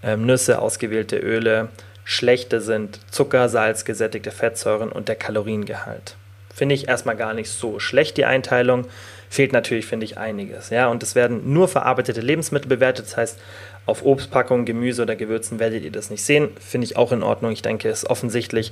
ähm, 0.04 0.26
Nüsse, 0.26 0.60
ausgewählte 0.60 1.18
Öle. 1.18 1.70
Schlechte 2.06 2.60
sind 2.62 3.00
Zucker, 3.12 3.48
Salz, 3.50 3.86
gesättigte 3.86 4.32
Fettsäuren 4.32 4.92
und 4.92 5.08
der 5.08 5.16
Kaloriengehalt. 5.16 6.16
Finde 6.54 6.76
ich 6.76 6.88
erstmal 6.88 7.16
gar 7.16 7.34
nicht 7.34 7.50
so 7.50 7.80
schlecht, 7.80 8.18
die 8.18 8.26
Einteilung. 8.26 8.86
Fehlt 9.30 9.54
natürlich, 9.54 9.88
finde 9.88 10.06
ich, 10.06 10.18
einiges. 10.18 10.70
Ja? 10.70 10.88
Und 10.88 11.02
es 11.02 11.16
werden 11.16 11.54
nur 11.54 11.68
verarbeitete 11.68 12.22
Lebensmittel 12.22 12.70
bewertet. 12.70 13.08
Das 13.08 13.18
heißt, 13.18 13.40
auf 13.86 14.06
Obstpackungen, 14.06 14.66
Gemüse 14.66 15.02
oder 15.02 15.16
Gewürzen 15.16 15.60
werdet 15.60 15.84
ihr 15.84 15.92
das 15.92 16.10
nicht 16.10 16.24
sehen. 16.24 16.50
Finde 16.60 16.86
ich 16.86 16.98
auch 16.98 17.12
in 17.12 17.24
Ordnung. 17.24 17.52
Ich 17.52 17.64
denke, 17.64 17.90
es 17.90 18.04
ist 18.04 18.10
offensichtlich, 18.10 18.72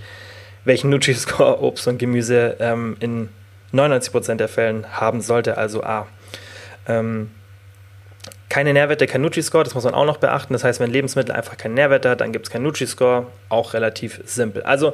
welchen 0.64 0.90
Nutri-Score 0.92 1.60
Obst 1.62 1.88
und 1.88 1.98
Gemüse 1.98 2.58
ähm, 2.60 2.98
in 3.00 3.30
99% 3.74 4.36
der 4.36 4.48
Fällen 4.48 5.00
haben 5.00 5.22
sollte. 5.22 5.58
Also 5.58 5.84
A. 5.84 6.08
Ähm, 6.88 7.32
keine 8.52 8.74
Nährwerte, 8.74 9.08
kein 9.08 9.22
Nutri-Score, 9.22 9.64
das 9.64 9.76
muss 9.76 9.86
man 9.86 9.94
auch 9.94 10.06
noch 10.06 10.18
beachten. 10.18 10.52
Das 10.52 10.66
heißt, 10.66 10.82
wenn 10.82 10.92
Lebensmittel 10.92 11.34
einfach 11.34 11.56
keinen 11.56 11.74
Nährwert 11.74 12.06
hat, 12.06 12.20
dann 12.20 12.34
gibt 12.34 12.48
es 12.48 12.52
keinen 12.52 12.64
Nutri-Score. 12.64 13.28
Auch 13.48 13.74
relativ 13.74 14.20
simpel. 14.26 14.62
Also 14.64 14.94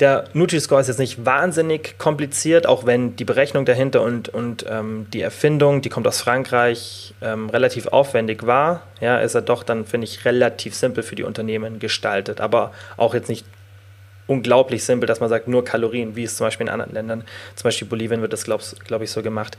der 0.00 0.24
Nutri-Score 0.32 0.80
ist 0.80 0.88
jetzt 0.88 0.98
nicht 0.98 1.24
wahnsinnig 1.24 1.98
kompliziert, 1.98 2.66
auch 2.66 2.84
wenn 2.84 3.14
die 3.14 3.24
Berechnung 3.24 3.64
dahinter 3.64 4.02
und, 4.02 4.28
und 4.28 4.66
ähm, 4.68 5.06
die 5.12 5.22
Erfindung, 5.22 5.82
die 5.82 5.88
kommt 5.88 6.08
aus 6.08 6.20
Frankreich, 6.20 7.14
ähm, 7.22 7.48
relativ 7.48 7.86
aufwendig 7.86 8.44
war. 8.44 8.82
Ja, 9.00 9.20
ist 9.20 9.36
er 9.36 9.42
doch 9.42 9.62
dann, 9.62 9.84
finde 9.84 10.06
ich, 10.06 10.24
relativ 10.24 10.74
simpel 10.74 11.04
für 11.04 11.14
die 11.14 11.22
Unternehmen 11.22 11.78
gestaltet. 11.78 12.40
Aber 12.40 12.72
auch 12.96 13.14
jetzt 13.14 13.28
nicht 13.28 13.46
unglaublich 14.26 14.84
simpel, 14.84 15.06
dass 15.06 15.20
man 15.20 15.28
sagt, 15.28 15.48
nur 15.48 15.64
Kalorien, 15.64 16.16
wie 16.16 16.24
es 16.24 16.36
zum 16.36 16.46
Beispiel 16.46 16.66
in 16.66 16.72
anderen 16.72 16.92
Ländern, 16.92 17.24
zum 17.56 17.64
Beispiel 17.64 17.88
Bolivien 17.88 18.22
wird 18.22 18.32
das, 18.32 18.44
glaube 18.44 18.62
glaub 18.86 19.02
ich, 19.02 19.10
so 19.10 19.22
gemacht. 19.22 19.56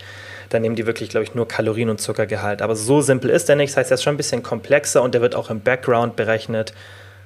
Da 0.50 0.60
nehmen 0.60 0.76
die 0.76 0.86
wirklich, 0.86 1.10
glaube 1.10 1.24
ich, 1.24 1.36
nur 1.36 1.48
Kalorien 1.48 1.90
und 1.90 2.02
Zuckergehalt. 2.02 2.62
Aber 2.62 2.76
so 2.76 3.02
simpel 3.02 3.30
ist 3.30 3.50
der 3.50 3.56
nicht. 3.56 3.72
Das 3.72 3.78
heißt, 3.78 3.92
er 3.92 3.96
ist 3.96 4.04
schon 4.04 4.16
ein 4.16 4.18
bisschen 4.18 4.44
komplexer 4.44 5.02
und 5.02 5.14
der 5.14 5.22
wird 5.22 5.36
auch 5.36 5.50
im 5.50 5.62
Background 5.62 6.16
berechnet. 6.16 6.74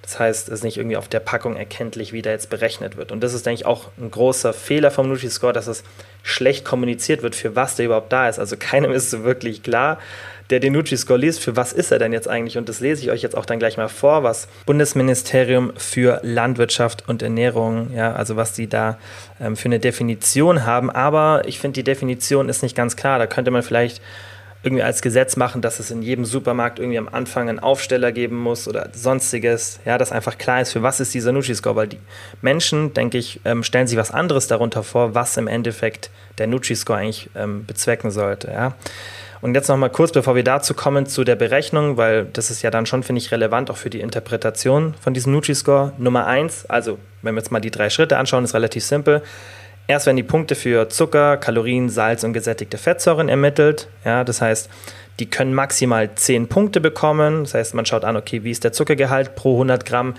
Das 0.02 0.20
heißt, 0.20 0.48
es 0.48 0.54
ist 0.56 0.64
nicht 0.64 0.78
irgendwie 0.78 0.98
auf 0.98 1.08
der 1.08 1.20
Packung 1.20 1.56
erkenntlich, 1.56 2.14
wie 2.14 2.22
der 2.22 2.32
jetzt 2.32 2.50
berechnet 2.50 2.98
wird. 2.98 3.12
Und 3.12 3.22
das 3.22 3.34
ist, 3.34 3.46
denke 3.46 3.62
ich, 3.62 3.66
auch 3.66 3.90
ein 3.98 4.10
großer 4.10 4.54
Fehler 4.54 4.92
vom 4.92 5.08
Nutri-Score, 5.08 5.54
dass 5.54 5.68
es 5.68 5.84
schlecht 6.24 6.66
kommuniziert 6.66 7.22
wird, 7.22 7.36
für 7.36 7.56
was 7.56 7.76
der 7.76 7.86
überhaupt 7.86 8.12
da 8.12 8.28
ist. 8.28 8.40
Also 8.40 8.58
keinem 8.58 8.92
ist 8.94 9.12
so 9.12 9.24
wirklich 9.24 9.62
klar, 9.62 10.00
der 10.50 10.60
den 10.60 10.74
Nutri-Score 10.74 11.20
liest, 11.20 11.42
für 11.42 11.56
was 11.56 11.74
ist 11.74 11.92
er 11.92 12.00
denn 12.00 12.12
jetzt 12.12 12.28
eigentlich? 12.28 12.58
Und 12.58 12.70
das 12.70 12.80
lese 12.80 13.04
ich 13.04 13.12
euch 13.12 13.22
jetzt 13.22 13.38
auch 13.38 13.46
dann 13.46 13.60
gleich 13.60 13.78
mal 13.78 13.88
vor, 13.88 14.24
was 14.24 14.48
Bundesministerium 14.66 15.74
für 15.78 16.20
Landwirtschaft 16.24 17.08
und 17.08 17.22
Ernährung, 17.22 17.92
ja, 17.94 18.14
also 18.14 18.36
was 18.36 18.54
die 18.54 18.68
da 18.68 18.98
ähm, 19.40 19.56
für 19.56 19.68
eine 19.68 19.80
Definition 19.80 20.66
haben. 20.66 20.90
Aber 20.90 21.44
ich 21.46 21.60
finde, 21.60 21.76
die 21.76 21.84
Definition 21.84 22.50
ist 22.50 22.64
nicht 22.64 22.76
ganz 22.76 22.96
klar. 22.96 23.20
Da 23.20 23.28
könnte 23.28 23.52
man 23.52 23.62
vielleicht 23.62 24.02
irgendwie 24.62 24.84
als 24.84 25.02
Gesetz 25.02 25.38
machen, 25.38 25.62
dass 25.62 25.80
es 25.80 25.90
in 25.90 26.02
jedem 26.02 26.26
Supermarkt 26.26 26.80
irgendwie 26.80 26.98
am 26.98 27.08
Anfang 27.08 27.48
einen 27.48 27.60
Aufsteller 27.60 28.12
geben 28.12 28.38
muss 28.38 28.68
oder 28.68 28.90
sonstiges, 28.94 29.80
ja, 29.86 29.98
dass 29.98 30.12
einfach 30.12 30.38
klar 30.38 30.62
ist, 30.62 30.74
für 30.74 30.84
was 30.84 31.00
ist 31.00 31.14
dieser 31.14 31.32
Nutri-Score, 31.32 31.76
weil 31.76 31.88
die 31.88 32.00
Menschen, 32.42 32.94
denke 32.94 33.18
ich, 33.18 33.40
ähm, 33.46 33.64
stellen 33.64 33.88
sich 33.88 33.98
was 33.98 34.12
anderes 34.12 34.48
darunter 34.48 34.84
vor, 34.84 35.16
was 35.16 35.38
im 35.38 35.48
Endeffekt 35.48 36.10
der 36.40 36.48
Nutri-Score 36.48 37.00
eigentlich 37.00 37.30
ähm, 37.36 37.66
bezwecken 37.66 38.12
sollte, 38.12 38.52
ja. 38.52 38.76
Und 39.42 39.56
jetzt 39.56 39.70
nochmal 39.70 39.90
kurz, 39.90 40.12
bevor 40.12 40.36
wir 40.36 40.44
dazu 40.44 40.74
kommen, 40.74 41.06
zu 41.06 41.24
der 41.24 41.36
Berechnung, 41.36 41.96
weil 41.96 42.26
das 42.26 42.52
ist 42.52 42.62
ja 42.62 42.72
dann 42.72 42.86
schon, 42.86 43.04
finde 43.04 43.22
ich, 43.22 43.32
relevant 43.32 43.72
auch 43.72 43.78
für 43.78 43.90
die 43.90 44.02
Interpretation 44.02 44.96
von 45.00 45.14
diesem 45.14 45.32
Nutri-Score. 45.32 45.94
Nummer 45.98 46.28
eins, 46.28 46.66
also 46.66 46.98
wenn 47.22 47.36
wir 47.36 47.40
jetzt 47.40 47.52
mal 47.52 47.62
die 47.62 47.72
drei 47.72 47.90
Schritte 47.90 48.18
anschauen, 48.18 48.44
ist 48.44 48.54
relativ 48.54 48.84
simpel. 48.84 49.22
Erst 49.88 50.06
werden 50.06 50.18
die 50.18 50.24
Punkte 50.24 50.56
für 50.56 50.90
Zucker, 50.90 51.38
Kalorien, 51.38 51.90
Salz 51.90 52.24
und 52.24 52.34
gesättigte 52.34 52.78
Fettsäuren 52.78 53.28
ermittelt. 53.28 53.88
Ja, 54.06 54.24
das 54.24 54.42
heißt, 54.42 54.70
die 55.20 55.26
können 55.26 55.54
maximal 55.54 56.14
10 56.14 56.48
Punkte 56.48 56.80
bekommen. 56.80 57.44
Das 57.44 57.54
heißt, 57.54 57.74
man 57.74 57.86
schaut 57.86 58.04
an, 58.04 58.16
okay, 58.16 58.44
wie 58.44 58.52
ist 58.52 58.64
der 58.64 58.72
Zuckergehalt 58.72 59.36
pro 59.36 59.54
100 59.54 59.86
Gramm. 59.86 60.14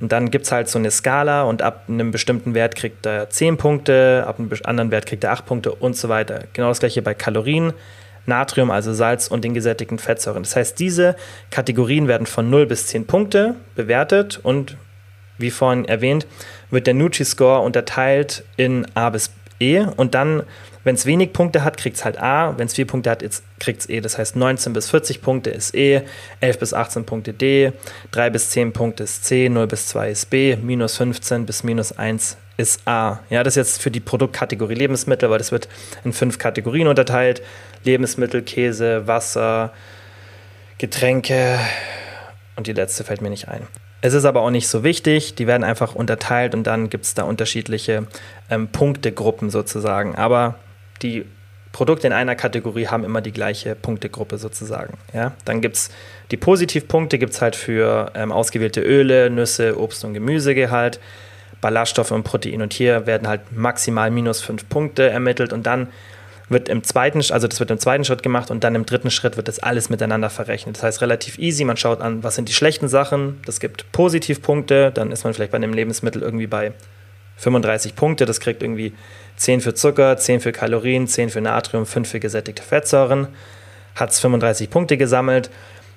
Und 0.00 0.12
dann 0.12 0.30
gibt 0.30 0.46
es 0.46 0.52
halt 0.52 0.68
so 0.68 0.78
eine 0.78 0.90
Skala 0.90 1.42
und 1.42 1.60
ab 1.60 1.84
einem 1.88 2.10
bestimmten 2.10 2.54
Wert 2.54 2.74
kriegt 2.74 3.04
er 3.04 3.28
10 3.28 3.56
Punkte, 3.56 4.24
ab 4.26 4.38
einem 4.38 4.50
anderen 4.64 4.90
Wert 4.90 5.06
kriegt 5.06 5.24
er 5.24 5.32
8 5.32 5.44
Punkte 5.44 5.72
und 5.72 5.96
so 5.96 6.08
weiter. 6.08 6.44
Genau 6.52 6.68
das 6.68 6.80
gleiche 6.80 7.02
bei 7.02 7.12
Kalorien. 7.12 7.72
Natrium, 8.26 8.70
also 8.70 8.92
Salz 8.92 9.28
und 9.28 9.44
den 9.44 9.54
gesättigten 9.54 9.98
Fettsäuren. 9.98 10.42
Das 10.42 10.56
heißt, 10.56 10.78
diese 10.78 11.16
Kategorien 11.50 12.08
werden 12.08 12.26
von 12.26 12.50
0 12.50 12.66
bis 12.66 12.86
10 12.88 13.06
Punkte 13.06 13.54
bewertet 13.74 14.40
und 14.42 14.76
wie 15.38 15.50
vorhin 15.50 15.86
erwähnt, 15.86 16.26
wird 16.70 16.86
der 16.86 16.94
Nutri-Score 16.94 17.60
unterteilt 17.60 18.44
in 18.56 18.86
A 18.94 19.10
bis 19.10 19.30
E 19.58 19.80
und 19.96 20.14
dann, 20.14 20.42
wenn 20.84 20.94
es 20.94 21.04
wenig 21.04 21.32
Punkte 21.32 21.64
hat, 21.64 21.76
kriegt 21.76 21.96
es 21.96 22.04
halt 22.04 22.18
A, 22.20 22.56
wenn 22.58 22.66
es 22.66 22.74
4 22.74 22.86
Punkte 22.86 23.10
hat, 23.10 23.22
kriegt 23.58 23.80
es 23.80 23.88
E. 23.88 24.00
Das 24.00 24.16
heißt, 24.16 24.36
19 24.36 24.72
bis 24.72 24.88
40 24.88 25.20
Punkte 25.20 25.50
ist 25.50 25.74
E, 25.74 26.02
11 26.40 26.58
bis 26.58 26.74
18 26.74 27.04
Punkte 27.04 27.32
D, 27.34 27.72
3 28.12 28.30
bis 28.30 28.50
10 28.50 28.72
Punkte 28.72 29.04
ist 29.04 29.24
C, 29.24 29.48
0 29.48 29.66
bis 29.66 29.86
2 29.88 30.10
ist 30.10 30.30
B, 30.30 30.56
minus 30.56 30.96
15 30.96 31.46
bis 31.46 31.62
minus 31.62 31.92
1 31.92 32.38
ist 32.60 32.86
A. 32.86 33.20
Ja, 33.30 33.42
das 33.42 33.54
ist 33.56 33.56
jetzt 33.56 33.82
für 33.82 33.90
die 33.90 34.00
Produktkategorie 34.00 34.74
Lebensmittel, 34.74 35.30
weil 35.30 35.38
das 35.38 35.50
wird 35.50 35.68
in 36.04 36.12
fünf 36.12 36.38
Kategorien 36.38 36.86
unterteilt. 36.86 37.42
Lebensmittel, 37.84 38.42
Käse, 38.42 39.06
Wasser, 39.06 39.72
Getränke 40.78 41.58
und 42.56 42.66
die 42.66 42.72
letzte 42.72 43.04
fällt 43.04 43.22
mir 43.22 43.30
nicht 43.30 43.48
ein. 43.48 43.66
Es 44.02 44.14
ist 44.14 44.24
aber 44.24 44.40
auch 44.40 44.50
nicht 44.50 44.68
so 44.68 44.82
wichtig, 44.82 45.34
die 45.34 45.46
werden 45.46 45.64
einfach 45.64 45.94
unterteilt 45.94 46.54
und 46.54 46.66
dann 46.66 46.88
gibt 46.88 47.04
es 47.04 47.14
da 47.14 47.24
unterschiedliche 47.24 48.06
ähm, 48.50 48.68
Punktegruppen 48.68 49.50
sozusagen. 49.50 50.14
Aber 50.14 50.54
die 51.02 51.26
Produkte 51.72 52.06
in 52.06 52.12
einer 52.12 52.34
Kategorie 52.34 52.88
haben 52.88 53.04
immer 53.04 53.20
die 53.20 53.32
gleiche 53.32 53.74
Punktegruppe 53.74 54.38
sozusagen. 54.38 54.98
Ja? 55.12 55.32
Dann 55.44 55.60
gibt 55.60 55.76
es 55.76 55.90
die 56.30 56.36
Positivpunkte, 56.36 57.18
gibt 57.18 57.34
es 57.34 57.42
halt 57.42 57.56
für 57.56 58.10
ähm, 58.14 58.32
ausgewählte 58.32 58.80
Öle, 58.80 59.30
Nüsse, 59.30 59.78
Obst 59.78 60.04
und 60.04 60.14
Gemüsegehalt, 60.14 60.98
Ballaststoffe 61.60 62.10
und 62.10 62.22
Protein. 62.22 62.62
Und 62.62 62.72
hier 62.72 63.06
werden 63.06 63.28
halt 63.28 63.52
maximal 63.52 64.10
minus 64.10 64.40
fünf 64.40 64.68
Punkte 64.68 65.08
ermittelt 65.08 65.52
und 65.52 65.66
dann 65.66 65.88
wird 66.50 66.68
im 66.68 66.82
zweiten, 66.82 67.18
also 67.18 67.46
das 67.46 67.60
wird 67.60 67.70
im 67.70 67.78
zweiten 67.78 68.04
Schritt 68.04 68.22
gemacht 68.22 68.50
und 68.50 68.64
dann 68.64 68.74
im 68.74 68.84
dritten 68.84 69.10
Schritt 69.10 69.36
wird 69.36 69.46
das 69.46 69.60
alles 69.60 69.88
miteinander 69.88 70.30
verrechnet. 70.30 70.76
Das 70.76 70.82
heißt 70.82 71.00
relativ 71.00 71.38
easy, 71.38 71.64
man 71.64 71.76
schaut 71.76 72.00
an, 72.00 72.24
was 72.24 72.34
sind 72.34 72.48
die 72.48 72.52
schlechten 72.52 72.88
Sachen, 72.88 73.40
das 73.46 73.60
gibt 73.60 73.90
Positivpunkte, 73.92 74.90
dann 74.92 75.12
ist 75.12 75.22
man 75.22 75.32
vielleicht 75.32 75.52
bei 75.52 75.56
einem 75.56 75.72
Lebensmittel 75.72 76.22
irgendwie 76.22 76.48
bei 76.48 76.72
35 77.36 77.94
Punkte, 77.94 78.26
das 78.26 78.40
kriegt 78.40 78.62
irgendwie 78.62 78.92
10 79.36 79.60
für 79.60 79.74
Zucker, 79.74 80.16
10 80.16 80.40
für 80.40 80.52
Kalorien, 80.52 81.06
10 81.06 81.30
für 81.30 81.40
Natrium, 81.40 81.86
5 81.86 82.08
für 82.08 82.20
gesättigte 82.20 82.62
Fettsäuren, 82.62 83.28
hat 83.94 84.10
es 84.10 84.18
35 84.18 84.70
Punkte 84.70 84.96
gesammelt. 84.96 85.50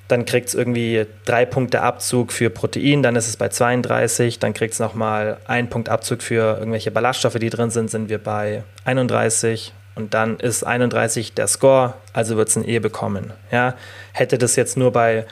Dann 0.08 0.26
kriegt 0.26 0.49
es 0.49 0.54
irgendwie 0.54 1.06
drei 1.26 1.45
Punkte 1.45 1.82
Abzug 1.82 2.32
für 2.32 2.49
Protein, 2.49 3.04
dann 3.04 3.16
ist 3.16 3.28
es 3.28 3.38
bei 3.38 3.49
32, 3.49 4.39
dann 4.39 4.54
kriegt 4.54 4.74
es 4.74 4.80
nochmal 4.80 5.38
einen 5.47 5.70
Punkt 5.70 5.89
Abzug 5.89 6.22
für 6.22 6.58
irgendwelche 6.58 6.91
Ballaststoffe, 6.91 7.39
die 7.39 7.49
drin 7.49 7.70
sind, 7.70 7.89
sind 7.89 8.10
wir 8.10 8.18
bei 8.18 8.64
31 8.86 9.74
und 9.95 10.14
dann 10.14 10.39
ist 10.39 10.64
31 10.64 11.34
der 11.34 11.47
Score, 11.47 11.93
also 12.14 12.38
wird 12.38 12.49
es 12.49 12.56
ein 12.56 12.68
E 12.68 12.80
bekommen. 12.80 13.32
Ja? 13.51 13.76
Hätte 14.12 14.38
das 14.38 14.56
jetzt 14.56 14.78
nur 14.78 14.91
bei 14.91 15.26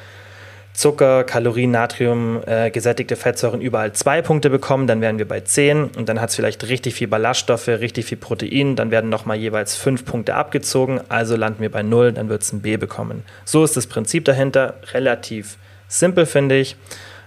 Zucker, 0.74 1.24
Kalorien, 1.24 1.72
Natrium, 1.72 2.42
äh, 2.46 2.72
gesättigte 2.72 3.16
Fettsäuren 3.16 3.62
überall 3.62 3.94
zwei 3.94 4.22
Punkte 4.22 4.50
bekommen, 4.50 4.88
dann 4.88 5.02
wären 5.02 5.18
wir 5.18 5.28
bei 5.28 5.42
10 5.42 5.84
und 5.98 6.08
dann 6.08 6.22
hat 6.22 6.30
es 6.30 6.36
vielleicht 6.36 6.68
richtig 6.68 6.96
viel 6.96 7.08
Ballaststoffe, 7.08 7.68
richtig 7.68 8.06
viel 8.06 8.18
Protein, 8.18 8.76
dann 8.76 8.90
werden 8.90 9.10
nochmal 9.10 9.38
jeweils 9.38 9.76
fünf 9.76 10.06
Punkte 10.06 10.36
abgezogen, 10.36 11.02
also 11.10 11.36
landen 11.36 11.62
wir 11.62 11.72
bei 11.72 11.84
0, 11.84 12.14
dann 12.14 12.30
wird 12.30 12.42
es 12.42 12.54
ein 12.54 12.62
B 12.62 12.78
bekommen. 12.78 13.24
So 13.46 13.64
ist 13.64 13.76
das 13.76 13.88
Prinzip 13.88 14.26
dahinter, 14.26 14.76
relativ 14.94 15.58
simpel 15.88 16.26
finde 16.26 16.58
ich 16.58 16.78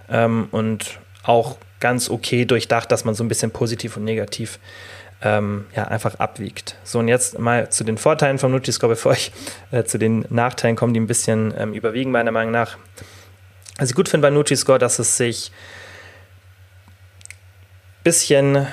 ähm, 0.09 0.47
und 0.51 0.99
auch 1.23 1.57
ganz 1.79 2.09
okay 2.09 2.45
durchdacht, 2.45 2.91
dass 2.91 3.05
man 3.05 3.13
so 3.13 3.23
ein 3.23 3.27
bisschen 3.27 3.51
positiv 3.51 3.97
und 3.97 4.05
negativ 4.05 4.59
ähm, 5.21 5.65
ja, 5.75 5.85
einfach 5.85 6.15
abwiegt. 6.15 6.75
So, 6.83 6.99
und 6.99 7.07
jetzt 7.07 7.39
mal 7.39 7.69
zu 7.69 7.83
den 7.83 7.97
Vorteilen 7.97 8.37
vom 8.37 8.51
Nutri-Score, 8.51 8.91
bevor 8.91 9.13
ich 9.13 9.31
äh, 9.71 9.83
zu 9.83 9.97
den 9.97 10.25
Nachteilen 10.29 10.75
komme, 10.75 10.93
die 10.93 10.99
ein 10.99 11.07
bisschen 11.07 11.53
ähm, 11.57 11.73
überwiegen, 11.73 12.11
meiner 12.11 12.31
Meinung 12.31 12.51
nach. 12.51 12.77
Was 13.77 13.89
ich 13.89 13.95
gut 13.95 14.07
finde 14.07 14.27
bei 14.27 14.29
Nutri-Score, 14.29 14.79
dass 14.79 14.99
es 14.99 15.17
sich 15.17 15.51
ein 17.99 18.03
bisschen 18.03 18.67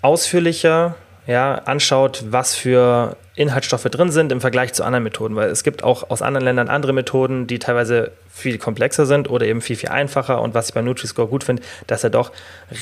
ausführlicher 0.00 0.94
ja, 1.26 1.56
anschaut, 1.56 2.24
was 2.30 2.54
für 2.54 3.16
Inhaltsstoffe 3.34 3.84
drin 3.84 4.10
sind 4.10 4.32
im 4.32 4.40
Vergleich 4.40 4.72
zu 4.72 4.82
anderen 4.82 5.02
Methoden, 5.02 5.36
weil 5.36 5.50
es 5.50 5.62
gibt 5.62 5.84
auch 5.84 6.08
aus 6.08 6.22
anderen 6.22 6.44
Ländern 6.44 6.68
andere 6.68 6.94
Methoden, 6.94 7.46
die 7.46 7.58
teilweise 7.58 8.12
viel 8.32 8.56
komplexer 8.56 9.04
sind 9.04 9.28
oder 9.28 9.44
eben 9.44 9.60
viel, 9.60 9.76
viel 9.76 9.90
einfacher. 9.90 10.40
Und 10.40 10.54
was 10.54 10.68
ich 10.68 10.74
bei 10.74 10.80
Nutri-Score 10.80 11.28
gut 11.28 11.44
finde, 11.44 11.62
dass 11.86 12.02
er 12.02 12.10
doch 12.10 12.32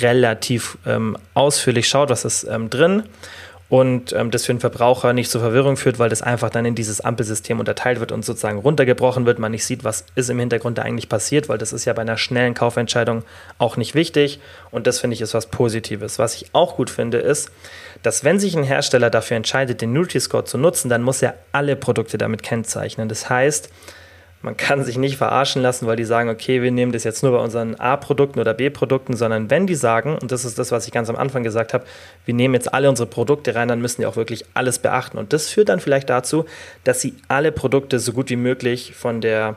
relativ 0.01 0.79
ähm, 0.87 1.17
ausführlich 1.33 1.89
schaut, 1.89 2.11
was 2.11 2.25
ist 2.25 2.45
ähm, 2.45 2.71
drin 2.71 3.03
und 3.75 4.13
ähm, 4.13 4.31
das 4.31 4.47
für 4.47 4.55
den 4.55 4.61
Verbraucher 4.61 5.13
nicht 5.13 5.29
zur 5.29 5.41
Verwirrung 5.41 5.77
führt, 5.77 5.99
weil 5.99 6.09
das 6.09 6.23
einfach 6.23 6.49
dann 6.49 6.65
in 6.65 6.77
dieses 6.77 7.01
Ampelsystem 7.01 7.59
unterteilt 7.59 7.99
wird 7.99 8.13
und 8.13 8.25
sozusagen 8.25 8.59
runtergebrochen 8.61 9.27
wird, 9.27 9.41
man 9.41 9.51
nicht 9.51 9.65
sieht, 9.65 9.83
was 9.83 10.05
ist 10.15 10.31
im 10.31 10.39
Hintergrund 10.39 10.79
da 10.79 10.83
eigentlich 10.83 11.09
passiert, 11.09 11.49
weil 11.49 11.59
das 11.59 11.73
ist 11.73 11.85
ja 11.85 11.93
bei 11.93 12.03
einer 12.03 12.17
schnellen 12.17 12.55
Kaufentscheidung 12.55 13.25
auch 13.59 13.77
nicht 13.77 13.97
wichtig 13.97 14.39
und 14.71 14.87
das 14.87 15.01
finde 15.01 15.15
ich 15.15 15.21
ist 15.23 15.35
was 15.35 15.47
Positives. 15.47 16.21
Was 16.21 16.37
ich 16.37 16.51
auch 16.53 16.77
gut 16.77 16.89
finde 16.89 17.19
ist, 17.19 17.51
dass 18.05 18.23
wenn 18.23 18.39
sich 18.39 18.57
ein 18.57 18.63
Hersteller 18.63 19.11
dafür 19.11 19.39
entscheidet, 19.39 19.81
den 19.81 19.93
Nutri-Score 19.93 20.45
zu 20.45 20.57
nutzen, 20.57 20.89
dann 20.89 21.03
muss 21.03 21.21
er 21.21 21.35
alle 21.51 21.75
Produkte 21.75 22.17
damit 22.17 22.45
kennzeichnen. 22.45 23.09
Das 23.09 23.29
heißt, 23.29 23.71
man 24.45 24.59
kann 24.59 24.85
sich 24.85 24.99
nicht 24.99 25.17
verarschen 25.17 25.63
lassen, 25.63 25.87
weil 25.87 25.97
die 25.97 26.05
sagen, 26.05 26.29
okay, 26.29 26.61
wir 26.61 26.71
nehmen 26.71 26.93
das 26.93 27.03
jetzt 27.03 27.23
nur 27.23 27.33
bei 27.33 27.39
unseren 27.39 27.77
A-Produkten 27.77 28.39
oder 28.39 28.53
B-Produkten, 28.53 29.17
sondern 29.17 29.49
wenn 29.49 29.67
die 29.67 29.75
sagen, 29.75 30.19
und 30.21 30.31
das 30.31 30.45
ist 30.45 30.59
das, 30.59 30.71
was 30.71 30.87
ich 30.87 30.93
ganz 30.93 31.09
am 31.09 31.17
Anfang 31.17 31.43
gesagt 31.43 31.73
habe, 31.73 31.85
wir 32.27 32.35
nehmen 32.35 32.53
jetzt 32.53 32.73
alle 32.75 32.91
unsere 32.91 33.09
Produkte 33.09 33.55
rein, 33.55 33.69
dann 33.69 33.81
müssen 33.81 34.03
die 34.03 34.07
auch 34.07 34.17
wirklich 34.17 34.45
alles 34.53 34.79
beachten. 34.79 35.17
Und 35.17 35.33
das 35.33 35.49
führt 35.49 35.71
dann 35.71 35.81
vielleicht 35.81 36.11
dazu, 36.11 36.45
dass 36.85 37.01
sie 37.01 37.15
alle 37.27 37.53
Produkte 37.53 37.99
so 37.99 38.13
gut 38.13 38.29
wie 38.29 38.37
möglich 38.37 38.95
von 38.95 39.23
der 39.23 39.57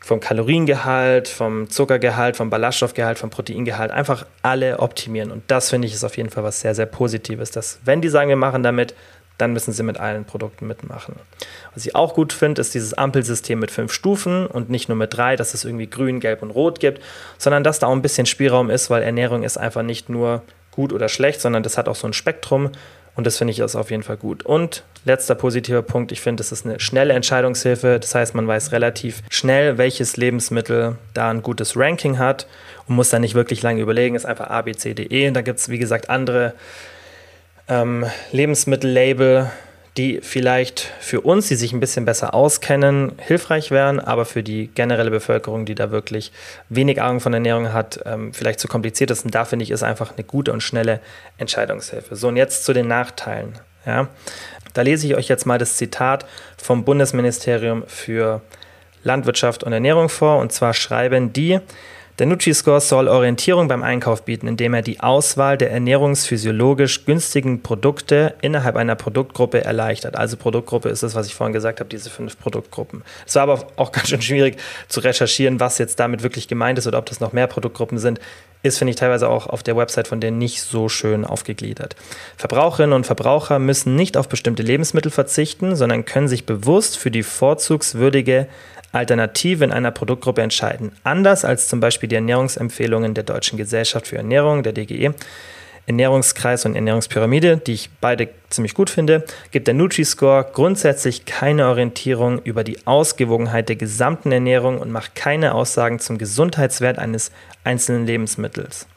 vom 0.00 0.20
Kaloriengehalt, 0.20 1.26
vom 1.26 1.68
Zuckergehalt, 1.68 2.36
vom 2.36 2.48
Ballaststoffgehalt, 2.48 3.18
vom 3.18 3.30
Proteingehalt 3.30 3.90
einfach 3.90 4.24
alle 4.42 4.78
optimieren. 4.78 5.32
Und 5.32 5.42
das 5.48 5.70
finde 5.70 5.88
ich 5.88 5.94
ist 5.94 6.04
auf 6.04 6.16
jeden 6.16 6.30
Fall 6.30 6.44
was 6.44 6.60
sehr, 6.60 6.76
sehr 6.76 6.86
Positives, 6.86 7.50
dass 7.50 7.80
wenn 7.84 8.00
die 8.00 8.08
sagen, 8.08 8.28
wir 8.28 8.36
machen 8.36 8.62
damit 8.62 8.94
dann 9.38 9.52
müssen 9.52 9.72
sie 9.72 9.82
mit 9.82 9.98
allen 9.98 10.24
Produkten 10.24 10.66
mitmachen. 10.66 11.16
Was 11.74 11.84
ich 11.84 11.94
auch 11.94 12.14
gut 12.14 12.32
finde, 12.32 12.60
ist 12.60 12.74
dieses 12.74 12.94
Ampelsystem 12.94 13.58
mit 13.58 13.70
fünf 13.70 13.92
Stufen 13.92 14.46
und 14.46 14.70
nicht 14.70 14.88
nur 14.88 14.96
mit 14.96 15.16
drei, 15.16 15.36
dass 15.36 15.54
es 15.54 15.64
irgendwie 15.64 15.88
grün, 15.88 16.20
gelb 16.20 16.42
und 16.42 16.50
rot 16.50 16.80
gibt, 16.80 17.02
sondern 17.38 17.64
dass 17.64 17.78
da 17.78 17.86
auch 17.88 17.92
ein 17.92 18.02
bisschen 18.02 18.26
Spielraum 18.26 18.70
ist, 18.70 18.88
weil 18.90 19.02
Ernährung 19.02 19.42
ist 19.42 19.58
einfach 19.58 19.82
nicht 19.82 20.08
nur 20.08 20.42
gut 20.70 20.92
oder 20.92 21.08
schlecht, 21.08 21.40
sondern 21.40 21.62
das 21.62 21.78
hat 21.78 21.88
auch 21.88 21.96
so 21.96 22.06
ein 22.06 22.12
Spektrum 22.12 22.70
und 23.16 23.26
das 23.26 23.38
finde 23.38 23.52
ich 23.52 23.58
ist 23.60 23.76
auf 23.76 23.90
jeden 23.90 24.02
Fall 24.02 24.18
gut. 24.18 24.44
Und 24.44 24.84
letzter 25.06 25.34
positiver 25.34 25.80
Punkt, 25.80 26.12
ich 26.12 26.20
finde, 26.20 26.42
das 26.42 26.52
ist 26.52 26.66
eine 26.66 26.78
schnelle 26.78 27.14
Entscheidungshilfe. 27.14 27.98
Das 27.98 28.14
heißt, 28.14 28.34
man 28.34 28.46
weiß 28.46 28.72
relativ 28.72 29.22
schnell, 29.30 29.78
welches 29.78 30.18
Lebensmittel 30.18 30.98
da 31.14 31.30
ein 31.30 31.42
gutes 31.42 31.78
Ranking 31.78 32.18
hat 32.18 32.46
und 32.86 32.94
muss 32.94 33.08
dann 33.08 33.22
nicht 33.22 33.34
wirklich 33.34 33.62
lange 33.62 33.80
überlegen. 33.80 34.14
Es 34.14 34.24
ist 34.24 34.28
einfach 34.28 34.50
A, 34.50 34.60
B, 34.62 34.74
C, 34.74 34.92
D, 34.92 35.04
E. 35.04 35.28
Und 35.28 35.34
da 35.34 35.40
gibt 35.40 35.58
es, 35.58 35.70
wie 35.70 35.78
gesagt, 35.78 36.10
andere 36.10 36.52
ähm, 37.68 38.06
Lebensmittellabel, 38.32 39.50
die 39.96 40.20
vielleicht 40.22 40.92
für 41.00 41.22
uns, 41.22 41.48
die 41.48 41.56
sich 41.56 41.72
ein 41.72 41.80
bisschen 41.80 42.04
besser 42.04 42.34
auskennen, 42.34 43.12
hilfreich 43.18 43.70
wären, 43.70 43.98
aber 43.98 44.26
für 44.26 44.42
die 44.42 44.68
generelle 44.68 45.10
Bevölkerung, 45.10 45.64
die 45.64 45.74
da 45.74 45.90
wirklich 45.90 46.32
wenig 46.68 47.00
Ahnung 47.00 47.20
von 47.20 47.32
Ernährung 47.32 47.72
hat, 47.72 48.00
ähm, 48.04 48.34
vielleicht 48.34 48.60
zu 48.60 48.68
kompliziert 48.68 49.10
ist. 49.10 49.24
Und 49.24 49.34
da 49.34 49.44
finde 49.44 49.62
ich, 49.62 49.70
ist 49.70 49.82
einfach 49.82 50.12
eine 50.14 50.24
gute 50.24 50.52
und 50.52 50.62
schnelle 50.62 51.00
Entscheidungshilfe. 51.38 52.14
So, 52.14 52.28
und 52.28 52.36
jetzt 52.36 52.64
zu 52.64 52.74
den 52.74 52.88
Nachteilen. 52.88 53.54
Ja. 53.86 54.08
Da 54.74 54.82
lese 54.82 55.06
ich 55.06 55.14
euch 55.14 55.28
jetzt 55.28 55.46
mal 55.46 55.58
das 55.58 55.76
Zitat 55.76 56.26
vom 56.58 56.84
Bundesministerium 56.84 57.84
für 57.86 58.42
Landwirtschaft 59.02 59.64
und 59.64 59.72
Ernährung 59.72 60.10
vor. 60.10 60.38
Und 60.38 60.52
zwar 60.52 60.74
schreiben 60.74 61.32
die, 61.32 61.60
der 62.18 62.26
Nutri-Score 62.26 62.80
soll 62.80 63.08
Orientierung 63.08 63.68
beim 63.68 63.82
Einkauf 63.82 64.22
bieten, 64.22 64.48
indem 64.48 64.72
er 64.72 64.80
die 64.80 65.00
Auswahl 65.00 65.58
der 65.58 65.70
ernährungsphysiologisch 65.70 67.04
günstigen 67.04 67.62
Produkte 67.62 68.34
innerhalb 68.40 68.76
einer 68.76 68.94
Produktgruppe 68.94 69.62
erleichtert. 69.62 70.16
Also 70.16 70.38
Produktgruppe 70.38 70.88
ist 70.88 71.02
das, 71.02 71.14
was 71.14 71.26
ich 71.26 71.34
vorhin 71.34 71.52
gesagt 71.52 71.78
habe, 71.78 71.90
diese 71.90 72.08
fünf 72.08 72.38
Produktgruppen. 72.38 73.02
Es 73.26 73.34
war 73.34 73.42
aber 73.42 73.66
auch 73.76 73.92
ganz 73.92 74.08
schön 74.08 74.22
schwierig 74.22 74.56
zu 74.88 75.00
recherchieren, 75.00 75.60
was 75.60 75.76
jetzt 75.76 76.00
damit 76.00 76.22
wirklich 76.22 76.48
gemeint 76.48 76.78
ist 76.78 76.86
oder 76.86 76.98
ob 76.98 77.06
das 77.06 77.20
noch 77.20 77.34
mehr 77.34 77.48
Produktgruppen 77.48 77.98
sind. 77.98 78.18
Ist, 78.62 78.78
finde 78.78 78.90
ich, 78.90 78.96
teilweise 78.96 79.28
auch 79.28 79.46
auf 79.46 79.62
der 79.62 79.76
Website 79.76 80.08
von 80.08 80.20
denen 80.20 80.38
nicht 80.38 80.62
so 80.62 80.88
schön 80.88 81.24
aufgegliedert. 81.24 81.94
Verbraucherinnen 82.36 82.94
und 82.94 83.06
Verbraucher 83.06 83.58
müssen 83.58 83.94
nicht 83.94 84.16
auf 84.16 84.28
bestimmte 84.28 84.62
Lebensmittel 84.62 85.12
verzichten, 85.12 85.76
sondern 85.76 86.06
können 86.06 86.26
sich 86.26 86.46
bewusst 86.46 86.96
für 86.96 87.10
die 87.10 87.22
vorzugswürdige 87.22 88.48
Alternative 88.96 89.64
in 89.64 89.72
einer 89.72 89.90
Produktgruppe 89.90 90.42
entscheiden. 90.42 90.92
Anders 91.04 91.44
als 91.44 91.68
zum 91.68 91.80
Beispiel 91.80 92.08
die 92.08 92.16
Ernährungsempfehlungen 92.16 93.14
der 93.14 93.24
Deutschen 93.24 93.56
Gesellschaft 93.56 94.06
für 94.08 94.16
Ernährung, 94.16 94.62
der 94.62 94.72
DGE, 94.72 95.14
Ernährungskreis 95.86 96.66
und 96.66 96.74
Ernährungspyramide, 96.74 97.58
die 97.58 97.74
ich 97.74 97.90
beide 98.00 98.28
ziemlich 98.50 98.74
gut 98.74 98.90
finde, 98.90 99.24
gibt 99.52 99.68
der 99.68 99.74
Nutri-Score 99.74 100.46
grundsätzlich 100.52 101.24
keine 101.26 101.68
Orientierung 101.68 102.40
über 102.42 102.64
die 102.64 102.84
Ausgewogenheit 102.86 103.68
der 103.68 103.76
gesamten 103.76 104.32
Ernährung 104.32 104.78
und 104.78 104.90
macht 104.90 105.14
keine 105.14 105.54
Aussagen 105.54 106.00
zum 106.00 106.18
Gesundheitswert 106.18 106.98
eines 106.98 107.30
einzelnen 107.62 108.04
Lebensmittels. 108.04 108.88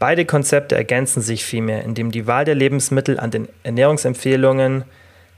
Beide 0.00 0.24
Konzepte 0.24 0.74
ergänzen 0.74 1.20
sich 1.20 1.44
vielmehr, 1.44 1.84
indem 1.84 2.10
die 2.10 2.26
Wahl 2.26 2.44
der 2.44 2.54
Lebensmittel 2.54 3.20
an 3.20 3.30
den 3.30 3.48
Ernährungsempfehlungen 3.62 4.84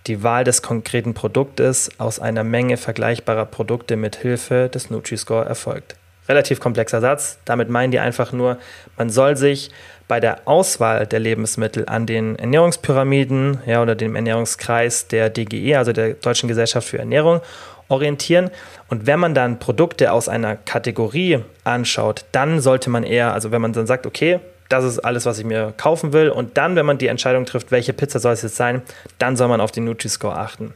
die 0.06 0.22
Wahl 0.22 0.44
des 0.44 0.62
konkreten 0.62 1.14
Produktes 1.14 1.90
aus 1.98 2.18
einer 2.18 2.44
Menge 2.44 2.76
vergleichbarer 2.76 3.46
Produkte 3.46 3.96
mit 3.96 4.16
Hilfe 4.16 4.68
des 4.68 4.90
Nutri-Score 4.90 5.44
erfolgt. 5.44 5.96
Relativ 6.28 6.60
komplexer 6.60 7.00
Satz. 7.00 7.38
Damit 7.44 7.68
meinen 7.68 7.90
die 7.90 7.98
einfach 7.98 8.32
nur, 8.32 8.58
man 8.96 9.10
soll 9.10 9.36
sich 9.36 9.70
bei 10.08 10.20
der 10.20 10.46
Auswahl 10.46 11.06
der 11.06 11.20
Lebensmittel 11.20 11.84
an 11.88 12.06
den 12.06 12.36
Ernährungspyramiden 12.36 13.58
ja, 13.66 13.82
oder 13.82 13.94
dem 13.94 14.14
Ernährungskreis 14.14 15.08
der 15.08 15.30
DGE, 15.30 15.76
also 15.76 15.92
der 15.92 16.14
Deutschen 16.14 16.48
Gesellschaft 16.48 16.88
für 16.88 16.98
Ernährung, 16.98 17.40
orientieren. 17.88 18.50
Und 18.88 19.06
wenn 19.06 19.20
man 19.20 19.34
dann 19.34 19.58
Produkte 19.58 20.12
aus 20.12 20.28
einer 20.28 20.56
Kategorie 20.56 21.40
anschaut, 21.64 22.24
dann 22.32 22.60
sollte 22.60 22.90
man 22.90 23.04
eher, 23.04 23.32
also 23.32 23.50
wenn 23.50 23.62
man 23.62 23.72
dann 23.72 23.86
sagt, 23.86 24.06
okay, 24.06 24.40
das 24.72 24.84
ist 24.84 24.98
alles, 25.00 25.26
was 25.26 25.38
ich 25.38 25.44
mir 25.44 25.74
kaufen 25.76 26.12
will. 26.12 26.30
Und 26.30 26.56
dann, 26.56 26.76
wenn 26.76 26.86
man 26.86 26.98
die 26.98 27.08
Entscheidung 27.08 27.44
trifft, 27.44 27.70
welche 27.70 27.92
Pizza 27.92 28.18
soll 28.18 28.32
es 28.32 28.42
jetzt 28.42 28.56
sein, 28.56 28.82
dann 29.18 29.36
soll 29.36 29.48
man 29.48 29.60
auf 29.60 29.70
den 29.70 29.84
Nutri-Score 29.84 30.36
achten. 30.36 30.72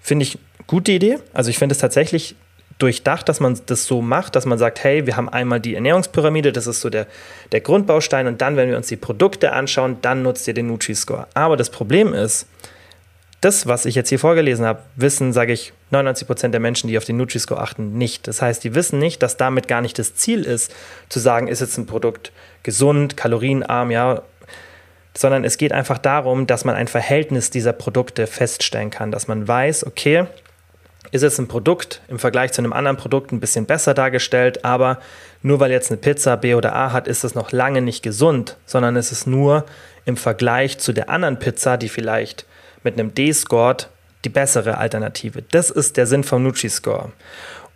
Finde 0.00 0.24
ich 0.24 0.38
gute 0.66 0.92
Idee. 0.92 1.18
Also 1.32 1.50
ich 1.50 1.58
finde 1.58 1.72
es 1.72 1.78
tatsächlich 1.78 2.36
durchdacht, 2.78 3.28
dass 3.28 3.40
man 3.40 3.58
das 3.66 3.86
so 3.86 4.02
macht, 4.02 4.36
dass 4.36 4.44
man 4.44 4.58
sagt, 4.58 4.84
hey, 4.84 5.06
wir 5.06 5.16
haben 5.16 5.30
einmal 5.30 5.60
die 5.60 5.74
Ernährungspyramide, 5.74 6.52
das 6.52 6.66
ist 6.66 6.82
so 6.82 6.90
der, 6.90 7.06
der 7.52 7.62
Grundbaustein 7.62 8.26
und 8.26 8.42
dann, 8.42 8.56
wenn 8.56 8.68
wir 8.68 8.76
uns 8.76 8.88
die 8.88 8.96
Produkte 8.96 9.52
anschauen, 9.52 9.96
dann 10.02 10.22
nutzt 10.22 10.46
ihr 10.46 10.52
den 10.52 10.66
Nutri-Score. 10.66 11.26
Aber 11.32 11.56
das 11.56 11.70
Problem 11.70 12.12
ist, 12.12 12.46
das, 13.40 13.66
was 13.66 13.86
ich 13.86 13.94
jetzt 13.94 14.10
hier 14.10 14.18
vorgelesen 14.18 14.66
habe, 14.66 14.80
wissen, 14.96 15.32
sage 15.32 15.54
ich, 15.54 15.72
99% 15.92 16.48
der 16.48 16.60
Menschen, 16.60 16.88
die 16.88 16.98
auf 16.98 17.04
den 17.04 17.16
Nutri-Score 17.16 17.60
achten, 17.60 17.96
nicht. 17.96 18.26
Das 18.26 18.42
heißt, 18.42 18.64
die 18.64 18.74
wissen 18.74 18.98
nicht, 18.98 19.22
dass 19.22 19.36
damit 19.36 19.68
gar 19.68 19.80
nicht 19.80 19.98
das 19.98 20.14
Ziel 20.14 20.42
ist, 20.42 20.74
zu 21.08 21.20
sagen, 21.20 21.48
ist 21.48 21.60
jetzt 21.60 21.78
ein 21.78 21.86
Produkt 21.86 22.32
gesund, 22.62 23.16
kalorienarm, 23.16 23.90
ja, 23.90 24.22
sondern 25.16 25.44
es 25.44 25.58
geht 25.58 25.72
einfach 25.72 25.98
darum, 25.98 26.46
dass 26.46 26.64
man 26.64 26.74
ein 26.74 26.88
Verhältnis 26.88 27.50
dieser 27.50 27.72
Produkte 27.72 28.26
feststellen 28.26 28.90
kann, 28.90 29.10
dass 29.10 29.28
man 29.28 29.46
weiß, 29.46 29.86
okay, 29.86 30.26
ist 31.12 31.22
jetzt 31.22 31.38
ein 31.38 31.48
Produkt 31.48 32.02
im 32.08 32.18
Vergleich 32.18 32.52
zu 32.52 32.60
einem 32.60 32.72
anderen 32.72 32.96
Produkt 32.96 33.32
ein 33.32 33.40
bisschen 33.40 33.66
besser 33.66 33.94
dargestellt, 33.94 34.64
aber 34.64 34.98
nur 35.42 35.60
weil 35.60 35.70
jetzt 35.70 35.90
eine 35.90 35.98
Pizza 35.98 36.36
B 36.36 36.54
oder 36.54 36.74
A 36.74 36.92
hat, 36.92 37.06
ist 37.06 37.24
es 37.24 37.34
noch 37.34 37.52
lange 37.52 37.80
nicht 37.80 38.02
gesund, 38.02 38.56
sondern 38.66 38.96
es 38.96 39.12
ist 39.12 39.26
nur 39.26 39.64
im 40.04 40.16
Vergleich 40.16 40.78
zu 40.78 40.92
der 40.92 41.08
anderen 41.08 41.38
Pizza, 41.38 41.76
die 41.76 41.88
vielleicht 41.88 42.44
mit 42.82 42.94
einem 42.94 43.14
D 43.14 43.32
scored, 43.32 43.88
die 44.26 44.30
bessere 44.30 44.78
Alternative. 44.78 45.42
Das 45.52 45.70
ist 45.70 45.96
der 45.96 46.08
Sinn 46.08 46.24
vom 46.24 46.42
Nutri-Score. 46.42 47.12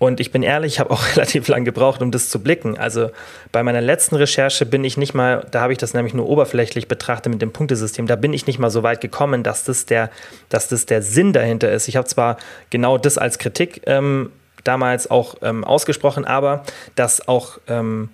Und 0.01 0.18
ich 0.18 0.32
bin 0.32 0.42
ehrlich, 0.42 0.74
ich 0.74 0.80
habe 0.80 0.90
auch 0.90 1.05
relativ 1.16 1.46
lang 1.46 1.64
gebraucht, 1.64 2.03
um 2.03 2.11
das 2.11 2.28
zu 2.28 2.42
blicken. 2.42 2.76
Also 2.76 3.11
bei 3.53 3.62
meiner 3.62 3.80
letzten 3.80 4.16
Recherche 4.16 4.66
bin 4.66 4.82
ich 4.82 4.96
nicht 4.96 5.14
mal, 5.14 5.46
da 5.53 5.61
habe 5.61 5.72
ich 5.72 5.78
das 5.78 5.94
nämlich 5.94 6.12
nur 6.12 6.28
oberflächlich 6.28 6.88
betrachtet 6.88 7.32
mit 7.32 7.40
dem 7.40 7.53
Punktesystem, 7.53 8.09
da 8.09 8.16
bin 8.16 8.32
ich 8.32 8.48
nicht 8.48 8.59
mal 8.59 8.70
so 8.70 8.82
weit 8.82 9.01
gekommen, 9.01 9.44
dass 9.44 9.62
das 9.62 9.86
der, 9.86 10.11
dass 10.48 10.66
das 10.66 10.86
der 10.86 11.03
Sinn 11.03 11.32
dahinter 11.32 11.70
ist. 11.70 11.86
Ich 11.86 11.96
habe 11.96 12.09
zwar 12.09 12.36
genau 12.70 12.98
das 12.98 13.16
als 13.16 13.38
Kritik 13.38 13.82
ähm, 13.86 14.32
damals 14.64 15.09
auch 15.09 15.36
ähm, 15.42 15.62
ausgesprochen, 15.62 16.24
aber 16.24 16.64
dass 16.96 17.28
auch 17.28 17.59
ähm, 17.68 18.09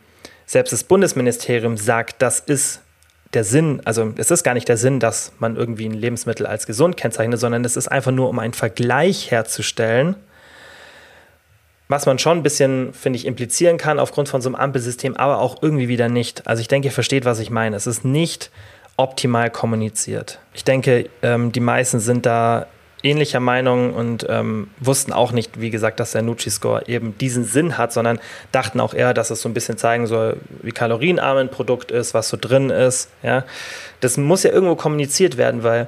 selbst 0.45 0.73
das 0.73 0.85
Bundesministerium 0.85 1.79
sagt, 1.79 2.21
das 2.21 2.41
ist 2.41 2.83
der 3.37 3.45
Sinn, 3.45 3.81
also 3.85 4.13
es 4.17 4.33
ist 4.33 4.43
gar 4.43 4.55
nicht 4.55 4.69
der 4.69 4.77
Sinn, 4.77 4.99
dass 4.99 5.33
man 5.39 5.55
irgendwie 5.55 5.87
ein 5.87 5.95
Lebensmittel 5.95 6.47
als 6.47 6.67
gesund 6.67 6.97
kennzeichnet, 6.97 7.39
sondern 7.39 7.65
es 7.65 7.77
ist 7.77 7.87
einfach 7.87 8.11
nur, 8.11 8.29
um 8.29 8.39
einen 8.41 8.55
Vergleich 8.55 9.31
herzustellen 9.31 10.17
was 11.89 12.07
man 12.07 12.19
schon 12.19 12.39
ein 12.39 12.43
bisschen, 12.43 12.93
finde 12.93 13.19
ich, 13.19 13.27
implizieren 13.27 13.79
kann 13.79 13.99
aufgrund 13.99 14.29
von 14.29 14.41
so 14.41 14.49
einem 14.49 14.57
Ampelsystem, 14.57 15.17
aber 15.17 15.39
auch 15.39 15.63
irgendwie 15.63 15.89
wieder 15.89 16.09
nicht. 16.09 16.47
Also 16.47 16.61
ich 16.61 16.69
denke, 16.69 16.89
ihr 16.89 16.93
versteht, 16.93 17.25
was 17.25 17.39
ich 17.39 17.51
meine. 17.51 17.77
Es 17.77 17.87
ist 17.87 18.05
nicht 18.05 18.51
optimal 18.97 19.51
kommuniziert. 19.51 20.41
Ich 20.53 20.65
denke, 20.65 21.09
ähm, 21.23 21.53
die 21.53 21.61
meisten 21.61 22.01
sind 22.01 22.27
da 22.27 22.67
ähnlicher 23.07 23.41
Meinung 23.41 23.95
und 23.95 24.27
ähm, 24.29 24.69
wussten 24.81 25.13
auch 25.13 25.33
nicht, 25.33 25.61
wie 25.61 25.71
gesagt, 25.71 26.01
dass 26.01 26.13
der 26.13 26.23
Nutri-Score 26.23 26.89
eben 26.89 27.17
diesen 27.19 27.45
Sinn 27.45 27.79
hat, 27.79 27.93
sondern 27.93 28.19
dachten 28.53 28.81
auch 28.81 28.93
eher, 28.93 29.15
dass 29.15 29.31
es 29.31 29.41
so 29.41 29.49
ein 29.49 29.55
bisschen 29.55 29.79
zeigen 29.79 30.07
soll, 30.07 30.39
wie 30.63 30.73
kalorienarm 30.73 31.39
ein 31.39 31.49
Produkt 31.49 31.91
ist, 31.91 32.15
was 32.15 32.29
so 32.29 32.37
drin 32.41 32.71
ist. 32.71 33.09
Ja? 33.23 33.45
Das 34.01 34.17
muss 34.17 34.43
ja 34.43 34.51
irgendwo 34.51 34.75
kommuniziert 34.75 35.37
werden, 35.37 35.63
weil 35.63 35.87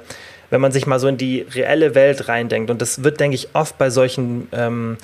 wenn 0.49 0.61
man 0.61 0.71
sich 0.71 0.87
mal 0.87 0.99
so 0.99 1.07
in 1.07 1.17
die 1.17 1.41
reelle 1.41 1.93
Welt 1.93 2.27
reindenkt, 2.27 2.71
und 2.71 2.81
das 2.81 3.03
wird, 3.03 3.19
denke 3.19 3.35
ich, 3.35 3.49
oft 3.53 3.77
bei 3.77 3.89
solchen 3.89 4.47
ähm, 4.51 4.97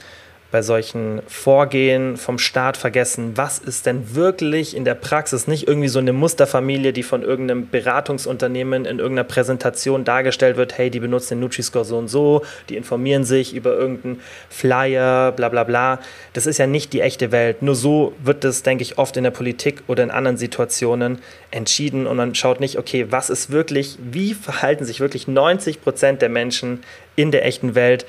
bei 0.55 0.61
solchen 0.61 1.21
Vorgehen 1.27 2.15
vom 2.15 2.39
Staat 2.39 2.77
vergessen, 2.77 3.33
was 3.35 3.59
ist 3.59 3.85
denn 3.85 4.15
wirklich 4.15 4.73
in 4.73 4.85
der 4.85 4.95
Praxis 4.95 5.47
nicht 5.47 5.67
irgendwie 5.67 5.89
so 5.89 5.99
eine 5.99 6.13
Musterfamilie, 6.13 6.93
die 6.93 7.03
von 7.03 7.23
irgendeinem 7.23 7.67
Beratungsunternehmen 7.67 8.85
in 8.85 8.99
irgendeiner 8.99 9.27
Präsentation 9.27 10.05
dargestellt 10.05 10.55
wird, 10.55 10.77
hey, 10.77 10.89
die 10.89 11.01
benutzen 11.01 11.31
den 11.31 11.39
Nutri-Score 11.41 11.83
so 11.83 11.97
und 11.97 12.07
so, 12.07 12.41
die 12.69 12.77
informieren 12.77 13.25
sich 13.25 13.53
über 13.53 13.75
irgendeinen 13.75 14.21
Flyer, 14.49 15.33
bla 15.33 15.49
bla 15.49 15.65
bla. 15.65 15.99
Das 16.31 16.45
ist 16.45 16.57
ja 16.57 16.67
nicht 16.67 16.93
die 16.93 17.01
echte 17.01 17.33
Welt. 17.33 17.61
Nur 17.61 17.75
so 17.75 18.13
wird 18.23 18.45
das, 18.45 18.63
denke 18.63 18.83
ich, 18.83 18.97
oft 18.97 19.17
in 19.17 19.25
der 19.25 19.31
Politik 19.31 19.83
oder 19.87 20.03
in 20.03 20.09
anderen 20.09 20.37
Situationen 20.37 21.19
entschieden 21.51 22.07
und 22.07 22.15
man 22.15 22.33
schaut 22.33 22.61
nicht, 22.61 22.77
okay, 22.77 23.07
was 23.09 23.29
ist 23.29 23.49
wirklich, 23.49 23.97
wie 23.99 24.33
verhalten 24.33 24.85
sich 24.85 25.01
wirklich 25.01 25.27
90 25.27 25.81
Prozent 25.81 26.21
der 26.21 26.29
Menschen 26.29 26.81
in 27.17 27.31
der 27.31 27.45
echten 27.45 27.75
Welt? 27.75 28.05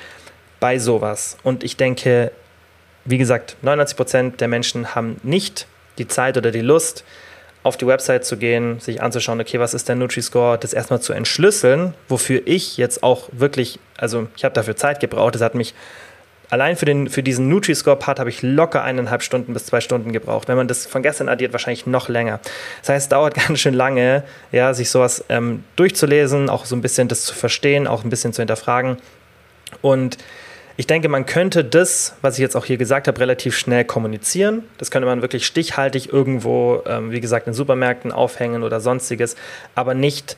Bei 0.67 0.81
sowas. 0.81 1.37
Und 1.45 1.63
ich 1.63 1.77
denke, 1.77 2.33
wie 3.05 3.19
gesagt, 3.19 3.57
99 3.63 3.97
Prozent 3.97 4.41
der 4.41 4.49
Menschen 4.49 4.97
haben 4.97 5.21
nicht 5.23 5.69
die 5.99 6.09
Zeit 6.09 6.37
oder 6.37 6.51
die 6.51 6.61
Lust, 6.61 7.05
auf 7.63 7.77
die 7.77 7.87
Website 7.87 8.25
zu 8.25 8.37
gehen, 8.37 8.81
sich 8.81 9.01
anzuschauen, 9.01 9.41
okay, 9.41 9.61
was 9.61 9.75
ist 9.75 9.89
der 9.89 9.95
Nutri-Score, 9.95 10.59
das 10.59 10.73
erstmal 10.73 11.01
zu 11.01 11.13
entschlüsseln, 11.13 11.95
wofür 12.09 12.43
ich 12.47 12.79
jetzt 12.79 13.05
auch 13.05 13.29
wirklich, 13.31 13.79
also 13.97 14.27
ich 14.37 14.43
habe 14.43 14.55
dafür 14.55 14.75
Zeit 14.75 14.99
gebraucht, 14.99 15.37
das 15.37 15.43
hat 15.43 15.55
mich 15.55 15.73
allein 16.51 16.75
für, 16.75 16.85
den, 16.85 17.11
für 17.11 17.23
diesen 17.23 17.49
Nutri-Score-Part 17.49 18.19
habe 18.19 18.31
ich 18.31 18.43
locker 18.43 18.83
eineinhalb 18.83 19.23
Stunden 19.23 19.53
bis 19.53 19.67
zwei 19.67 19.81
Stunden 19.81 20.13
gebraucht. 20.13 20.49
Wenn 20.49 20.57
man 20.57 20.67
das 20.67 20.85
von 20.85 21.01
gestern 21.01 21.29
addiert, 21.29 21.53
wahrscheinlich 21.53 21.87
noch 21.87 22.09
länger. 22.09 22.41
Das 22.81 22.89
heißt, 22.89 23.05
es 23.05 23.09
dauert 23.09 23.35
ganz 23.47 23.61
schön 23.61 23.75
lange, 23.75 24.25
ja, 24.51 24.75
sich 24.75 24.91
sowas 24.91 25.25
ähm, 25.29 25.63
durchzulesen, 25.77 26.51
auch 26.51 26.65
so 26.65 26.75
ein 26.75 26.83
bisschen 26.83 27.07
das 27.07 27.23
zu 27.23 27.37
verstehen, 27.37 27.87
auch 27.87 28.03
ein 28.03 28.11
bisschen 28.11 28.33
zu 28.33 28.43
hinterfragen. 28.43 28.97
Und 29.81 30.19
ich 30.77 30.87
denke, 30.87 31.09
man 31.09 31.25
könnte 31.25 31.65
das, 31.65 32.17
was 32.21 32.35
ich 32.35 32.41
jetzt 32.41 32.57
auch 32.57 32.67
hier 32.67 32.77
gesagt 32.77 33.09
habe, 33.09 33.19
relativ 33.19 33.57
schnell 33.57 33.85
kommunizieren. 33.85 34.65
Das 34.79 34.91
könnte 34.91 35.07
man 35.07 35.23
wirklich 35.23 35.47
stichhaltig 35.47 36.13
irgendwo, 36.13 36.83
ähm, 36.87 37.11
wie 37.11 37.21
gesagt, 37.21 37.47
in 37.47 37.55
Supermärkten 37.55 38.13
aufhängen 38.13 38.63
oder 38.63 38.81
sonstiges, 38.81 39.37
aber 39.75 39.95
nicht 39.95 40.37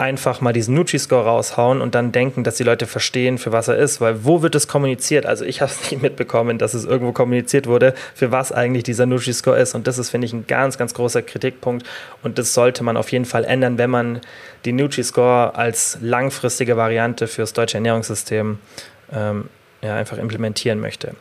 einfach 0.00 0.40
mal 0.40 0.54
diesen 0.54 0.74
Nutri-Score 0.76 1.24
raushauen 1.24 1.82
und 1.82 1.94
dann 1.94 2.10
denken, 2.10 2.42
dass 2.42 2.56
die 2.56 2.62
Leute 2.62 2.86
verstehen, 2.86 3.36
für 3.36 3.52
was 3.52 3.68
er 3.68 3.76
ist. 3.76 4.00
Weil 4.00 4.24
wo 4.24 4.40
wird 4.42 4.54
es 4.54 4.66
kommuniziert? 4.66 5.26
Also 5.26 5.44
ich 5.44 5.60
habe 5.60 5.70
es 5.70 5.90
nicht 5.90 6.00
mitbekommen, 6.00 6.56
dass 6.56 6.72
es 6.72 6.84
irgendwo 6.84 7.12
kommuniziert 7.12 7.66
wurde, 7.66 7.94
für 8.14 8.32
was 8.32 8.52
eigentlich 8.52 8.84
dieser 8.84 9.06
Nutri-Score 9.06 9.58
ist. 9.58 9.74
Und 9.74 9.86
das 9.86 9.98
ist, 9.98 10.10
finde 10.10 10.26
ich, 10.26 10.32
ein 10.32 10.46
ganz, 10.46 10.78
ganz 10.78 10.94
großer 10.94 11.20
Kritikpunkt. 11.20 11.86
Und 12.22 12.38
das 12.38 12.54
sollte 12.54 12.82
man 12.82 12.96
auf 12.96 13.12
jeden 13.12 13.26
Fall 13.26 13.44
ändern, 13.44 13.76
wenn 13.76 13.90
man 13.90 14.20
die 14.64 14.72
Nutri-Score 14.72 15.54
als 15.54 15.98
langfristige 16.00 16.76
Variante 16.76 17.26
fürs 17.26 17.52
deutsche 17.52 17.76
Ernährungssystem 17.76 18.58
ähm, 19.12 19.50
ja, 19.82 19.96
einfach 19.96 20.18
implementieren 20.18 20.80
möchte. 20.80 21.14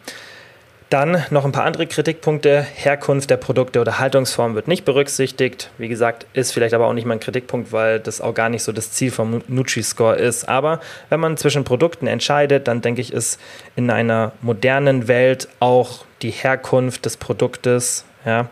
Dann 0.89 1.23
noch 1.29 1.45
ein 1.45 1.51
paar 1.51 1.65
andere 1.65 1.85
Kritikpunkte. 1.85 2.61
Herkunft 2.61 3.29
der 3.29 3.37
Produkte 3.37 3.79
oder 3.79 3.99
Haltungsform 3.99 4.55
wird 4.55 4.67
nicht 4.67 4.85
berücksichtigt. 4.85 5.69
Wie 5.77 5.87
gesagt, 5.87 6.25
ist 6.33 6.51
vielleicht 6.51 6.73
aber 6.73 6.87
auch 6.87 6.93
nicht 6.93 7.05
mal 7.05 7.13
ein 7.13 7.19
Kritikpunkt, 7.19 7.71
weil 7.71 7.99
das 7.99 8.21
auch 8.21 8.33
gar 8.33 8.49
nicht 8.49 8.63
so 8.63 8.71
das 8.71 8.91
Ziel 8.91 9.11
vom 9.11 9.43
Nutri-Score 9.47 10.15
ist. 10.15 10.49
Aber 10.49 10.79
wenn 11.09 11.19
man 11.19 11.37
zwischen 11.37 11.63
Produkten 11.63 12.07
entscheidet, 12.07 12.67
dann 12.67 12.81
denke 12.81 13.01
ich, 13.01 13.13
ist 13.13 13.39
in 13.75 13.91
einer 13.91 14.31
modernen 14.41 15.07
Welt 15.07 15.47
auch 15.59 16.05
die 16.23 16.31
Herkunft 16.31 17.05
des 17.05 17.17
Produktes 17.17 18.03
ja, 18.25 18.47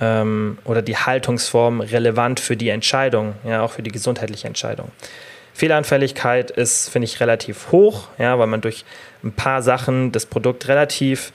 ähm, 0.00 0.58
oder 0.64 0.82
die 0.82 0.96
Haltungsform 0.96 1.80
relevant 1.80 2.40
für 2.40 2.56
die 2.56 2.70
Entscheidung, 2.70 3.34
ja, 3.44 3.62
auch 3.62 3.70
für 3.70 3.82
die 3.82 3.92
gesundheitliche 3.92 4.48
Entscheidung. 4.48 4.90
Fehleranfälligkeit 5.54 6.50
ist, 6.50 6.90
finde 6.90 7.06
ich, 7.06 7.20
relativ 7.20 7.72
hoch, 7.72 8.08
ja, 8.18 8.38
weil 8.38 8.46
man 8.46 8.60
durch 8.60 8.84
ein 9.26 9.32
paar 9.32 9.62
Sachen 9.62 10.12
das 10.12 10.26
Produkt 10.26 10.68
relativ 10.68 11.32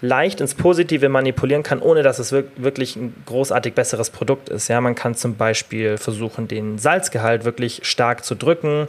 leicht 0.00 0.40
ins 0.40 0.54
Positive 0.54 1.08
manipulieren 1.08 1.62
kann, 1.62 1.80
ohne 1.80 2.02
dass 2.02 2.18
es 2.18 2.32
wirklich 2.32 2.96
ein 2.96 3.14
großartig 3.26 3.74
besseres 3.74 4.10
Produkt 4.10 4.48
ist. 4.48 4.68
Ja, 4.68 4.80
man 4.80 4.94
kann 4.94 5.14
zum 5.14 5.36
Beispiel 5.36 5.98
versuchen, 5.98 6.46
den 6.48 6.78
Salzgehalt 6.78 7.44
wirklich 7.44 7.80
stark 7.82 8.24
zu 8.24 8.34
drücken. 8.34 8.86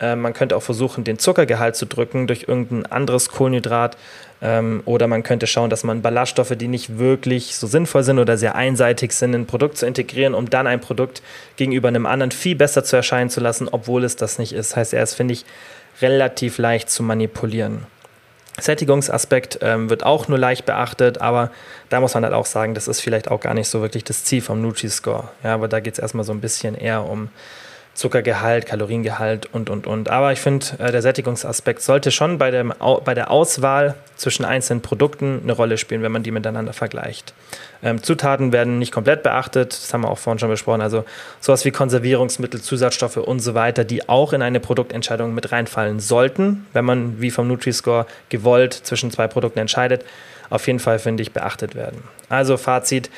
Äh, 0.00 0.16
man 0.16 0.34
könnte 0.34 0.56
auch 0.56 0.62
versuchen, 0.62 1.04
den 1.04 1.18
Zuckergehalt 1.18 1.76
zu 1.76 1.86
drücken 1.86 2.26
durch 2.26 2.44
irgendein 2.48 2.86
anderes 2.86 3.30
Kohlenhydrat. 3.30 3.96
Ähm, 4.42 4.82
oder 4.84 5.06
man 5.06 5.22
könnte 5.22 5.46
schauen, 5.46 5.70
dass 5.70 5.84
man 5.84 6.02
Ballaststoffe, 6.02 6.54
die 6.56 6.68
nicht 6.68 6.98
wirklich 6.98 7.56
so 7.56 7.66
sinnvoll 7.66 8.02
sind 8.02 8.18
oder 8.18 8.36
sehr 8.36 8.56
einseitig 8.56 9.12
sind, 9.12 9.34
in 9.34 9.42
ein 9.42 9.46
Produkt 9.46 9.78
zu 9.78 9.86
integrieren, 9.86 10.34
um 10.34 10.50
dann 10.50 10.66
ein 10.66 10.80
Produkt 10.80 11.22
gegenüber 11.56 11.88
einem 11.88 12.06
anderen 12.06 12.32
viel 12.32 12.56
besser 12.56 12.82
zu 12.84 12.96
erscheinen 12.96 13.30
zu 13.30 13.40
lassen, 13.40 13.68
obwohl 13.70 14.04
es 14.04 14.16
das 14.16 14.38
nicht 14.38 14.52
ist. 14.52 14.76
Heißt, 14.76 14.92
er 14.92 15.04
ist, 15.04 15.14
finde 15.14 15.34
ich, 15.34 15.44
relativ 16.00 16.58
leicht 16.58 16.90
zu 16.90 17.02
manipulieren. 17.02 17.86
Sättigungsaspekt 18.60 19.58
ähm, 19.62 19.88
wird 19.88 20.04
auch 20.04 20.28
nur 20.28 20.38
leicht 20.38 20.66
beachtet, 20.66 21.18
aber 21.18 21.50
da 21.88 22.00
muss 22.00 22.14
man 22.14 22.24
halt 22.24 22.34
auch 22.34 22.46
sagen, 22.46 22.74
das 22.74 22.86
ist 22.86 23.00
vielleicht 23.00 23.30
auch 23.30 23.40
gar 23.40 23.54
nicht 23.54 23.68
so 23.68 23.80
wirklich 23.80 24.04
das 24.04 24.24
Ziel 24.24 24.42
vom 24.42 24.60
Nutri-Score. 24.60 25.28
Ja, 25.42 25.54
aber 25.54 25.68
da 25.68 25.80
geht 25.80 25.94
es 25.94 25.98
erstmal 25.98 26.24
so 26.24 26.32
ein 26.32 26.40
bisschen 26.40 26.74
eher 26.74 27.04
um 27.04 27.30
Zuckergehalt, 27.94 28.64
Kaloriengehalt 28.66 29.46
und, 29.52 29.68
und, 29.68 29.86
und. 29.86 30.08
Aber 30.08 30.32
ich 30.32 30.40
finde, 30.40 30.66
äh, 30.78 30.90
der 30.90 31.02
Sättigungsaspekt 31.02 31.82
sollte 31.82 32.10
schon 32.10 32.38
bei, 32.38 32.50
dem, 32.50 32.72
bei 33.04 33.14
der 33.14 33.30
Auswahl 33.30 33.94
zwischen 34.16 34.44
einzelnen 34.44 34.80
Produkten 34.80 35.40
eine 35.42 35.52
Rolle 35.52 35.76
spielen, 35.76 36.02
wenn 36.02 36.12
man 36.12 36.22
die 36.22 36.30
miteinander 36.30 36.72
vergleicht. 36.72 37.34
Ähm, 37.82 38.02
Zutaten 38.02 38.52
werden 38.52 38.78
nicht 38.78 38.92
komplett 38.92 39.22
beachtet, 39.22 39.72
das 39.72 39.92
haben 39.92 40.02
wir 40.02 40.10
auch 40.10 40.18
vorhin 40.18 40.38
schon 40.38 40.48
besprochen. 40.48 40.80
Also 40.80 41.04
sowas 41.40 41.64
wie 41.64 41.70
Konservierungsmittel, 41.70 42.62
Zusatzstoffe 42.62 43.18
und 43.18 43.40
so 43.40 43.54
weiter, 43.54 43.84
die 43.84 44.08
auch 44.08 44.32
in 44.32 44.40
eine 44.40 44.60
Produktentscheidung 44.60 45.34
mit 45.34 45.52
reinfallen 45.52 46.00
sollten, 46.00 46.66
wenn 46.72 46.84
man 46.84 47.20
wie 47.20 47.30
vom 47.30 47.46
Nutri-Score 47.48 48.06
gewollt 48.30 48.72
zwischen 48.72 49.10
zwei 49.10 49.28
Produkten 49.28 49.58
entscheidet, 49.58 50.04
auf 50.48 50.66
jeden 50.66 50.78
Fall, 50.78 50.98
finde 50.98 51.22
ich, 51.22 51.32
beachtet 51.32 51.74
werden. 51.74 52.02
Also 52.28 52.56
Fazit 52.56 53.10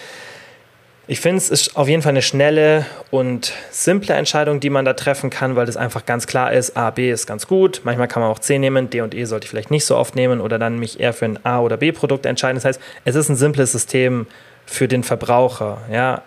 ich 1.07 1.21
finde, 1.21 1.37
es 1.37 1.51
ist 1.51 1.77
auf 1.77 1.87
jeden 1.87 2.01
Fall 2.01 2.11
eine 2.11 2.23
schnelle 2.23 2.87
und 3.11 3.53
simple 3.71 4.15
Entscheidung, 4.15 4.61
die 4.61 4.71
man 4.71 4.87
da 4.87 4.95
treffen 4.95 5.29
kann, 5.29 5.55
weil 5.55 5.67
das 5.67 5.77
einfach 5.77 6.07
ganz 6.07 6.27
klar 6.27 6.53
ist, 6.53 6.77
A, 6.79 6.91
B 6.91 7.11
ist 7.11 7.27
ganz 7.27 7.47
gut. 7.47 7.83
Manchmal 7.85 8.09
kann 8.09 8.23
man 8.23 8.31
auch 8.31 8.39
C 8.39 8.59
nehmen, 8.59 8.89
D 8.89 9.03
und 9.03 9.15
E 9.15 9.25
sollte 9.25 9.45
ich 9.45 9.51
vielleicht 9.51 9.71
nicht 9.71 9.85
so 9.85 9.97
oft 9.97 10.17
nehmen 10.17 10.41
oder 10.41 10.59
dann 10.59 10.79
mich 10.79 11.01
eher 11.01 11.13
für 11.13 11.27
ein 11.27 11.45
A- 11.45 11.61
oder 11.61 11.77
B-Produkt 11.77 12.25
entscheiden. 12.25 12.57
Das 12.57 12.65
heißt, 12.65 12.81
es 13.05 13.15
ist 13.17 13.29
ein 13.29 13.37
simples 13.37 13.73
System 13.73 14.27
für 14.65 14.89
den 14.89 15.03
Verbraucher, 15.03 15.79
ja, 15.93 16.23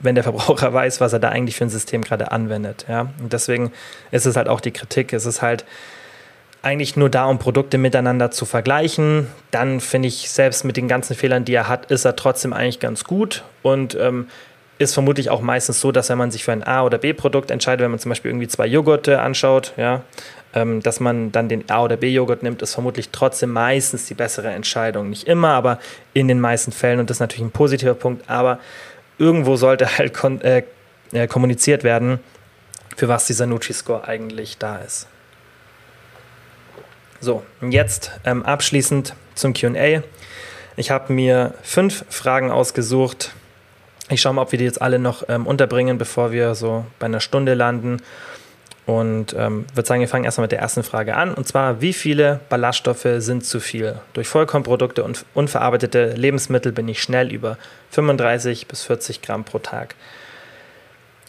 wenn 0.00 0.14
der 0.14 0.24
Verbraucher 0.24 0.74
weiß, 0.74 1.00
was 1.00 1.14
er 1.14 1.18
da 1.18 1.30
eigentlich 1.30 1.56
für 1.56 1.64
ein 1.64 1.70
System 1.70 2.02
gerade 2.02 2.32
anwendet, 2.32 2.84
ja. 2.88 3.08
Und 3.22 3.32
deswegen 3.32 3.72
ist 4.10 4.26
es 4.26 4.36
halt 4.36 4.48
auch 4.48 4.60
die 4.60 4.72
Kritik, 4.72 5.14
es 5.14 5.24
ist 5.24 5.40
halt 5.40 5.64
eigentlich 6.62 6.96
nur 6.96 7.10
da, 7.10 7.26
um 7.26 7.38
Produkte 7.38 7.76
miteinander 7.76 8.30
zu 8.30 8.44
vergleichen. 8.44 9.26
Dann 9.50 9.80
finde 9.80 10.08
ich, 10.08 10.30
selbst 10.30 10.64
mit 10.64 10.76
den 10.76 10.88
ganzen 10.88 11.16
Fehlern, 11.16 11.44
die 11.44 11.54
er 11.54 11.68
hat, 11.68 11.90
ist 11.90 12.04
er 12.04 12.16
trotzdem 12.16 12.52
eigentlich 12.52 12.80
ganz 12.80 13.04
gut 13.04 13.42
und 13.62 13.96
ähm, 13.96 14.28
ist 14.78 14.94
vermutlich 14.94 15.30
auch 15.30 15.40
meistens 15.40 15.80
so, 15.80 15.92
dass 15.92 16.08
wenn 16.08 16.18
man 16.18 16.30
sich 16.30 16.44
für 16.44 16.52
ein 16.52 16.62
A- 16.62 16.84
oder 16.84 16.98
B-Produkt 16.98 17.50
entscheidet, 17.50 17.82
wenn 17.82 17.90
man 17.90 18.00
zum 18.00 18.10
Beispiel 18.10 18.30
irgendwie 18.30 18.48
zwei 18.48 18.66
Joghurte 18.66 19.20
anschaut, 19.20 19.72
ja, 19.76 20.02
ähm, 20.54 20.82
dass 20.82 21.00
man 21.00 21.32
dann 21.32 21.48
den 21.48 21.68
A- 21.68 21.82
oder 21.82 21.96
B-Joghurt 21.96 22.42
nimmt, 22.42 22.62
ist 22.62 22.74
vermutlich 22.74 23.10
trotzdem 23.10 23.50
meistens 23.50 24.06
die 24.06 24.14
bessere 24.14 24.50
Entscheidung. 24.50 25.10
Nicht 25.10 25.26
immer, 25.26 25.50
aber 25.50 25.78
in 26.14 26.28
den 26.28 26.40
meisten 26.40 26.72
Fällen 26.72 27.00
und 27.00 27.10
das 27.10 27.16
ist 27.16 27.20
natürlich 27.20 27.46
ein 27.46 27.52
positiver 27.52 27.94
Punkt, 27.94 28.28
aber 28.28 28.58
irgendwo 29.18 29.56
sollte 29.56 29.98
halt 29.98 30.12
äh, 30.44 30.62
äh, 31.12 31.26
kommuniziert 31.26 31.84
werden, 31.84 32.20
für 32.96 33.08
was 33.08 33.26
dieser 33.26 33.46
Nutri-Score 33.46 34.06
eigentlich 34.06 34.58
da 34.58 34.76
ist. 34.76 35.06
So, 37.22 37.44
jetzt 37.60 38.10
ähm, 38.24 38.44
abschließend 38.44 39.14
zum 39.36 39.54
QA. 39.54 40.02
Ich 40.74 40.90
habe 40.90 41.12
mir 41.12 41.54
fünf 41.62 42.04
Fragen 42.08 42.50
ausgesucht. 42.50 43.30
Ich 44.08 44.20
schaue 44.20 44.32
mal, 44.34 44.42
ob 44.42 44.50
wir 44.50 44.58
die 44.58 44.64
jetzt 44.64 44.82
alle 44.82 44.98
noch 44.98 45.28
ähm, 45.28 45.46
unterbringen, 45.46 45.98
bevor 45.98 46.32
wir 46.32 46.56
so 46.56 46.84
bei 46.98 47.06
einer 47.06 47.20
Stunde 47.20 47.54
landen. 47.54 47.98
Und 48.86 49.36
ähm, 49.38 49.66
würde 49.72 49.86
sagen, 49.86 50.00
wir 50.00 50.08
fangen 50.08 50.24
erstmal 50.24 50.46
mit 50.46 50.50
der 50.50 50.58
ersten 50.58 50.82
Frage 50.82 51.14
an. 51.14 51.32
Und 51.32 51.46
zwar, 51.46 51.80
wie 51.80 51.92
viele 51.92 52.40
Ballaststoffe 52.48 53.06
sind 53.18 53.46
zu 53.46 53.60
viel? 53.60 54.00
Durch 54.14 54.26
Vollkornprodukte 54.26 55.04
und 55.04 55.24
unverarbeitete 55.32 56.14
Lebensmittel 56.14 56.72
bin 56.72 56.88
ich 56.88 57.00
schnell 57.00 57.30
über 57.30 57.56
35 57.90 58.66
bis 58.66 58.82
40 58.82 59.22
Gramm 59.22 59.44
pro 59.44 59.60
Tag. 59.60 59.94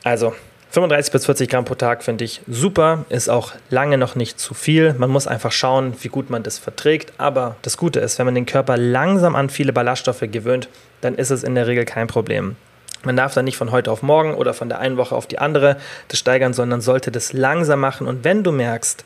Also 0.03 0.33
35 0.73 1.11
bis 1.11 1.25
40 1.27 1.49
Gramm 1.49 1.65
pro 1.65 1.75
Tag 1.75 2.03
finde 2.03 2.25
ich 2.25 2.41
super, 2.47 3.05
ist 3.09 3.29
auch 3.29 3.51
lange 3.69 3.99
noch 3.99 4.15
nicht 4.15 4.39
zu 4.39 4.55
viel. 4.55 4.95
Man 4.95 5.11
muss 5.11 5.27
einfach 5.27 5.51
schauen, 5.51 5.93
wie 6.01 6.07
gut 6.07 6.31
man 6.31 6.41
das 6.41 6.57
verträgt. 6.57 7.13
Aber 7.19 7.57
das 7.61 7.77
Gute 7.77 7.99
ist, 7.99 8.17
wenn 8.17 8.25
man 8.25 8.33
den 8.33 8.47
Körper 8.47 8.75
langsam 8.75 9.35
an 9.35 9.51
viele 9.51 9.71
Ballaststoffe 9.71 10.21
gewöhnt, 10.21 10.69
dann 11.01 11.13
ist 11.13 11.29
es 11.29 11.43
in 11.43 11.53
der 11.53 11.67
Regel 11.67 11.85
kein 11.85 12.07
Problem. 12.07 12.55
Man 13.03 13.15
darf 13.15 13.35
dann 13.35 13.45
nicht 13.45 13.55
von 13.55 13.71
heute 13.71 13.91
auf 13.91 14.01
morgen 14.01 14.33
oder 14.33 14.55
von 14.55 14.67
der 14.67 14.79
einen 14.79 14.97
Woche 14.97 15.13
auf 15.13 15.27
die 15.27 15.37
andere 15.37 15.77
das 16.07 16.17
steigern, 16.17 16.53
sondern 16.53 16.81
sollte 16.81 17.11
das 17.11 17.33
langsam 17.33 17.79
machen. 17.79 18.07
Und 18.07 18.23
wenn 18.23 18.41
du 18.41 18.51
merkst, 18.51 19.05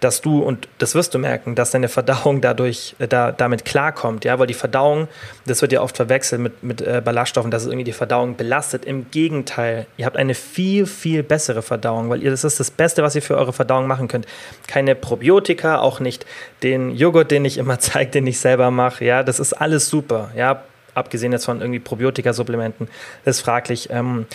dass 0.00 0.22
du, 0.22 0.40
und 0.40 0.68
das 0.78 0.94
wirst 0.94 1.14
du 1.14 1.18
merken, 1.18 1.54
dass 1.54 1.70
deine 1.70 1.88
Verdauung 1.88 2.40
dadurch 2.40 2.96
äh, 2.98 3.06
da, 3.06 3.32
damit 3.32 3.64
klarkommt, 3.64 4.24
ja, 4.24 4.38
weil 4.38 4.46
die 4.46 4.54
Verdauung, 4.54 5.08
das 5.46 5.62
wird 5.62 5.72
ja 5.72 5.82
oft 5.82 5.96
verwechselt 5.96 6.40
mit, 6.40 6.62
mit 6.62 6.80
äh, 6.80 7.02
Ballaststoffen, 7.04 7.50
dass 7.50 7.62
es 7.62 7.68
irgendwie 7.68 7.84
die 7.84 7.92
Verdauung 7.92 8.36
belastet. 8.36 8.84
Im 8.84 9.10
Gegenteil, 9.10 9.86
ihr 9.96 10.06
habt 10.06 10.16
eine 10.16 10.34
viel, 10.34 10.86
viel 10.86 11.22
bessere 11.22 11.62
Verdauung, 11.62 12.08
weil 12.08 12.22
ihr, 12.22 12.30
das 12.30 12.44
ist 12.44 12.58
das 12.58 12.70
Beste, 12.70 13.02
was 13.02 13.14
ihr 13.14 13.22
für 13.22 13.36
eure 13.36 13.52
Verdauung 13.52 13.86
machen 13.86 14.08
könnt. 14.08 14.26
Keine 14.66 14.94
Probiotika, 14.94 15.78
auch 15.78 16.00
nicht 16.00 16.24
den 16.62 16.96
Joghurt, 16.96 17.30
den 17.30 17.44
ich 17.44 17.58
immer 17.58 17.78
zeige, 17.78 18.10
den 18.10 18.26
ich 18.26 18.40
selber 18.40 18.70
mache, 18.70 19.04
ja, 19.04 19.22
das 19.22 19.38
ist 19.38 19.52
alles 19.52 19.88
super, 19.88 20.30
ja, 20.34 20.62
abgesehen 20.94 21.32
jetzt 21.32 21.44
von 21.44 21.60
irgendwie 21.60 21.78
Probiotika-Supplementen, 21.78 22.88
das 23.24 23.36
ist 23.36 23.42
fraglich. 23.42 23.88
Ähm, 23.90 24.26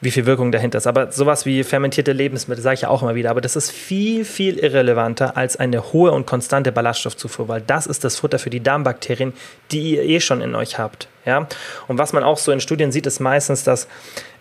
wie 0.00 0.10
viel 0.10 0.26
Wirkung 0.26 0.50
dahinter 0.50 0.78
ist. 0.78 0.86
Aber 0.86 1.12
sowas 1.12 1.44
wie 1.44 1.62
fermentierte 1.62 2.12
Lebensmittel 2.12 2.62
sage 2.62 2.74
ich 2.74 2.80
ja 2.82 2.88
auch 2.88 3.02
immer 3.02 3.14
wieder. 3.14 3.30
Aber 3.30 3.40
das 3.40 3.56
ist 3.56 3.70
viel, 3.70 4.24
viel 4.24 4.58
irrelevanter 4.58 5.36
als 5.36 5.56
eine 5.56 5.92
hohe 5.92 6.12
und 6.12 6.26
konstante 6.26 6.72
Ballaststoffzufuhr, 6.72 7.48
weil 7.48 7.60
das 7.60 7.86
ist 7.86 8.04
das 8.04 8.16
Futter 8.16 8.38
für 8.38 8.50
die 8.50 8.62
Darmbakterien, 8.62 9.34
die 9.72 9.96
ihr 9.96 10.02
eh 10.02 10.20
schon 10.20 10.40
in 10.40 10.54
euch 10.54 10.78
habt. 10.78 11.08
Ja? 11.26 11.46
Und 11.86 11.98
was 11.98 12.14
man 12.14 12.24
auch 12.24 12.38
so 12.38 12.50
in 12.50 12.60
Studien 12.60 12.92
sieht, 12.92 13.06
ist 13.06 13.20
meistens, 13.20 13.62
dass 13.62 13.88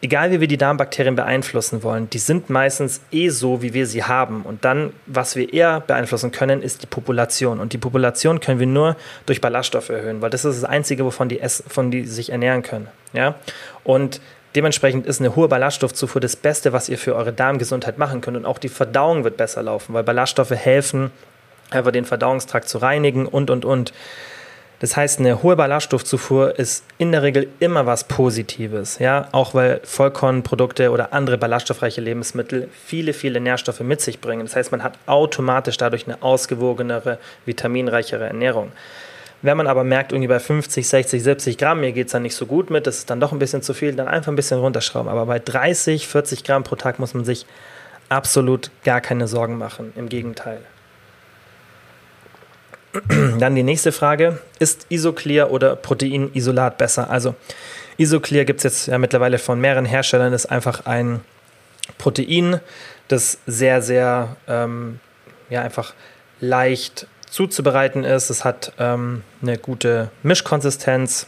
egal 0.01 0.32
wie 0.32 0.39
wir 0.39 0.47
die 0.47 0.57
Darmbakterien 0.57 1.16
beeinflussen 1.16 1.84
wollen, 1.84 2.10
die 2.10 2.20
sind 2.20 2.49
meistens 2.49 3.01
eh 3.12 3.28
so, 3.28 3.62
wie 3.62 3.74
wir 3.74 3.86
sie 3.86 4.03
haben. 4.03 4.43
Und 4.43 4.64
dann, 4.64 4.93
was 5.05 5.36
wir 5.36 5.53
eher 5.53 5.82
beeinflussen 5.82 6.32
können, 6.32 6.62
ist 6.62 6.84
die 6.84 6.88
Population. 6.88 7.60
Und 7.60 7.74
die 7.74 7.78
Population 7.78 8.39
können 8.39 8.60
wir 8.60 8.68
nur 8.68 8.95
durch 9.26 9.41
Ballaststoffe 9.41 9.89
erhöhen, 9.89 10.22
weil 10.22 10.30
das 10.30 10.45
ist 10.45 10.64
das 10.64 10.70
Einzige, 10.70 11.03
wovon 11.03 11.28
die, 11.28 11.41
essen, 11.41 11.66
von 11.70 11.91
die 11.91 12.05
sich 12.05 12.32
ernähren 12.32 12.64
können. 12.64 12.88
Ja? 13.12 13.36
Und 13.84 14.22
Dementsprechend 14.56 15.06
ist 15.06 15.20
eine 15.20 15.36
hohe 15.36 15.47
Ballaststoffzufuhr 15.47 16.22
das 16.22 16.36
Beste, 16.36 16.74
was 16.74 16.89
ihr 16.89 16.97
für 16.97 17.16
eure 17.16 17.34
Darmgesundheit 17.34 17.97
machen 17.97 18.22
könnt. 18.22 18.38
Und 18.38 18.45
auch 18.45 18.58
die 18.58 18.70
Verdauung 18.70 19.24
wird 19.24 19.38
besser 19.38 19.62
laufen, 19.62 19.93
weil 19.93 20.04
Ballaststoffe 20.04 20.52
helfen, 20.52 21.12
einfach 21.70 21.91
den 21.91 22.06
Verdauungstrakt 22.06 22.68
zu 22.68 22.80
reinigen 22.80 23.28
und, 23.28 23.50
und, 23.52 23.64
und. 23.64 23.93
Das 24.80 24.95
heißt, 24.95 25.20
eine 25.20 25.43
hohe 25.43 25.58
Ballaststoffzufuhr 25.58 26.58
ist 26.58 26.86
in 26.97 27.12
der 27.12 27.22
Regel 27.22 27.50
immer 27.60 27.86
was 27.86 28.06
Positives, 28.06 28.97
ja, 29.00 29.28
auch 29.34 29.54
weil 29.54 29.82
Vollkornprodukte 29.84 30.91
oder 30.91 31.12
andere 31.12 31.38
ballaststoffreiche 31.38 32.00
Lebensmittel 32.00 32.70
viele, 32.86 33.12
viele 33.12 33.41
Nährstoffe 33.41 33.82
mit 33.82 34.00
sich 34.00 34.22
bringen. 34.22 34.45
Das 34.45 34.56
heißt, 34.56 34.72
man 34.72 34.82
hat 34.82 34.93
automatisch 35.06 35.76
dadurch 35.76 36.08
eine 36.08 36.24
ausgewogenere, 36.24 37.18
vitaminreichere 37.45 38.26
Ernährung. 38.28 38.72
Wenn 39.42 39.56
man 39.56 39.68
aber 39.68 39.84
merkt, 39.84 40.12
irgendwie 40.12 40.28
bei 40.28 40.40
50, 40.40 40.88
60, 40.88 41.24
70 41.24 41.58
Gramm, 41.58 41.80
mir 41.80 41.94
geht 41.94 42.08
es 42.08 42.12
dann 42.12 42.24
nicht 42.24 42.36
so 42.36 42.46
gut 42.46 42.70
mit, 42.70 42.88
das 42.88 42.98
ist 42.98 43.10
dann 43.10 43.20
doch 43.20 43.32
ein 43.32 43.40
bisschen 43.40 43.62
zu 43.62 43.74
viel, 43.74 43.94
dann 43.94 44.08
einfach 44.08 44.32
ein 44.32 44.36
bisschen 44.36 44.60
runterschrauben. 44.60 45.10
Aber 45.10 45.26
bei 45.26 45.40
30, 45.40 46.08
40 46.08 46.44
Gramm 46.44 46.64
pro 46.64 46.76
Tag 46.76 47.00
muss 47.00 47.14
man 47.14 47.24
sich 47.24 47.46
absolut 48.10 48.70
gar 48.84 49.00
keine 49.00 49.28
Sorgen 49.28 49.58
machen. 49.58 49.94
Im 49.96 50.10
Gegenteil. 50.10 50.60
Dann 53.40 53.56
die 53.56 53.64
nächste 53.64 53.92
Frage: 53.92 54.40
Ist 54.58 54.88
Isoclear 54.90 55.52
oder 55.52 55.76
Proteinisolat 55.76 56.78
besser? 56.78 57.10
Also, 57.10 57.36
Isoclear 57.98 58.46
gibt 58.46 58.60
es 58.60 58.64
jetzt 58.64 58.88
ja 58.88 58.98
mittlerweile 58.98 59.38
von 59.38 59.62
mehreren 59.62 59.86
Herstellern. 59.86 60.34
Ist 60.34 60.48
einfach 60.48 60.86
ein 60.86 61.22
Protein, 61.98 62.60
das 63.08 63.38
sehr, 63.46 63.82
sehr 63.82 64.36
ähm, 64.48 65.00
ja, 65.50 65.62
einfach 65.62 65.94
leicht 66.40 67.08
zuzubereiten 67.30 68.03
ist. 68.03 68.30
Es 68.30 68.43
hat 68.43 68.73
ähm, 68.80 69.23
eine 69.41 69.57
gute 69.57 70.09
Mischkonsistenz. 70.23 71.27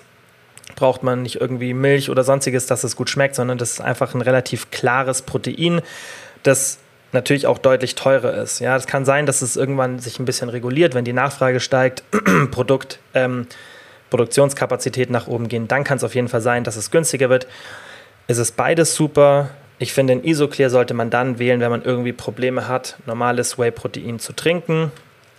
Braucht 0.75 1.03
man 1.03 1.21
nicht 1.21 1.39
irgendwie 1.39 1.73
Milch 1.73 2.09
oder 2.09 2.23
sonstiges, 2.23 2.65
dass 2.65 2.83
es 2.83 2.95
gut 2.95 3.09
schmeckt, 3.09 3.35
sondern 3.35 3.57
das 3.57 3.71
ist 3.71 3.81
einfach 3.81 4.13
ein 4.13 4.21
relativ 4.21 4.71
klares 4.71 5.21
Protein, 5.21 5.81
das 6.43 6.79
natürlich 7.11 7.45
auch 7.45 7.57
deutlich 7.57 7.95
teurer 7.95 8.33
ist. 8.35 8.59
Ja, 8.59 8.75
es 8.77 8.87
kann 8.87 9.03
sein, 9.03 9.25
dass 9.25 9.41
es 9.41 9.57
irgendwann 9.57 9.99
sich 9.99 10.17
ein 10.19 10.25
bisschen 10.25 10.47
reguliert, 10.47 10.95
wenn 10.95 11.03
die 11.03 11.13
Nachfrage 11.13 11.59
steigt, 11.59 12.03
Produkt, 12.51 12.99
ähm, 13.13 13.47
Produktionskapazität 14.09 15.09
nach 15.09 15.27
oben 15.27 15.49
gehen. 15.49 15.67
Dann 15.67 15.83
kann 15.83 15.97
es 15.97 16.05
auf 16.05 16.15
jeden 16.15 16.29
Fall 16.29 16.41
sein, 16.41 16.63
dass 16.63 16.77
es 16.77 16.89
günstiger 16.89 17.29
wird. 17.29 17.47
Es 18.27 18.37
ist 18.37 18.55
beides 18.55 18.95
super. 18.95 19.49
Ich 19.77 19.91
finde, 19.91 20.13
ein 20.13 20.23
Isoclear 20.23 20.69
sollte 20.69 20.93
man 20.93 21.09
dann 21.09 21.37
wählen, 21.37 21.59
wenn 21.59 21.71
man 21.71 21.83
irgendwie 21.83 22.13
Probleme 22.13 22.69
hat, 22.69 22.95
normales 23.05 23.57
Whey-Protein 23.57 24.19
zu 24.19 24.31
trinken 24.33 24.91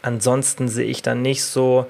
ansonsten 0.02 0.68
sehe 0.68 0.86
ich 0.86 1.02
dann 1.02 1.22
nicht 1.22 1.44
so 1.44 1.86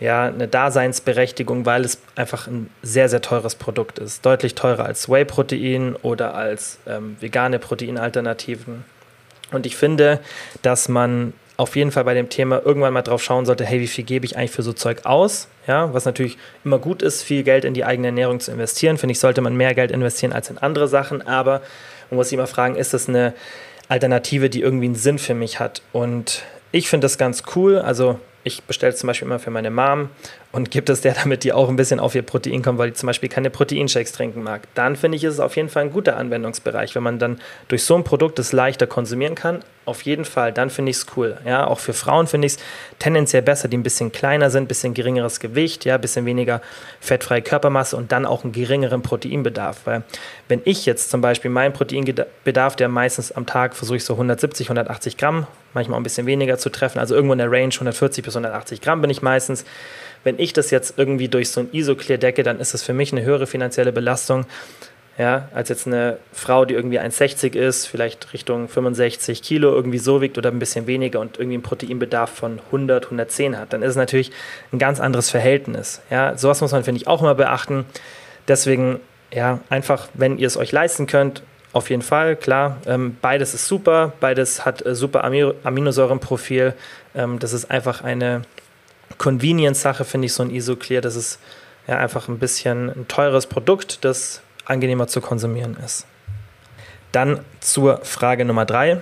ja, 0.00 0.26
eine 0.26 0.46
Daseinsberechtigung, 0.46 1.66
weil 1.66 1.84
es 1.84 1.98
einfach 2.14 2.46
ein 2.46 2.70
sehr, 2.82 3.08
sehr 3.08 3.20
teures 3.20 3.56
Produkt 3.56 3.98
ist. 3.98 4.24
Deutlich 4.24 4.54
teurer 4.54 4.84
als 4.84 5.08
Whey-Protein 5.08 5.96
oder 5.96 6.34
als 6.34 6.78
ähm, 6.86 7.16
vegane 7.20 7.58
Proteinalternativen. 7.58 8.84
Und 9.50 9.66
ich 9.66 9.76
finde, 9.76 10.20
dass 10.62 10.88
man 10.88 11.32
auf 11.56 11.74
jeden 11.74 11.90
Fall 11.90 12.04
bei 12.04 12.14
dem 12.14 12.28
Thema 12.28 12.62
irgendwann 12.64 12.92
mal 12.92 13.02
drauf 13.02 13.20
schauen 13.20 13.44
sollte, 13.44 13.64
hey, 13.64 13.80
wie 13.80 13.88
viel 13.88 14.04
gebe 14.04 14.24
ich 14.24 14.36
eigentlich 14.36 14.52
für 14.52 14.62
so 14.62 14.72
Zeug 14.72 15.04
aus? 15.04 15.48
Ja, 15.66 15.92
was 15.92 16.04
natürlich 16.04 16.38
immer 16.64 16.78
gut 16.78 17.02
ist, 17.02 17.22
viel 17.22 17.42
Geld 17.42 17.64
in 17.64 17.74
die 17.74 17.84
eigene 17.84 18.08
Ernährung 18.08 18.38
zu 18.38 18.52
investieren. 18.52 18.96
Finde 18.98 19.12
ich, 19.12 19.18
sollte 19.18 19.40
man 19.40 19.56
mehr 19.56 19.74
Geld 19.74 19.90
investieren 19.90 20.32
als 20.32 20.50
in 20.50 20.58
andere 20.58 20.86
Sachen. 20.86 21.26
Aber 21.26 21.60
man 22.10 22.18
muss 22.18 22.28
sich 22.28 22.38
immer 22.38 22.46
fragen, 22.46 22.76
ist 22.76 22.94
das 22.94 23.08
eine 23.08 23.34
Alternative, 23.88 24.48
die 24.48 24.60
irgendwie 24.60 24.86
einen 24.86 24.94
Sinn 24.94 25.18
für 25.18 25.34
mich 25.34 25.58
hat? 25.58 25.82
Und 25.92 26.44
ich 26.72 26.88
finde 26.88 27.04
das 27.04 27.18
ganz 27.18 27.42
cool. 27.54 27.78
Also 27.78 28.18
ich 28.44 28.62
bestelle 28.62 28.94
zum 28.94 29.08
Beispiel 29.08 29.26
immer 29.26 29.38
für 29.38 29.50
meine 29.50 29.70
Mom 29.70 30.08
und 30.52 30.70
gibt 30.70 30.88
es 30.88 31.02
der, 31.02 31.14
damit 31.14 31.44
die 31.44 31.52
auch 31.52 31.68
ein 31.68 31.76
bisschen 31.76 32.00
auf 32.00 32.14
ihr 32.14 32.22
Protein 32.22 32.62
kommt, 32.62 32.78
weil 32.78 32.90
die 32.90 32.94
zum 32.94 33.06
Beispiel 33.06 33.28
keine 33.28 33.50
Proteinshakes 33.50 34.12
trinken 34.12 34.42
mag. 34.42 34.62
Dann 34.74 34.96
finde 34.96 35.16
ich, 35.16 35.24
ist 35.24 35.34
es 35.34 35.40
auf 35.40 35.56
jeden 35.56 35.68
Fall 35.68 35.84
ein 35.84 35.92
guter 35.92 36.16
Anwendungsbereich, 36.16 36.94
wenn 36.94 37.02
man 37.02 37.18
dann 37.18 37.40
durch 37.68 37.84
so 37.84 37.94
ein 37.94 38.04
Produkt 38.04 38.38
es 38.38 38.52
leichter 38.52 38.86
konsumieren 38.86 39.34
kann. 39.34 39.60
Auf 39.84 40.02
jeden 40.02 40.24
Fall, 40.24 40.52
dann 40.52 40.70
finde 40.70 40.90
ich 40.90 40.98
es 40.98 41.06
cool. 41.16 41.38
Ja, 41.44 41.66
auch 41.66 41.78
für 41.78 41.92
Frauen 41.92 42.26
finde 42.26 42.46
ich 42.46 42.54
es 42.54 42.58
tendenziell 42.98 43.42
besser, 43.42 43.68
die 43.68 43.76
ein 43.76 43.82
bisschen 43.82 44.12
kleiner 44.12 44.50
sind, 44.50 44.64
ein 44.64 44.68
bisschen 44.68 44.94
geringeres 44.94 45.40
Gewicht, 45.40 45.84
ja, 45.84 45.96
ein 45.96 46.00
bisschen 46.00 46.26
weniger 46.26 46.62
fettfreie 47.00 47.42
Körpermasse 47.42 47.96
und 47.96 48.12
dann 48.12 48.24
auch 48.24 48.44
einen 48.44 48.52
geringeren 48.52 49.02
Proteinbedarf. 49.02 49.80
Weil 49.84 50.02
wenn 50.48 50.60
ich 50.64 50.86
jetzt 50.86 51.10
zum 51.10 51.20
Beispiel 51.20 51.50
meinen 51.50 51.72
Proteinbedarf, 51.72 52.76
der 52.76 52.88
meistens 52.88 53.32
am 53.32 53.46
Tag 53.46 53.74
versuche 53.74 53.96
ich 53.96 54.04
so 54.04 54.14
170, 54.14 54.66
180 54.68 55.16
Gramm, 55.16 55.46
manchmal 55.74 55.96
auch 55.96 56.00
ein 56.00 56.04
bisschen 56.04 56.26
weniger 56.26 56.58
zu 56.58 56.70
treffen, 56.70 56.98
also 56.98 57.14
irgendwo 57.14 57.32
in 57.32 57.38
der 57.38 57.50
Range 57.50 57.72
140 57.72 58.24
bis 58.24 58.34
180 58.34 58.80
Gramm 58.80 59.00
bin 59.00 59.10
ich 59.10 59.22
meistens 59.22 59.64
wenn 60.24 60.38
ich 60.38 60.52
das 60.52 60.70
jetzt 60.70 60.94
irgendwie 60.98 61.28
durch 61.28 61.50
so 61.50 61.60
ein 61.60 61.68
Isoclear 61.72 62.18
decke, 62.18 62.42
dann 62.42 62.60
ist 62.60 62.74
das 62.74 62.82
für 62.82 62.92
mich 62.92 63.12
eine 63.12 63.22
höhere 63.22 63.46
finanzielle 63.46 63.92
Belastung, 63.92 64.46
ja, 65.16 65.48
als 65.52 65.68
jetzt 65.68 65.86
eine 65.86 66.18
Frau, 66.32 66.64
die 66.64 66.74
irgendwie 66.74 67.00
1,60 67.00 67.56
ist, 67.56 67.86
vielleicht 67.86 68.32
Richtung 68.32 68.68
65 68.68 69.42
Kilo 69.42 69.74
irgendwie 69.74 69.98
so 69.98 70.20
wiegt 70.20 70.38
oder 70.38 70.50
ein 70.50 70.60
bisschen 70.60 70.86
weniger 70.86 71.18
und 71.18 71.38
irgendwie 71.38 71.56
einen 71.56 71.64
Proteinbedarf 71.64 72.30
von 72.30 72.60
100, 72.66 73.06
110 73.06 73.58
hat, 73.58 73.72
dann 73.72 73.82
ist 73.82 73.90
es 73.90 73.96
natürlich 73.96 74.30
ein 74.72 74.78
ganz 74.78 75.00
anderes 75.00 75.28
Verhältnis. 75.28 76.02
Ja, 76.08 76.38
sowas 76.38 76.60
muss 76.60 76.70
man, 76.70 76.84
finde 76.84 77.00
ich, 77.00 77.08
auch 77.08 77.20
immer 77.20 77.34
beachten. 77.34 77.84
Deswegen, 78.46 79.00
ja, 79.32 79.58
einfach, 79.70 80.08
wenn 80.14 80.38
ihr 80.38 80.46
es 80.46 80.56
euch 80.56 80.70
leisten 80.70 81.08
könnt, 81.08 81.42
auf 81.72 81.90
jeden 81.90 82.02
Fall, 82.02 82.36
klar. 82.36 82.78
Ähm, 82.86 83.16
beides 83.20 83.54
ist 83.54 83.66
super, 83.66 84.12
beides 84.20 84.64
hat 84.64 84.84
äh, 84.84 84.94
super 84.94 85.24
Aminosäurenprofil. 85.24 86.74
Ähm, 87.14 87.38
das 87.38 87.52
ist 87.52 87.70
einfach 87.70 88.02
eine 88.02 88.42
Convenience-Sache 89.16 90.04
finde 90.04 90.26
ich 90.26 90.34
so 90.34 90.42
ein 90.42 90.50
Isoclear. 90.50 91.00
Das 91.00 91.16
ist 91.16 91.40
ja 91.86 91.96
einfach 91.98 92.28
ein 92.28 92.38
bisschen 92.38 92.90
ein 92.90 93.08
teures 93.08 93.46
Produkt, 93.46 94.04
das 94.04 94.42
angenehmer 94.64 95.06
zu 95.06 95.20
konsumieren 95.20 95.76
ist. 95.84 96.06
Dann 97.12 97.40
zur 97.60 98.04
Frage 98.04 98.44
Nummer 98.44 98.66
drei. 98.66 99.00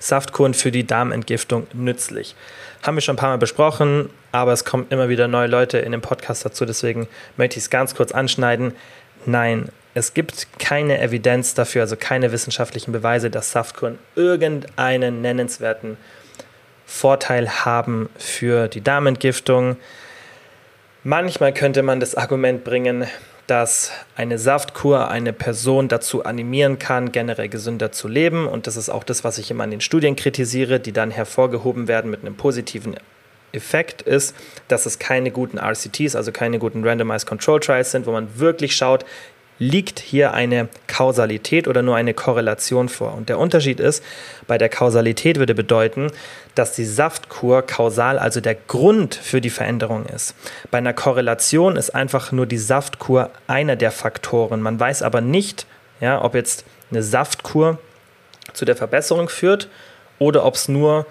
Saftkuren 0.00 0.54
für 0.54 0.70
die 0.70 0.86
Darmentgiftung 0.86 1.66
nützlich. 1.72 2.34
Haben 2.82 2.96
wir 2.96 3.00
schon 3.00 3.14
ein 3.14 3.18
paar 3.18 3.30
Mal 3.30 3.38
besprochen, 3.38 4.10
aber 4.32 4.52
es 4.52 4.64
kommen 4.64 4.86
immer 4.90 5.08
wieder 5.08 5.28
neue 5.28 5.46
Leute 5.46 5.78
in 5.78 5.92
dem 5.92 6.00
Podcast 6.00 6.44
dazu, 6.44 6.66
deswegen 6.66 7.08
möchte 7.36 7.58
ich 7.58 7.64
es 7.64 7.70
ganz 7.70 7.94
kurz 7.94 8.12
anschneiden. 8.12 8.74
Nein, 9.24 9.68
es 9.94 10.12
gibt 10.12 10.58
keine 10.58 11.00
Evidenz 11.00 11.54
dafür, 11.54 11.82
also 11.82 11.96
keine 11.96 12.32
wissenschaftlichen 12.32 12.92
Beweise, 12.92 13.30
dass 13.30 13.52
Saftkuren 13.52 13.98
irgendeinen 14.16 15.22
nennenswerten 15.22 15.96
Vorteil 16.84 17.64
haben 17.64 18.10
für 18.18 18.68
die 18.68 18.80
Darmentgiftung. 18.80 19.76
Manchmal 21.04 21.54
könnte 21.54 21.82
man 21.82 22.00
das 22.00 22.16
Argument 22.16 22.64
bringen, 22.64 23.06
dass 23.46 23.92
eine 24.16 24.38
Saftkur 24.38 25.10
eine 25.10 25.32
Person 25.32 25.88
dazu 25.88 26.24
animieren 26.24 26.78
kann, 26.78 27.12
generell 27.12 27.48
gesünder 27.48 27.92
zu 27.92 28.08
leben. 28.08 28.46
Und 28.48 28.66
das 28.66 28.76
ist 28.76 28.88
auch 28.88 29.04
das, 29.04 29.22
was 29.22 29.38
ich 29.38 29.50
immer 29.50 29.64
an 29.64 29.70
den 29.70 29.80
Studien 29.82 30.16
kritisiere, 30.16 30.80
die 30.80 30.92
dann 30.92 31.10
hervorgehoben 31.10 31.86
werden 31.86 32.10
mit 32.10 32.22
einem 32.22 32.36
positiven 32.36 32.96
Effekt 33.52 34.02
ist, 34.02 34.34
dass 34.68 34.86
es 34.86 34.98
keine 34.98 35.30
guten 35.30 35.58
RCTs, 35.58 36.16
also 36.16 36.32
keine 36.32 36.58
guten 36.58 36.86
Randomized 36.86 37.26
Control 37.26 37.60
Trials 37.60 37.92
sind, 37.92 38.06
wo 38.06 38.12
man 38.12 38.38
wirklich 38.38 38.74
schaut, 38.74 39.04
liegt 39.58 40.00
hier 40.00 40.34
eine 40.34 40.68
Kausalität 40.86 41.68
oder 41.68 41.82
nur 41.82 41.96
eine 41.96 42.14
Korrelation 42.14 42.88
vor. 42.88 43.14
Und 43.14 43.28
der 43.28 43.38
Unterschied 43.38 43.80
ist, 43.80 44.02
bei 44.46 44.58
der 44.58 44.68
Kausalität 44.68 45.38
würde 45.38 45.54
bedeuten, 45.54 46.10
dass 46.54 46.72
die 46.72 46.84
Saftkur 46.84 47.62
kausal, 47.62 48.18
also 48.18 48.40
der 48.40 48.54
Grund 48.54 49.14
für 49.14 49.40
die 49.40 49.50
Veränderung 49.50 50.06
ist. 50.06 50.34
Bei 50.70 50.78
einer 50.78 50.92
Korrelation 50.92 51.76
ist 51.76 51.94
einfach 51.94 52.32
nur 52.32 52.46
die 52.46 52.58
Saftkur 52.58 53.30
einer 53.46 53.76
der 53.76 53.90
Faktoren. 53.90 54.60
Man 54.60 54.78
weiß 54.78 55.02
aber 55.02 55.20
nicht, 55.20 55.66
ja, 56.00 56.22
ob 56.22 56.34
jetzt 56.34 56.64
eine 56.90 57.02
Saftkur 57.02 57.78
zu 58.52 58.64
der 58.64 58.76
Verbesserung 58.76 59.28
führt 59.28 59.68
oder 60.18 60.44
ob 60.44 60.54
es 60.54 60.68
nur 60.68 61.06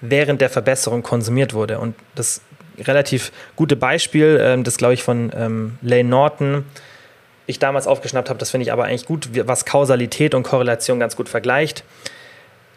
während 0.00 0.40
der 0.40 0.50
Verbesserung 0.50 1.02
konsumiert 1.02 1.54
wurde. 1.54 1.78
Und 1.78 1.94
das 2.14 2.40
relativ 2.78 3.32
gute 3.56 3.76
Beispiel, 3.76 4.38
ähm, 4.40 4.64
das 4.64 4.76
glaube 4.76 4.94
ich 4.94 5.02
von 5.02 5.32
ähm, 5.34 5.78
Lane 5.82 6.08
Norton, 6.08 6.64
ich 7.48 7.58
damals 7.58 7.86
aufgeschnappt 7.86 8.28
habe, 8.28 8.38
das 8.38 8.50
finde 8.50 8.62
ich 8.62 8.72
aber 8.72 8.84
eigentlich 8.84 9.06
gut, 9.06 9.30
was 9.46 9.64
Kausalität 9.64 10.34
und 10.34 10.44
Korrelation 10.44 11.00
ganz 11.00 11.16
gut 11.16 11.28
vergleicht. 11.28 11.82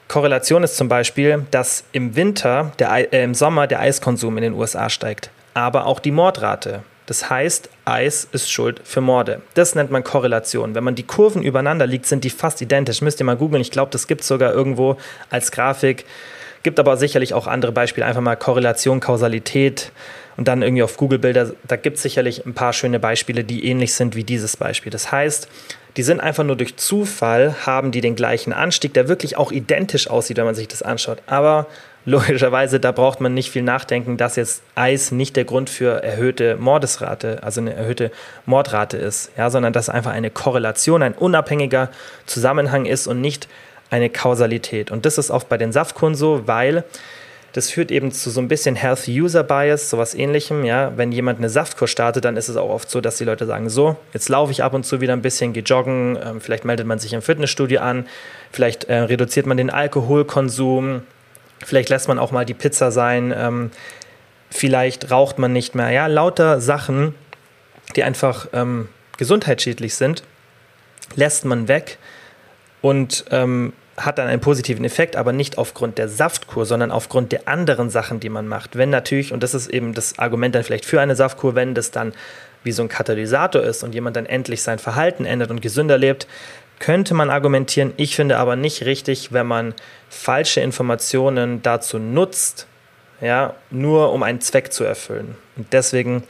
Korrelation 0.08 0.64
ist 0.64 0.78
zum 0.78 0.88
Beispiel, 0.88 1.46
dass 1.52 1.84
im 1.92 2.16
Winter, 2.16 2.72
der, 2.80 3.14
äh, 3.14 3.24
im 3.24 3.36
Sommer 3.36 3.68
der 3.68 3.82
Eiskonsum 3.82 4.38
in 4.38 4.44
den 4.44 4.54
USA 4.54 4.90
steigt, 4.90 5.30
aber 5.54 5.86
auch 5.86 6.00
die 6.00 6.12
Mordrate. 6.12 6.84
Das 7.06 7.30
heißt, 7.30 7.70
Eis 7.84 8.28
ist 8.32 8.50
schuld 8.50 8.80
für 8.86 9.02
Morde. 9.02 9.42
Das 9.54 9.76
nennt 9.76 9.92
man 9.92 10.04
Korrelation. 10.04 10.76
Wenn 10.76 10.84
man 10.86 10.96
die 10.96 11.04
Kurven 11.04 11.44
übereinander 11.44 11.86
liegt, 11.86 12.06
sind 12.06 12.24
die 12.24 12.30
fast 12.30 12.62
identisch. 12.62 13.02
Müsst 13.02 13.20
ihr 13.20 13.26
mal 13.26 13.36
googeln. 13.36 13.62
Ich 13.62 13.72
glaube, 13.72 13.92
das 13.92 14.08
gibt 14.08 14.22
es 14.22 14.28
sogar 14.28 14.54
irgendwo 14.54 14.96
als 15.30 15.52
Grafik. 15.52 16.06
Gibt 16.64 16.80
aber 16.80 16.96
sicherlich 16.96 17.34
auch 17.34 17.48
andere 17.48 17.72
Beispiele, 17.72 18.06
einfach 18.06 18.22
mal 18.22 18.36
Korrelation, 18.36 19.00
Kausalität 19.00 19.92
und 20.38 20.48
dann 20.48 20.62
irgendwie 20.62 20.84
auf 20.84 20.98
Google-Bilder. 20.98 21.52
Da 21.68 21.76
gibt 21.76 21.98
es 21.98 22.04
sicherlich 22.04 22.46
ein 22.46 22.54
paar 22.54 22.74
schöne 22.74 23.00
Beispiele, 23.00 23.44
die 23.44 23.66
ähnlich 23.66 23.94
sind 23.94 24.16
wie 24.16 24.24
dieses 24.24 24.58
Beispiel. 24.58 24.92
Das 24.92 25.12
heißt, 25.12 25.48
die 25.98 26.04
sind 26.04 26.22
einfach 26.22 26.44
nur 26.44 26.56
durch 26.56 26.78
Zufall, 26.78 27.56
haben 27.66 27.92
die 27.92 28.02
den 28.02 28.16
gleichen 28.16 28.54
Anstieg, 28.54 28.94
der 28.94 29.08
wirklich 29.08 29.38
auch 29.38 29.52
identisch 29.52 30.10
aussieht, 30.10 30.38
wenn 30.38 30.46
man 30.46 30.56
sich 30.56 30.70
das 30.70 30.82
anschaut. 30.82 31.18
Aber 31.28 31.68
logischerweise, 32.06 32.80
da 32.80 32.92
braucht 32.92 33.20
man 33.20 33.34
nicht 33.34 33.52
viel 33.52 33.62
nachdenken, 33.62 34.18
dass 34.18 34.36
jetzt 34.38 34.64
Eis 34.76 35.12
nicht 35.12 35.36
der 35.36 35.44
Grund 35.44 35.70
für 35.70 36.02
erhöhte 36.02 36.56
Mordesrate, 36.56 37.44
also 37.44 37.62
eine 37.62 37.74
erhöhte 37.74 38.12
Mordrate 38.46 38.98
ist, 38.98 39.32
ja, 39.38 39.50
sondern 39.50 39.74
dass 39.74 39.90
einfach 39.90 40.12
eine 40.12 40.30
Korrelation, 40.30 41.04
ein 41.04 41.14
unabhängiger 41.14 41.90
Zusammenhang 42.26 42.86
ist 42.86 43.08
und 43.08 43.20
nicht 43.20 43.48
eine 43.90 44.10
Kausalität. 44.10 44.90
Und 44.90 45.06
das 45.06 45.18
ist 45.18 45.30
auch 45.30 45.44
bei 45.44 45.58
den 45.58 45.74
Saftkuren 45.74 46.16
so, 46.16 46.48
weil 46.48 46.86
das 47.54 47.70
führt 47.70 47.92
eben 47.92 48.12
zu 48.12 48.30
so 48.30 48.40
ein 48.40 48.48
bisschen 48.48 48.76
Health-User-Bias, 48.76 49.90
sowas 49.90 50.14
ähnlichem. 50.14 50.64
Ja? 50.64 50.94
Wenn 50.96 51.12
jemand 51.12 51.40
eine 51.40 51.50
Saftkur 51.50 51.88
startet, 51.88 52.24
dann 52.24 52.38
ist 52.38 52.48
es 52.48 52.56
auch 52.56 52.70
oft 52.70 52.90
so, 52.90 53.02
dass 53.02 53.18
die 53.18 53.26
Leute 53.26 53.46
sagen, 53.46 53.70
so, 53.70 53.98
jetzt 54.14 54.30
laufe 54.30 54.52
ich 54.52 54.64
ab 54.64 54.74
und 54.74 54.86
zu 54.86 55.02
wieder 55.02 55.14
ein 55.14 55.22
bisschen, 55.22 55.52
gehe 55.54 55.64
joggen, 55.64 56.18
ähm, 56.24 56.42
vielleicht 56.42 56.64
meldet 56.64 56.88
man 56.88 57.00
sich 57.00 57.14
im 57.14 57.22
Fitnessstudio 57.22 57.82
an, 57.82 58.08
vielleicht 58.52 58.86
äh, 58.86 59.00
reduziert 59.00 59.46
man 59.46 59.58
den 59.58 59.70
Alkoholkonsum, 59.70 61.02
vielleicht 61.60 61.90
lässt 61.90 62.08
man 62.08 62.20
auch 62.20 62.32
mal 62.32 62.46
die 62.46 62.54
Pizza 62.54 62.92
sein, 62.92 63.34
ähm, 63.36 63.72
vielleicht 64.50 65.12
raucht 65.12 65.38
man 65.38 65.52
nicht 65.52 65.76
mehr. 65.76 65.90
Ja, 65.92 66.08
lauter 66.08 66.62
Sachen, 66.62 67.16
die 67.98 68.04
einfach 68.04 68.48
ähm, 68.54 68.88
gesundheitsschädlich 69.18 69.96
sind, 69.96 70.24
lässt 71.16 71.44
man 71.44 71.68
weg 71.68 71.98
und 72.82 73.26
ähm, 73.32 73.74
hat 73.98 74.18
dann 74.18 74.28
einen 74.28 74.42
positiven 74.42 74.86
Effekt, 74.86 75.16
aber 75.16 75.34
nicht 75.34 75.58
aufgrund 75.58 75.98
der 75.98 76.08
Saftkur, 76.08 76.66
sondern 76.66 76.92
aufgrund 76.92 77.32
der 77.32 77.48
anderen 77.48 77.90
Sachen, 77.90 78.20
die 78.20 78.30
man 78.30 78.48
macht. 78.48 78.78
Wenn 78.78 78.90
natürlich, 78.90 79.34
und 79.34 79.44
das 79.44 79.54
ist 79.54 79.70
eben 79.70 79.94
das 79.94 80.18
Argument 80.18 80.56
dann 80.56 80.64
vielleicht 80.64 80.86
für 80.86 81.02
eine 81.02 81.16
Saftkur, 81.16 81.56
wenn 81.56 81.76
das 81.76 81.92
dann 81.92 82.14
wie 82.64 82.72
so 82.72 82.84
ein 82.84 82.90
Katalysator 82.90 83.62
ist 83.64 83.84
und 83.84 83.94
jemand 83.94 84.16
dann 84.16 84.26
endlich 84.26 84.62
sein 84.62 84.80
Verhalten 84.80 85.26
ändert 85.26 85.52
und 85.52 85.62
gesünder 85.62 85.98
lebt, 85.98 86.28
könnte 86.80 87.14
man 87.14 87.30
argumentieren. 87.30 87.94
Ich 87.98 88.16
finde 88.16 88.38
aber 88.38 88.56
nicht 88.56 88.86
richtig, 88.86 89.32
wenn 89.32 89.46
man 89.46 89.74
falsche 90.10 90.62
Informationen 90.62 91.62
dazu 91.62 92.00
nutzt, 92.00 92.68
ja, 93.20 93.56
nur 93.70 94.12
um 94.14 94.24
einen 94.24 94.42
Zweck 94.42 94.74
zu 94.74 94.84
erfüllen. 94.84 95.36
Und 95.56 95.74
deswegen 95.74 96.24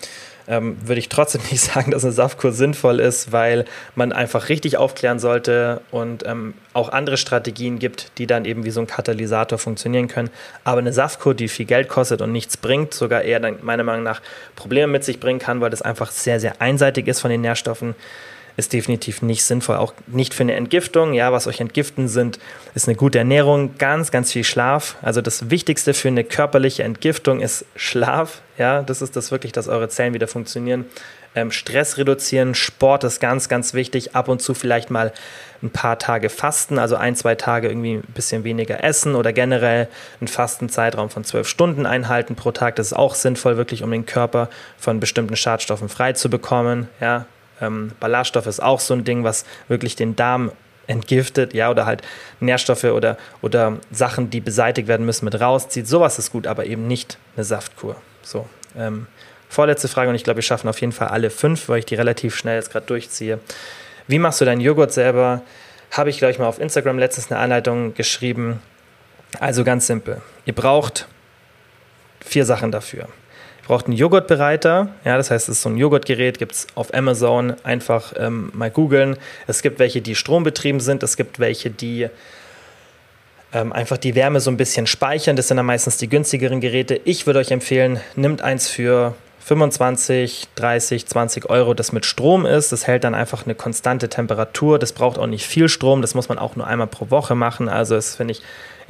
ähm, 0.51 0.75
würde 0.85 0.99
ich 0.99 1.09
trotzdem 1.09 1.41
nicht 1.49 1.61
sagen, 1.61 1.91
dass 1.91 2.03
eine 2.03 2.11
Saftkur 2.11 2.51
sinnvoll 2.51 2.99
ist, 2.99 3.31
weil 3.31 3.65
man 3.95 4.11
einfach 4.11 4.49
richtig 4.49 4.77
aufklären 4.77 5.17
sollte 5.17 5.81
und 5.89 6.25
ähm, 6.27 6.53
auch 6.73 6.89
andere 6.89 7.17
Strategien 7.17 7.79
gibt, 7.79 8.17
die 8.17 8.27
dann 8.27 8.45
eben 8.45 8.65
wie 8.65 8.71
so 8.71 8.81
ein 8.81 8.87
Katalysator 8.87 9.57
funktionieren 9.57 10.07
können. 10.07 10.29
Aber 10.63 10.79
eine 10.79 10.93
Saftkur, 10.93 11.33
die 11.33 11.47
viel 11.47 11.65
Geld 11.65 11.87
kostet 11.87 12.21
und 12.21 12.31
nichts 12.31 12.57
bringt, 12.57 12.93
sogar 12.93 13.21
eher 13.21 13.39
dann 13.39 13.59
meiner 13.61 13.83
Meinung 13.83 14.03
nach 14.03 14.21
Probleme 14.55 14.87
mit 14.87 15.05
sich 15.05 15.19
bringen 15.19 15.39
kann, 15.39 15.61
weil 15.61 15.69
das 15.69 15.81
einfach 15.81 16.11
sehr, 16.11 16.39
sehr 16.39 16.61
einseitig 16.61 17.07
ist 17.07 17.21
von 17.21 17.31
den 17.31 17.41
Nährstoffen, 17.41 17.95
ist 18.57 18.73
definitiv 18.73 19.21
nicht 19.21 19.43
sinnvoll. 19.43 19.77
Auch 19.77 19.93
nicht 20.07 20.33
für 20.33 20.43
eine 20.43 20.53
Entgiftung. 20.53 21.13
Ja, 21.13 21.31
was 21.31 21.47
euch 21.47 21.59
entgiften 21.59 22.07
sind, 22.07 22.39
ist 22.75 22.87
eine 22.87 22.95
gute 22.95 23.19
Ernährung, 23.19 23.77
ganz, 23.77 24.11
ganz 24.11 24.31
viel 24.31 24.43
Schlaf. 24.43 24.95
Also 25.01 25.21
das 25.21 25.49
Wichtigste 25.49 25.93
für 25.93 26.09
eine 26.09 26.23
körperliche 26.23 26.83
Entgiftung 26.83 27.39
ist 27.39 27.65
Schlaf. 27.75 28.41
Ja, 28.57 28.81
das 28.83 29.01
ist 29.01 29.15
das 29.15 29.31
wirklich, 29.31 29.51
dass 29.51 29.67
eure 29.67 29.89
Zellen 29.89 30.13
wieder 30.13 30.27
funktionieren. 30.27 30.85
Ähm, 31.33 31.51
Stress 31.51 31.97
reduzieren, 31.97 32.55
Sport 32.55 33.05
ist 33.05 33.21
ganz, 33.21 33.47
ganz 33.47 33.73
wichtig. 33.73 34.15
Ab 34.15 34.27
und 34.27 34.41
zu 34.41 34.53
vielleicht 34.53 34.91
mal 34.91 35.13
ein 35.63 35.69
paar 35.69 35.97
Tage 35.97 36.29
fasten, 36.29 36.77
also 36.79 36.95
ein, 36.95 37.15
zwei 37.15 37.35
Tage 37.35 37.69
irgendwie 37.69 37.95
ein 37.95 38.13
bisschen 38.13 38.43
weniger 38.43 38.83
essen 38.83 39.15
oder 39.15 39.31
generell 39.31 39.87
einen 40.19 40.27
Fastenzeitraum 40.27 41.09
von 41.09 41.23
zwölf 41.23 41.47
Stunden 41.47 41.85
einhalten 41.85 42.35
pro 42.35 42.51
Tag. 42.51 42.75
Das 42.75 42.87
ist 42.87 42.93
auch 42.93 43.15
sinnvoll, 43.15 43.57
wirklich, 43.57 43.83
um 43.83 43.91
den 43.91 44.05
Körper 44.05 44.49
von 44.77 44.99
bestimmten 44.99 45.35
Schadstoffen 45.35 45.87
frei 45.87 46.13
zu 46.13 46.29
bekommen. 46.29 46.89
Ja, 46.99 47.25
ähm, 47.61 47.91
Ballaststoff 47.99 48.47
ist 48.47 48.61
auch 48.61 48.79
so 48.79 48.93
ein 48.93 49.03
Ding, 49.03 49.23
was 49.23 49.45
wirklich 49.67 49.95
den 49.95 50.15
Darm 50.15 50.51
entgiftet, 50.87 51.53
ja, 51.53 51.69
oder 51.69 51.85
halt 51.85 52.01
Nährstoffe 52.39 52.83
oder, 52.83 53.17
oder 53.41 53.77
Sachen, 53.91 54.29
die 54.29 54.41
beseitigt 54.41 54.87
werden 54.87 55.05
müssen, 55.05 55.25
mit 55.25 55.39
rauszieht. 55.39 55.87
Sowas 55.87 56.19
ist 56.19 56.31
gut, 56.31 56.47
aber 56.47 56.65
eben 56.65 56.87
nicht 56.87 57.17
eine 57.35 57.45
Saftkur. 57.45 57.95
So. 58.23 58.47
Ähm, 58.77 59.07
vorletzte 59.47 59.87
Frage 59.87 60.09
und 60.09 60.15
ich 60.15 60.23
glaube, 60.23 60.37
wir 60.37 60.43
schaffen 60.43 60.67
auf 60.67 60.81
jeden 60.81 60.93
Fall 60.93 61.09
alle 61.09 61.29
fünf, 61.29 61.69
weil 61.69 61.79
ich 61.79 61.85
die 61.85 61.95
relativ 61.95 62.35
schnell 62.35 62.55
jetzt 62.55 62.71
gerade 62.71 62.85
durchziehe. 62.85 63.39
Wie 64.07 64.19
machst 64.19 64.41
du 64.41 64.45
deinen 64.45 64.61
Joghurt 64.61 64.91
selber? 64.91 65.41
Habe 65.91 66.09
ich, 66.09 66.17
glaube 66.17 66.31
ich, 66.31 66.39
mal 66.39 66.47
auf 66.47 66.59
Instagram 66.59 66.99
letztens 66.99 67.31
eine 67.31 67.39
Anleitung 67.39 67.93
geschrieben. 67.93 68.59
Also 69.39 69.63
ganz 69.63 69.87
simpel. 69.87 70.21
Ihr 70.45 70.55
braucht 70.55 71.07
vier 72.21 72.45
Sachen 72.45 72.71
dafür 72.71 73.07
braucht 73.67 73.85
einen 73.85 73.95
Joghurtbereiter. 73.95 74.89
Ja, 75.05 75.17
das 75.17 75.31
heißt, 75.31 75.49
es 75.49 75.57
ist 75.57 75.61
so 75.61 75.69
ein 75.69 75.77
Joghurtgerät, 75.77 76.39
gibt 76.39 76.53
es 76.53 76.67
auf 76.75 76.93
Amazon. 76.93 77.55
Einfach 77.63 78.13
ähm, 78.17 78.51
mal 78.53 78.71
googeln. 78.71 79.17
Es 79.47 79.61
gibt 79.61 79.79
welche, 79.79 80.01
die 80.01 80.15
strombetrieben 80.15 80.81
sind. 80.81 81.03
Es 81.03 81.17
gibt 81.17 81.39
welche, 81.39 81.69
die 81.69 82.07
ähm, 83.53 83.73
einfach 83.73 83.97
die 83.97 84.15
Wärme 84.15 84.39
so 84.39 84.49
ein 84.51 84.57
bisschen 84.57 84.87
speichern. 84.87 85.35
Das 85.35 85.47
sind 85.47 85.57
dann 85.57 85.65
meistens 85.65 85.97
die 85.97 86.09
günstigeren 86.09 86.61
Geräte. 86.61 86.99
Ich 87.05 87.25
würde 87.25 87.39
euch 87.39 87.51
empfehlen, 87.51 87.99
nimmt 88.15 88.41
eins 88.41 88.69
für 88.69 89.15
25, 89.43 90.49
30, 90.55 91.07
20 91.07 91.49
Euro, 91.49 91.73
das 91.73 91.91
mit 91.91 92.05
Strom 92.05 92.45
ist. 92.45 92.71
Das 92.71 92.87
hält 92.87 93.03
dann 93.03 93.15
einfach 93.15 93.45
eine 93.45 93.55
konstante 93.55 94.07
Temperatur. 94.07 94.79
Das 94.79 94.93
braucht 94.93 95.17
auch 95.17 95.27
nicht 95.27 95.45
viel 95.45 95.67
Strom. 95.67 96.01
Das 96.01 96.13
muss 96.13 96.29
man 96.29 96.37
auch 96.37 96.55
nur 96.55 96.67
einmal 96.67 96.87
pro 96.87 97.09
Woche 97.09 97.35
machen. 97.35 97.67
Also 97.67 97.95
das 97.95 98.15
finde 98.15 98.33
ich 98.33 98.41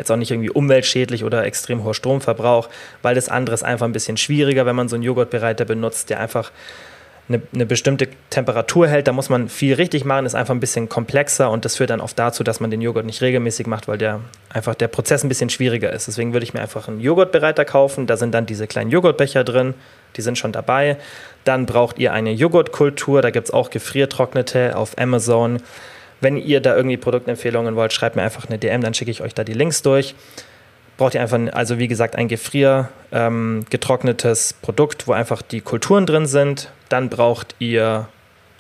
jetzt 0.02 0.12
auch 0.12 0.18
nicht 0.18 0.32
irgendwie 0.32 0.50
umweltschädlich 0.50 1.24
oder 1.24 1.46
extrem 1.46 1.84
hoher 1.84 1.94
Stromverbrauch, 1.94 2.70
weil 3.02 3.16
das 3.16 3.30
andere 3.30 3.54
ist 3.54 3.64
einfach 3.64 3.86
ein 3.86 3.94
bisschen 3.94 4.18
schwieriger, 4.18 4.66
wenn 4.66 4.76
man 4.76 4.90
so 4.90 4.96
einen 4.96 5.04
Joghurtbereiter 5.04 5.64
benutzt, 5.66 6.10
der 6.10 6.20
einfach 6.20 6.52
eine, 7.30 7.42
eine, 7.54 7.66
bestimmte 7.66 8.10
Temperatur 8.32 8.88
hält. 8.88 9.08
Da 9.08 9.14
muss 9.14 9.30
man 9.30 9.48
viel 9.48 9.76
richtig 9.76 10.04
machen, 10.04 10.26
ist 10.26 10.36
einfach 10.36 10.54
ein 10.54 10.60
bisschen 10.60 10.90
komplexer 10.90 11.50
und 11.52 11.64
das 11.66 11.78
führt 11.78 11.92
dann 11.92 12.02
oft 12.02 12.18
dazu, 12.18 12.44
dass 12.44 12.60
man 12.60 12.72
den 12.72 12.82
Joghurt 12.82 13.06
nicht 13.06 13.22
regelmäßig 13.22 13.68
macht, 13.68 13.88
weil 13.88 14.00
der 14.00 14.22
einfach 14.50 14.76
der 14.76 14.88
Prozess 14.88 15.24
ein 15.24 15.30
bisschen 15.30 15.50
schwieriger 15.50 15.94
ist. 15.94 16.08
Deswegen 16.08 16.34
würde 16.34 16.44
ich 16.44 16.54
mir 16.54 16.62
einfach 16.62 16.88
einen 16.88 17.00
Joghurtbereiter 17.00 17.64
kaufen. 17.64 18.08
Da 18.08 18.18
sind 18.18 18.34
dann 18.34 18.48
diese 18.48 18.68
kleinen 18.68 18.90
Joghurtbecher 18.90 19.44
drin, 19.44 19.76
die 20.18 20.22
sind 20.22 20.38
schon 20.38 20.52
dabei. 20.52 20.98
Dann 21.44 21.68
braucht 21.68 22.00
ihr 22.00 22.12
eine 22.12 22.32
Joghurtkultur, 22.32 23.22
da 23.22 23.30
gibt 23.30 23.48
es 23.48 23.54
auch 23.54 23.70
gefriertrocknete 23.70 24.76
auf 24.76 24.98
Amazon. 24.98 25.62
Wenn 26.22 26.38
ihr 26.38 26.62
da 26.62 26.76
irgendwie 26.76 26.98
Produktempfehlungen 26.98 27.76
wollt, 27.76 27.94
schreibt 27.94 28.16
mir 28.16 28.22
einfach 28.22 28.48
eine 28.48 28.58
DM, 28.58 28.82
dann 28.82 28.94
schicke 28.94 29.12
ich 29.12 29.22
euch 29.22 29.34
da 29.34 29.44
die 29.44 29.54
Links 29.54 29.82
durch. 29.82 30.16
Braucht 30.98 31.16
ihr 31.16 31.22
einfach, 31.22 31.40
also 31.54 31.80
wie 31.80 31.88
gesagt, 31.88 32.16
ein 32.16 32.28
Gefrier 32.28 32.90
ähm, 33.12 33.66
getrocknetes 33.70 34.54
Produkt, 34.54 35.08
wo 35.08 35.14
einfach 35.14 35.42
die 35.42 35.62
Kulturen 35.62 36.06
drin 36.06 36.28
sind. 36.28 36.72
Dann 36.90 37.10
braucht 37.10 37.56
ihr 37.58 38.08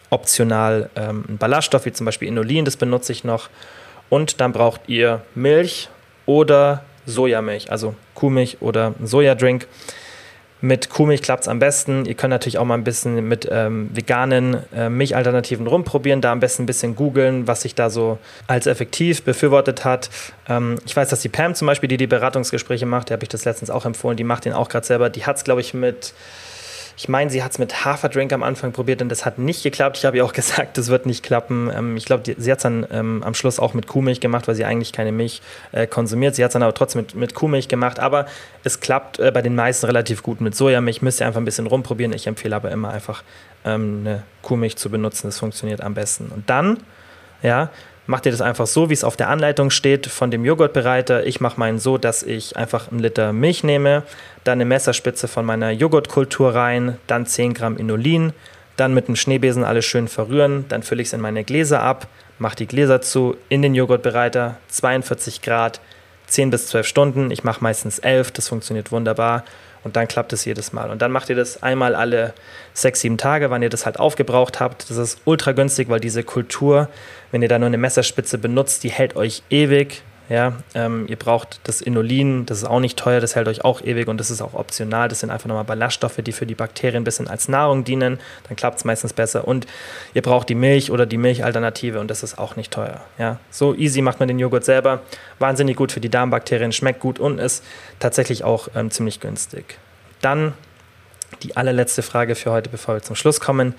optional 0.09 0.89
ähm, 0.95 1.23
einen 1.27 1.37
Ballaststoff, 1.37 1.85
wie 1.85 1.93
zum 1.93 2.05
Beispiel 2.05 2.27
Inulin, 2.27 2.65
das 2.65 2.77
benutze 2.77 3.11
ich 3.11 3.23
noch. 3.23 3.49
Und 4.09 4.41
dann 4.41 4.51
braucht 4.51 4.81
ihr 4.87 5.21
Milch 5.35 5.89
oder 6.25 6.83
Sojamilch, 7.05 7.71
also 7.71 7.95
Kuhmilch 8.13 8.57
oder 8.61 8.93
Sojadrink. 9.03 9.67
Mit 10.61 10.89
Kuhmilch 10.89 11.23
klappt 11.23 11.41
es 11.41 11.47
am 11.47 11.57
besten. 11.57 12.05
Ihr 12.05 12.13
könnt 12.13 12.29
natürlich 12.29 12.59
auch 12.59 12.65
mal 12.65 12.75
ein 12.75 12.83
bisschen 12.83 13.27
mit 13.27 13.47
ähm, 13.51 13.89
veganen 13.93 14.57
äh, 14.73 14.89
Milchalternativen 14.89 15.65
rumprobieren, 15.65 16.21
da 16.21 16.31
am 16.31 16.39
besten 16.39 16.63
ein 16.63 16.65
bisschen 16.67 16.95
googeln, 16.95 17.47
was 17.47 17.63
sich 17.63 17.73
da 17.73 17.89
so 17.89 18.19
als 18.45 18.67
effektiv 18.67 19.23
befürwortet 19.23 19.83
hat. 19.83 20.11
Ähm, 20.47 20.77
ich 20.85 20.95
weiß, 20.95 21.09
dass 21.09 21.21
die 21.21 21.29
Pam 21.29 21.55
zum 21.55 21.65
Beispiel, 21.65 21.89
die 21.89 21.97
die 21.97 22.07
Beratungsgespräche 22.07 22.85
macht, 22.85 23.09
die 23.09 23.13
habe 23.13 23.23
ich 23.23 23.29
das 23.29 23.43
letztens 23.43 23.71
auch 23.71 23.85
empfohlen, 23.85 24.17
die 24.17 24.23
macht 24.23 24.45
den 24.45 24.53
auch 24.53 24.69
gerade 24.69 24.85
selber. 24.85 25.09
Die 25.09 25.25
hat 25.25 25.37
es, 25.37 25.43
glaube 25.43 25.61
ich, 25.61 25.73
mit 25.73 26.13
ich 27.01 27.09
meine, 27.09 27.31
sie 27.31 27.41
hat 27.41 27.51
es 27.51 27.57
mit 27.57 27.83
Haferdrink 27.83 28.31
am 28.31 28.43
Anfang 28.43 28.73
probiert 28.73 29.01
und 29.01 29.09
das 29.09 29.25
hat 29.25 29.39
nicht 29.39 29.63
geklappt. 29.63 29.97
Ich 29.97 30.05
habe 30.05 30.17
ihr 30.17 30.23
auch 30.23 30.33
gesagt, 30.41 30.77
das 30.77 30.89
wird 30.89 31.07
nicht 31.07 31.23
klappen. 31.23 31.71
Ähm, 31.75 31.97
ich 31.97 32.05
glaube, 32.05 32.21
sie 32.37 32.51
hat 32.51 32.59
es 32.59 32.61
dann 32.61 32.85
ähm, 32.91 33.23
am 33.23 33.33
Schluss 33.33 33.59
auch 33.59 33.73
mit 33.73 33.87
Kuhmilch 33.87 34.19
gemacht, 34.19 34.47
weil 34.47 34.53
sie 34.53 34.65
eigentlich 34.65 34.93
keine 34.93 35.11
Milch 35.11 35.41
äh, 35.71 35.87
konsumiert. 35.87 36.35
Sie 36.35 36.43
hat 36.43 36.51
es 36.51 36.53
dann 36.53 36.61
aber 36.61 36.75
trotzdem 36.75 37.01
mit, 37.01 37.15
mit 37.15 37.33
Kuhmilch 37.33 37.67
gemacht. 37.67 37.99
Aber 37.99 38.27
es 38.63 38.81
klappt 38.81 39.17
äh, 39.17 39.31
bei 39.31 39.41
den 39.41 39.55
meisten 39.55 39.87
relativ 39.87 40.21
gut 40.21 40.41
mit 40.41 40.53
Sojamilch. 40.53 41.01
Müsst 41.01 41.21
ihr 41.21 41.25
einfach 41.25 41.41
ein 41.41 41.45
bisschen 41.45 41.65
rumprobieren. 41.65 42.13
Ich 42.13 42.27
empfehle 42.27 42.55
aber 42.55 42.69
immer 42.69 42.91
einfach 42.91 43.23
ähm, 43.65 44.01
eine 44.01 44.21
Kuhmilch 44.43 44.75
zu 44.75 44.91
benutzen. 44.91 45.25
Das 45.27 45.39
funktioniert 45.39 45.81
am 45.81 45.95
besten. 45.95 46.27
Und 46.27 46.51
dann, 46.51 46.77
ja, 47.41 47.71
macht 48.07 48.25
ihr 48.25 48.31
das 48.31 48.41
einfach 48.41 48.67
so, 48.67 48.89
wie 48.89 48.93
es 48.93 49.03
auf 49.03 49.15
der 49.15 49.29
Anleitung 49.29 49.69
steht 49.69 50.07
von 50.07 50.31
dem 50.31 50.43
Joghurtbereiter. 50.43 51.25
Ich 51.25 51.39
mache 51.39 51.59
meinen 51.59 51.79
so, 51.79 51.97
dass 51.97 52.23
ich 52.23 52.57
einfach 52.57 52.91
einen 52.91 52.99
Liter 52.99 53.33
Milch 53.33 53.63
nehme, 53.63 54.03
dann 54.43 54.53
eine 54.53 54.65
Messerspitze 54.65 55.27
von 55.27 55.45
meiner 55.45 55.71
Joghurtkultur 55.71 56.55
rein, 56.55 56.97
dann 57.07 57.25
10 57.25 57.53
Gramm 57.53 57.77
Inulin, 57.77 58.33
dann 58.77 58.93
mit 58.93 59.07
dem 59.07 59.15
Schneebesen 59.15 59.63
alles 59.63 59.85
schön 59.85 60.07
verrühren, 60.07 60.65
dann 60.69 60.83
fülle 60.83 61.01
ich 61.01 61.09
es 61.09 61.13
in 61.13 61.21
meine 61.21 61.43
Gläser 61.43 61.81
ab, 61.81 62.07
mache 62.39 62.55
die 62.55 62.67
Gläser 62.67 63.01
zu, 63.01 63.37
in 63.49 63.61
den 63.61 63.75
Joghurtbereiter, 63.75 64.57
42 64.69 65.41
Grad, 65.41 65.79
10 66.27 66.49
bis 66.49 66.67
12 66.67 66.87
Stunden. 66.87 67.31
Ich 67.31 67.43
mache 67.43 67.61
meistens 67.61 67.99
11, 67.99 68.31
das 68.31 68.47
funktioniert 68.47 68.91
wunderbar. 68.91 69.43
Und 69.83 69.95
dann 69.95 70.07
klappt 70.07 70.31
es 70.31 70.45
jedes 70.45 70.73
Mal. 70.73 70.91
Und 70.91 71.01
dann 71.01 71.11
macht 71.11 71.29
ihr 71.29 71.35
das 71.35 71.63
einmal 71.63 71.95
alle 71.95 72.33
sechs, 72.73 73.01
sieben 73.01 73.17
Tage, 73.17 73.49
wann 73.49 73.63
ihr 73.63 73.69
das 73.69 73.85
halt 73.85 73.99
aufgebraucht 73.99 74.59
habt. 74.59 74.89
Das 74.89 74.97
ist 74.97 75.19
ultra 75.25 75.53
günstig, 75.53 75.89
weil 75.89 75.99
diese 75.99 76.23
Kultur, 76.23 76.87
wenn 77.31 77.41
ihr 77.41 77.47
da 77.47 77.57
nur 77.59 77.67
eine 77.67 77.77
Messerspitze 77.77 78.37
benutzt, 78.37 78.83
die 78.83 78.89
hält 78.89 79.15
euch 79.15 79.43
ewig. 79.49 80.03
Ja, 80.29 80.53
ähm, 80.75 81.07
ihr 81.09 81.17
braucht 81.17 81.59
das 81.65 81.81
Inulin, 81.81 82.45
das 82.45 82.59
ist 82.59 82.63
auch 82.63 82.79
nicht 82.79 82.97
teuer, 82.97 83.19
das 83.19 83.35
hält 83.35 83.49
euch 83.49 83.65
auch 83.65 83.81
ewig 83.81 84.07
und 84.07 84.17
das 84.17 84.31
ist 84.31 84.41
auch 84.41 84.53
optional. 84.53 85.09
Das 85.09 85.19
sind 85.19 85.29
einfach 85.29 85.47
nochmal 85.47 85.65
Ballaststoffe, 85.65 86.21
die 86.23 86.31
für 86.31 86.45
die 86.45 86.55
Bakterien 86.55 87.01
ein 87.01 87.03
bisschen 87.03 87.27
als 87.27 87.49
Nahrung 87.49 87.83
dienen. 87.83 88.17
Dann 88.47 88.55
klappt 88.55 88.77
es 88.77 88.85
meistens 88.85 89.11
besser. 89.11 89.45
Und 89.45 89.67
ihr 90.13 90.21
braucht 90.21 90.47
die 90.47 90.55
Milch 90.55 90.89
oder 90.89 91.05
die 91.05 91.17
Milchalternative 91.17 91.99
und 91.99 92.09
das 92.09 92.23
ist 92.23 92.37
auch 92.37 92.55
nicht 92.55 92.71
teuer. 92.71 93.01
Ja, 93.17 93.39
so 93.49 93.75
easy 93.75 94.01
macht 94.01 94.19
man 94.19 94.29
den 94.29 94.39
Joghurt 94.39 94.63
selber. 94.63 95.01
Wahnsinnig 95.39 95.75
gut 95.75 95.91
für 95.91 95.99
die 95.99 96.07
Darmbakterien, 96.07 96.71
schmeckt 96.71 97.01
gut 97.01 97.19
und 97.19 97.37
ist 97.37 97.65
tatsächlich 97.99 98.45
auch 98.45 98.69
ähm, 98.73 98.89
ziemlich 98.89 99.19
günstig. 99.19 99.79
Dann 100.21 100.53
die 101.43 101.57
allerletzte 101.57 102.03
Frage 102.03 102.35
für 102.35 102.51
heute, 102.51 102.69
bevor 102.69 102.95
wir 102.95 103.01
zum 103.01 103.17
Schluss 103.17 103.41
kommen. 103.41 103.75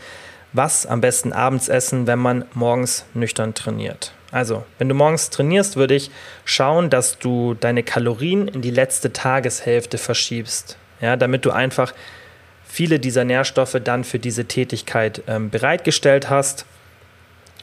Was 0.53 0.87
am 0.87 1.01
besten 1.01 1.33
abends 1.33 1.69
essen, 1.69 2.07
wenn 2.07 2.19
man 2.19 2.45
morgens 2.53 3.07
nüchtern 3.15 3.55
trainiert? 3.55 4.13
Also, 4.31 4.65
wenn 4.79 4.89
du 4.89 4.95
morgens 4.95 5.31
trainierst, 5.31 5.77
würde 5.77 5.95
ich 5.95 6.11
schauen, 6.45 6.91
dass 6.91 7.19
du 7.19 7.55
deine 7.55 7.83
Kalorien 7.83 8.49
in 8.49 8.63
die 8.63 8.71
letzte 8.71 9.13
Tageshälfte 9.13 9.99
verschiebst, 9.99 10.77
ja, 11.01 11.17
damit 11.17 11.45
du 11.45 11.51
einfach 11.51 11.93
viele 12.65 12.99
dieser 12.99 13.25
Nährstoffe 13.25 13.77
dann 13.85 14.05
für 14.05 14.19
diese 14.19 14.47
Tätigkeit 14.47 15.23
ähm, 15.27 15.51
bereitgestellt 15.51 16.31
hast. 16.31 16.65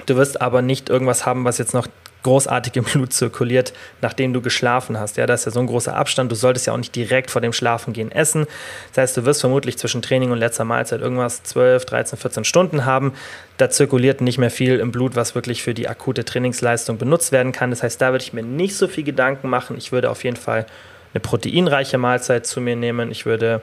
Du 0.06 0.16
wirst 0.16 0.42
aber 0.42 0.62
nicht 0.62 0.90
irgendwas 0.90 1.26
haben, 1.26 1.46
was 1.46 1.58
jetzt 1.58 1.74
noch 1.74 1.88
großartig 2.24 2.76
im 2.76 2.84
Blut 2.84 3.14
zirkuliert, 3.14 3.74
nachdem 4.02 4.34
du 4.34 4.42
geschlafen 4.42 5.00
hast. 5.00 5.18
Ja, 5.18 5.26
da 5.26 5.34
ist 5.34 5.46
ja 5.46 5.52
so 5.52 5.60
ein 5.60 5.68
großer 5.68 5.96
Abstand. 5.96 6.32
Du 6.32 6.36
solltest 6.36 6.68
ja 6.68 6.74
auch 6.74 6.78
nicht 6.78 6.96
direkt 6.96 7.32
vor 7.32 7.42
dem 7.42 7.54
Schlafengehen 7.54 8.12
essen. 8.12 8.46
Das 8.90 9.04
heißt, 9.04 9.18
du 9.18 9.26
wirst 9.26 9.42
vermutlich 9.42 9.78
zwischen 9.78 10.02
Training 10.02 10.32
und 10.32 10.38
letzter 10.38 10.66
Mahlzeit 10.66 11.02
irgendwas 11.02 11.44
12, 11.44 11.86
13, 11.86 12.20
14 12.20 12.44
Stunden 12.44 12.86
haben. 12.86 13.14
Da 13.58 13.70
zirkuliert 13.70 14.22
nicht 14.22 14.38
mehr 14.38 14.52
viel 14.52 14.80
im 14.80 14.92
Blut, 14.92 15.16
was 15.16 15.36
wirklich 15.36 15.64
für 15.64 15.74
die 15.74 15.88
akute 15.88 16.26
Trainingsleistung 16.26 16.98
benutzt 16.98 17.32
werden 17.32 17.52
kann. 17.52 17.70
Das 17.70 17.84
heißt, 17.84 18.02
da 18.02 18.12
würde 18.12 18.24
ich 18.24 18.34
mir 18.34 18.44
nicht 18.44 18.76
so 18.76 18.88
viel 18.88 19.04
Gedanken 19.04 19.50
machen. 19.50 19.78
Ich 19.78 19.92
würde 19.92 20.10
auf 20.10 20.24
jeden 20.24 20.38
Fall 20.38 20.66
eine 21.14 21.22
proteinreiche 21.22 21.98
Mahlzeit 21.98 22.46
zu 22.46 22.62
mir 22.62 22.76
nehmen. 22.76 23.12
Ich 23.12 23.26
würde 23.26 23.62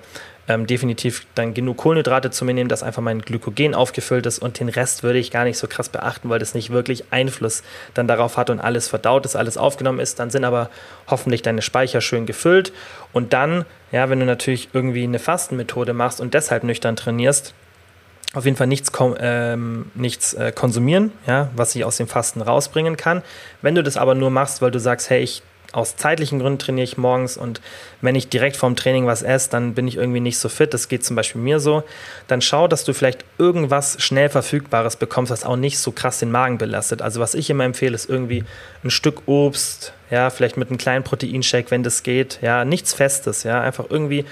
ähm, 0.48 0.66
definitiv 0.66 1.26
dann 1.34 1.54
genug 1.54 1.78
Kohlenhydrate 1.78 2.30
zu 2.30 2.44
mir 2.44 2.54
nehmen, 2.54 2.68
dass 2.68 2.82
einfach 2.82 3.02
mein 3.02 3.22
Glykogen 3.22 3.74
aufgefüllt 3.74 4.26
ist 4.26 4.38
und 4.38 4.60
den 4.60 4.68
Rest 4.68 5.02
würde 5.02 5.18
ich 5.18 5.30
gar 5.30 5.44
nicht 5.44 5.58
so 5.58 5.66
krass 5.66 5.88
beachten, 5.88 6.28
weil 6.28 6.38
das 6.38 6.54
nicht 6.54 6.70
wirklich 6.70 7.04
Einfluss 7.10 7.62
dann 7.94 8.08
darauf 8.08 8.36
hat 8.36 8.50
und 8.50 8.60
alles 8.60 8.88
verdaut 8.88 9.24
ist, 9.24 9.36
alles 9.36 9.56
aufgenommen 9.58 9.98
ist. 9.98 10.18
Dann 10.18 10.30
sind 10.30 10.44
aber 10.44 10.70
hoffentlich 11.08 11.42
deine 11.42 11.62
Speicher 11.62 12.00
schön 12.00 12.26
gefüllt 12.26 12.72
und 13.12 13.32
dann, 13.32 13.64
ja, 13.92 14.08
wenn 14.08 14.20
du 14.20 14.26
natürlich 14.26 14.68
irgendwie 14.72 15.04
eine 15.04 15.18
Fastenmethode 15.18 15.92
machst 15.92 16.20
und 16.20 16.34
deshalb 16.34 16.64
nüchtern 16.64 16.96
trainierst, 16.96 17.54
auf 18.34 18.44
jeden 18.44 18.56
Fall 18.56 18.66
nichts, 18.66 18.90
ähm, 19.18 19.90
nichts 19.94 20.34
äh, 20.34 20.52
konsumieren, 20.52 21.12
ja, 21.26 21.48
was 21.56 21.74
ich 21.74 21.84
aus 21.84 21.96
dem 21.96 22.08
Fasten 22.08 22.42
rausbringen 22.42 22.96
kann. 22.96 23.22
Wenn 23.62 23.74
du 23.74 23.82
das 23.82 23.96
aber 23.96 24.14
nur 24.14 24.30
machst, 24.30 24.60
weil 24.60 24.70
du 24.70 24.78
sagst, 24.78 25.10
hey, 25.10 25.22
ich 25.22 25.42
aus 25.76 25.94
zeitlichen 25.94 26.38
Gründen 26.38 26.58
trainiere 26.58 26.84
ich 26.84 26.96
morgens 26.96 27.36
und 27.36 27.60
wenn 28.00 28.14
ich 28.14 28.30
direkt 28.30 28.56
vorm 28.56 28.76
Training 28.76 29.06
was 29.06 29.22
esse, 29.22 29.50
dann 29.50 29.74
bin 29.74 29.86
ich 29.86 29.98
irgendwie 29.98 30.20
nicht 30.20 30.38
so 30.38 30.48
fit. 30.48 30.72
Das 30.72 30.88
geht 30.88 31.04
zum 31.04 31.16
Beispiel 31.16 31.40
mir 31.40 31.60
so. 31.60 31.82
Dann 32.28 32.40
schau, 32.40 32.66
dass 32.66 32.84
du 32.84 32.94
vielleicht 32.94 33.26
irgendwas 33.36 34.02
schnell 34.02 34.30
Verfügbares 34.30 34.96
bekommst, 34.96 35.30
was 35.30 35.44
auch 35.44 35.56
nicht 35.56 35.78
so 35.78 35.92
krass 35.92 36.18
den 36.18 36.30
Magen 36.30 36.56
belastet. 36.56 37.02
Also 37.02 37.20
was 37.20 37.34
ich 37.34 37.50
immer 37.50 37.64
empfehle, 37.64 37.94
ist 37.94 38.08
irgendwie 38.08 38.44
ein 38.84 38.90
Stück 38.90 39.24
Obst, 39.26 39.92
ja, 40.10 40.30
vielleicht 40.30 40.56
mit 40.56 40.70
einem 40.70 40.78
kleinen 40.78 41.04
Proteinshake, 41.04 41.70
wenn 41.70 41.82
das 41.82 42.02
geht. 42.02 42.38
Ja, 42.40 42.64
nichts 42.64 42.94
Festes, 42.94 43.42
ja, 43.42 43.60
einfach 43.60 43.84
irgendwie 43.90 44.24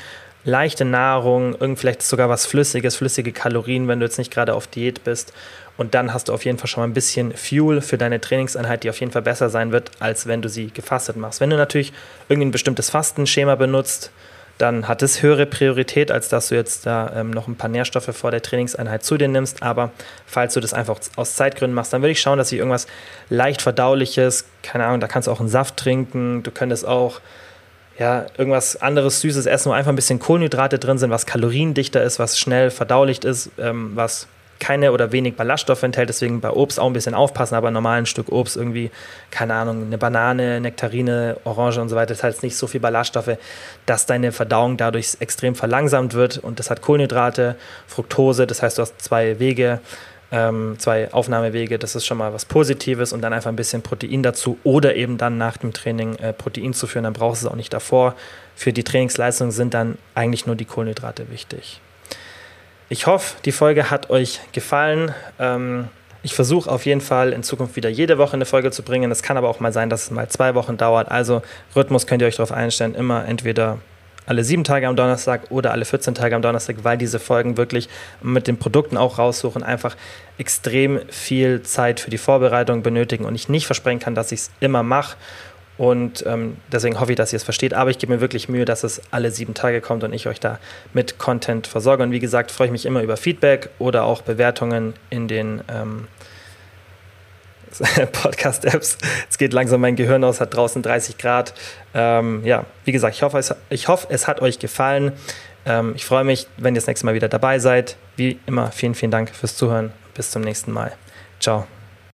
leichte 0.45 0.85
Nahrung, 0.85 1.55
irgend 1.59 1.79
vielleicht 1.79 2.03
sogar 2.03 2.29
was 2.29 2.47
Flüssiges, 2.47 2.97
flüssige 2.97 3.33
Kalorien, 3.33 3.89
wenn 3.89 4.01
du 4.01 4.07
jetzt 4.07 4.19
nicht 4.19 4.33
gerade 4.33 4.55
auf 4.55 4.67
Diät 4.67 5.05
bist. 5.05 5.33
Und 5.77 5.95
dann 5.95 6.15
hast 6.15 6.29
du 6.29 6.33
auf 6.33 6.45
jeden 6.45 6.59
Fall 6.59 6.69
schon 6.69 6.83
mal 6.83 6.89
ein 6.89 6.95
bisschen 6.95 7.33
Fuel 7.33 7.81
für 7.81 7.99
deine 7.99 8.21
Trainingseinheit, 8.21 8.85
die 8.85 8.91
auf 8.91 9.01
jeden 9.01 9.11
Fall 9.11 9.23
besser 9.23 9.49
sein 9.51 9.73
wird, 9.73 9.91
als 9.99 10.27
wenn 10.27 10.41
du 10.41 10.49
sie 10.49 10.69
gefastet 10.69 11.17
machst. 11.17 11.41
Wenn 11.41 11.51
du 11.51 11.57
natürlich 11.57 11.93
irgendwie 12.29 12.47
ein 12.49 12.53
bestimmtes 12.53 12.91
Fastenschema 12.91 13.57
benutzt, 13.57 14.13
dann 14.59 14.87
hat 14.87 15.03
es 15.03 15.21
höhere 15.21 15.47
Priorität, 15.47 16.13
als 16.13 16.29
dass 16.29 16.49
du 16.49 16.55
jetzt 16.55 16.87
da 16.87 17.13
ähm, 17.17 17.31
noch 17.31 17.49
ein 17.49 17.57
paar 17.57 17.71
Nährstoffe 17.71 18.15
vor 18.17 18.31
der 18.31 18.41
Trainingseinheit 18.41 19.03
zu 19.03 19.17
dir 19.17 19.27
nimmst. 19.27 19.65
Aber 19.65 19.91
falls 20.27 20.55
du 20.55 20.61
das 20.61 20.73
einfach 20.73 21.01
aus 21.17 21.35
Zeitgründen 21.35 21.75
machst, 21.75 21.93
dann 21.93 22.03
würde 22.03 22.13
ich 22.13 22.21
schauen, 22.21 22.39
dass 22.39 22.53
ich 22.53 22.59
irgendwas 22.59 22.87
leicht 23.31 23.63
verdauliches, 23.63 24.45
keine 24.63 24.85
Ahnung, 24.85 25.01
da 25.01 25.09
kannst 25.09 25.27
du 25.27 25.33
auch 25.33 25.41
einen 25.41 25.49
Saft 25.49 25.77
trinken, 25.77 26.45
du 26.45 26.53
könntest 26.53 26.87
auch 26.87 27.21
ja, 27.99 28.27
irgendwas 28.37 28.81
anderes 28.81 29.21
Süßes 29.21 29.47
essen, 29.47 29.71
wo 29.71 29.73
einfach 29.73 29.93
ein 29.93 29.97
bisschen 29.97 30.19
Kohlenhydrate 30.19 30.79
drin 30.79 30.99
sind, 30.99 31.11
was 31.11 31.27
kaloriendichter 31.27 32.03
ist, 32.03 32.19
was 32.19 32.39
schnell 32.39 32.71
verdaulich 32.71 33.25
ist, 33.25 33.51
ähm, 33.59 33.93
was 33.95 34.27
keine 34.59 34.93
oder 34.93 35.13
wenig 35.13 35.37
Ballaststoffe 35.37 35.83
enthält, 35.83 36.09
deswegen 36.09 36.41
bei 36.41 36.51
Obst 36.51 36.81
auch 36.81 36.87
ein 36.87 36.93
bisschen 36.93 37.15
aufpassen, 37.15 37.55
aber 37.55 37.71
normal 37.71 37.99
ein 37.99 38.07
Stück 38.07 38.31
Obst 38.31 38.57
irgendwie, 38.57 38.91
keine 39.31 39.55
Ahnung, 39.55 39.85
eine 39.85 39.99
Banane, 39.99 40.61
Nektarine, 40.61 41.37
Orange 41.45 41.81
und 41.81 41.89
so 41.89 41.97
weiter, 41.97 42.15
das 42.15 42.23
hat 42.23 42.43
nicht 42.43 42.57
so 42.57 42.67
viel 42.67 42.81
Ballaststoffe, 42.81 43.37
dass 43.87 44.07
deine 44.07 44.33
Verdauung 44.33 44.77
dadurch 44.77 45.17
extrem 45.21 45.55
verlangsamt 45.55 46.15
wird. 46.15 46.39
Und 46.39 46.59
das 46.59 46.71
hat 46.71 46.83
Kohlenhydrate, 46.83 47.57
Fructose, 47.87 48.47
das 48.47 48.63
heißt, 48.63 48.79
du 48.79 48.83
hast 48.83 49.01
zwei 49.03 49.39
Wege, 49.39 49.81
ähm, 50.35 50.75
zwei 50.79 51.13
Aufnahmewege, 51.13 51.79
das 51.79 51.95
ist 51.95 52.07
schon 52.07 52.19
mal 52.19 52.33
was 52.33 52.45
Positives 52.45 53.13
und 53.13 53.23
dann 53.23 53.33
einfach 53.33 53.51
ein 53.51 53.57
bisschen 53.57 53.83
Protein 53.83 54.25
dazu 54.25 54.59
oder 54.65 54.97
eben 54.97 55.17
dann 55.17 55.39
nach 55.39 55.57
dem 55.59 55.73
Training 55.73 56.17
äh, 56.17 56.33
Protein 56.33 56.75
zu 56.75 56.89
führen, 56.89 57.05
dann 57.05 57.13
brauchst 57.13 57.43
du 57.43 57.47
es 57.47 57.53
auch 57.53 57.57
nicht 57.57 57.73
davor. 57.73 58.17
Für 58.57 58.73
die 58.73 58.83
Trainingsleistung 58.83 59.53
sind 59.53 59.75
dann 59.75 59.97
eigentlich 60.17 60.45
nur 60.45 60.57
die 60.57 60.65
Kohlenhydrate 60.65 61.31
wichtig. 61.31 61.81
Ich 62.89 63.07
hoffe, 63.07 63.37
die 63.45 63.53
Folge 63.53 63.91
hat 63.93 64.11
euch 64.11 64.41
gefallen. 64.51 65.15
Ähm, 65.39 65.89
ich 66.25 66.35
versuche 66.35 66.69
auf 66.69 66.85
jeden 66.85 67.01
Fall 67.01 67.33
in 67.33 67.45
Zukunft 67.45 67.77
wieder 67.77 67.89
jede 67.89 68.19
Woche 68.19 68.33
eine 68.33 68.45
Folge 68.45 68.73
zu 68.73 68.83
bringen. 68.83 69.13
Es 69.13 69.23
kann 69.23 69.37
aber 69.37 69.49
auch 69.49 69.61
mal 69.61 69.73
sein, 69.73 69.89
dass 69.89 70.05
es 70.05 70.11
mal 70.11 70.29
zwei 70.29 70.57
Wochen 70.57 70.77
dauert. 70.77 71.13
Also 71.13 71.43
Rhythmus 71.77 72.09
könnt 72.09 72.23
ihr 72.23 72.29
euch 72.29 72.37
darauf 72.37 72.51
einstellen, 72.51 72.97
immer 72.97 73.25
entweder 73.25 73.79
alle 74.27 74.45
sieben 74.45 74.65
Tage 74.65 74.89
am 74.89 74.97
Donnerstag 74.97 75.51
oder 75.51 75.73
alle 75.73 75.85
14 75.85 76.15
Tage 76.15 76.35
am 76.35 76.43
Donnerstag, 76.43 76.77
weil 76.83 76.99
diese 76.99 77.19
Folgen 77.19 77.57
wirklich 77.57 77.89
mit 78.23 78.47
den 78.47 78.57
Produkten 78.57 78.97
auch 78.97 79.19
raussuchen, 79.19 79.63
einfach 79.63 79.97
extrem 80.39 81.01
viel 81.09 81.63
Zeit 81.63 82.01
für 82.01 82.11
die 82.11 82.19
Vorbereitung 82.19 82.83
benötigen 82.83 83.25
und 83.25 83.35
ich 83.35 83.49
nicht 83.49 83.67
versprechen 83.67 84.01
kann, 84.01 84.15
dass 84.15 84.33
ich 84.33 84.41
es 84.41 84.51
immer 84.61 84.83
mache. 84.83 85.17
Und 85.77 86.25
ähm, 86.27 86.57
deswegen 86.71 87.01
hoffe 87.01 87.13
ich, 87.13 87.17
dass 87.17 87.33
ihr 87.33 87.39
es 87.39 87.43
versteht. 87.43 87.75
Aber 87.75 87.91
ich 87.91 87.99
gebe 87.99 88.13
mir 88.13 88.21
wirklich 88.21 88.49
Mühe, 88.49 88.65
dass 88.65 88.85
es 88.85 89.03
alle 89.11 89.31
sieben 89.33 89.55
Tage 89.55 89.81
kommt 89.81 90.05
und 90.05 90.13
ich 90.13 90.29
euch 90.29 90.39
da 90.39 90.61
mit 90.93 91.19
Content 91.19 91.67
versorge. 91.67 92.03
Und 92.05 92.13
wie 92.13 92.21
gesagt, 92.21 92.53
freue 92.53 92.67
ich 92.67 92.73
mich 92.73 92.87
immer 92.87 93.03
über 93.03 93.17
Feedback 93.17 93.71
oder 93.81 94.05
auch 94.05 94.23
Bewertungen 94.23 94.95
in 95.11 95.27
den 95.27 95.63
ähm, 95.69 96.07
Podcast-Apps. 98.13 98.99
Es 99.29 99.39
geht 99.39 99.53
langsam 99.53 99.81
mein 99.81 99.97
Gehirn 99.97 100.25
aus, 100.25 100.41
hat 100.41 100.55
draußen 100.55 100.83
30 100.83 101.19
Grad. 101.19 101.55
Ähm, 101.95 102.43
ja, 102.45 102.65
wie 102.85 102.93
gesagt, 102.93 103.15
ich 103.15 103.23
hoffe, 103.23 103.39
es, 103.39 103.55
ich 103.71 103.89
hoffe, 103.89 104.07
es 104.11 104.27
hat 104.27 104.41
euch 104.41 104.59
gefallen. 104.59 105.13
Ähm, 105.67 105.93
ich 105.97 106.05
freue 106.05 106.25
mich, 106.25 106.47
wenn 106.57 106.75
ihr 106.75 106.81
das 106.81 106.87
nächste 106.87 107.07
Mal 107.07 107.15
wieder 107.15 107.29
dabei 107.29 107.59
seid. 107.59 107.97
Wie 108.17 108.39
immer, 108.47 108.71
vielen, 108.73 108.95
vielen 108.95 109.11
Dank 109.11 109.31
fürs 109.31 109.57
Zuhören. 109.57 109.93
Bis 110.15 110.31
zum 110.31 110.43
nächsten 110.43 110.73
Mal. 110.73 110.93
Ciao. 111.41 111.67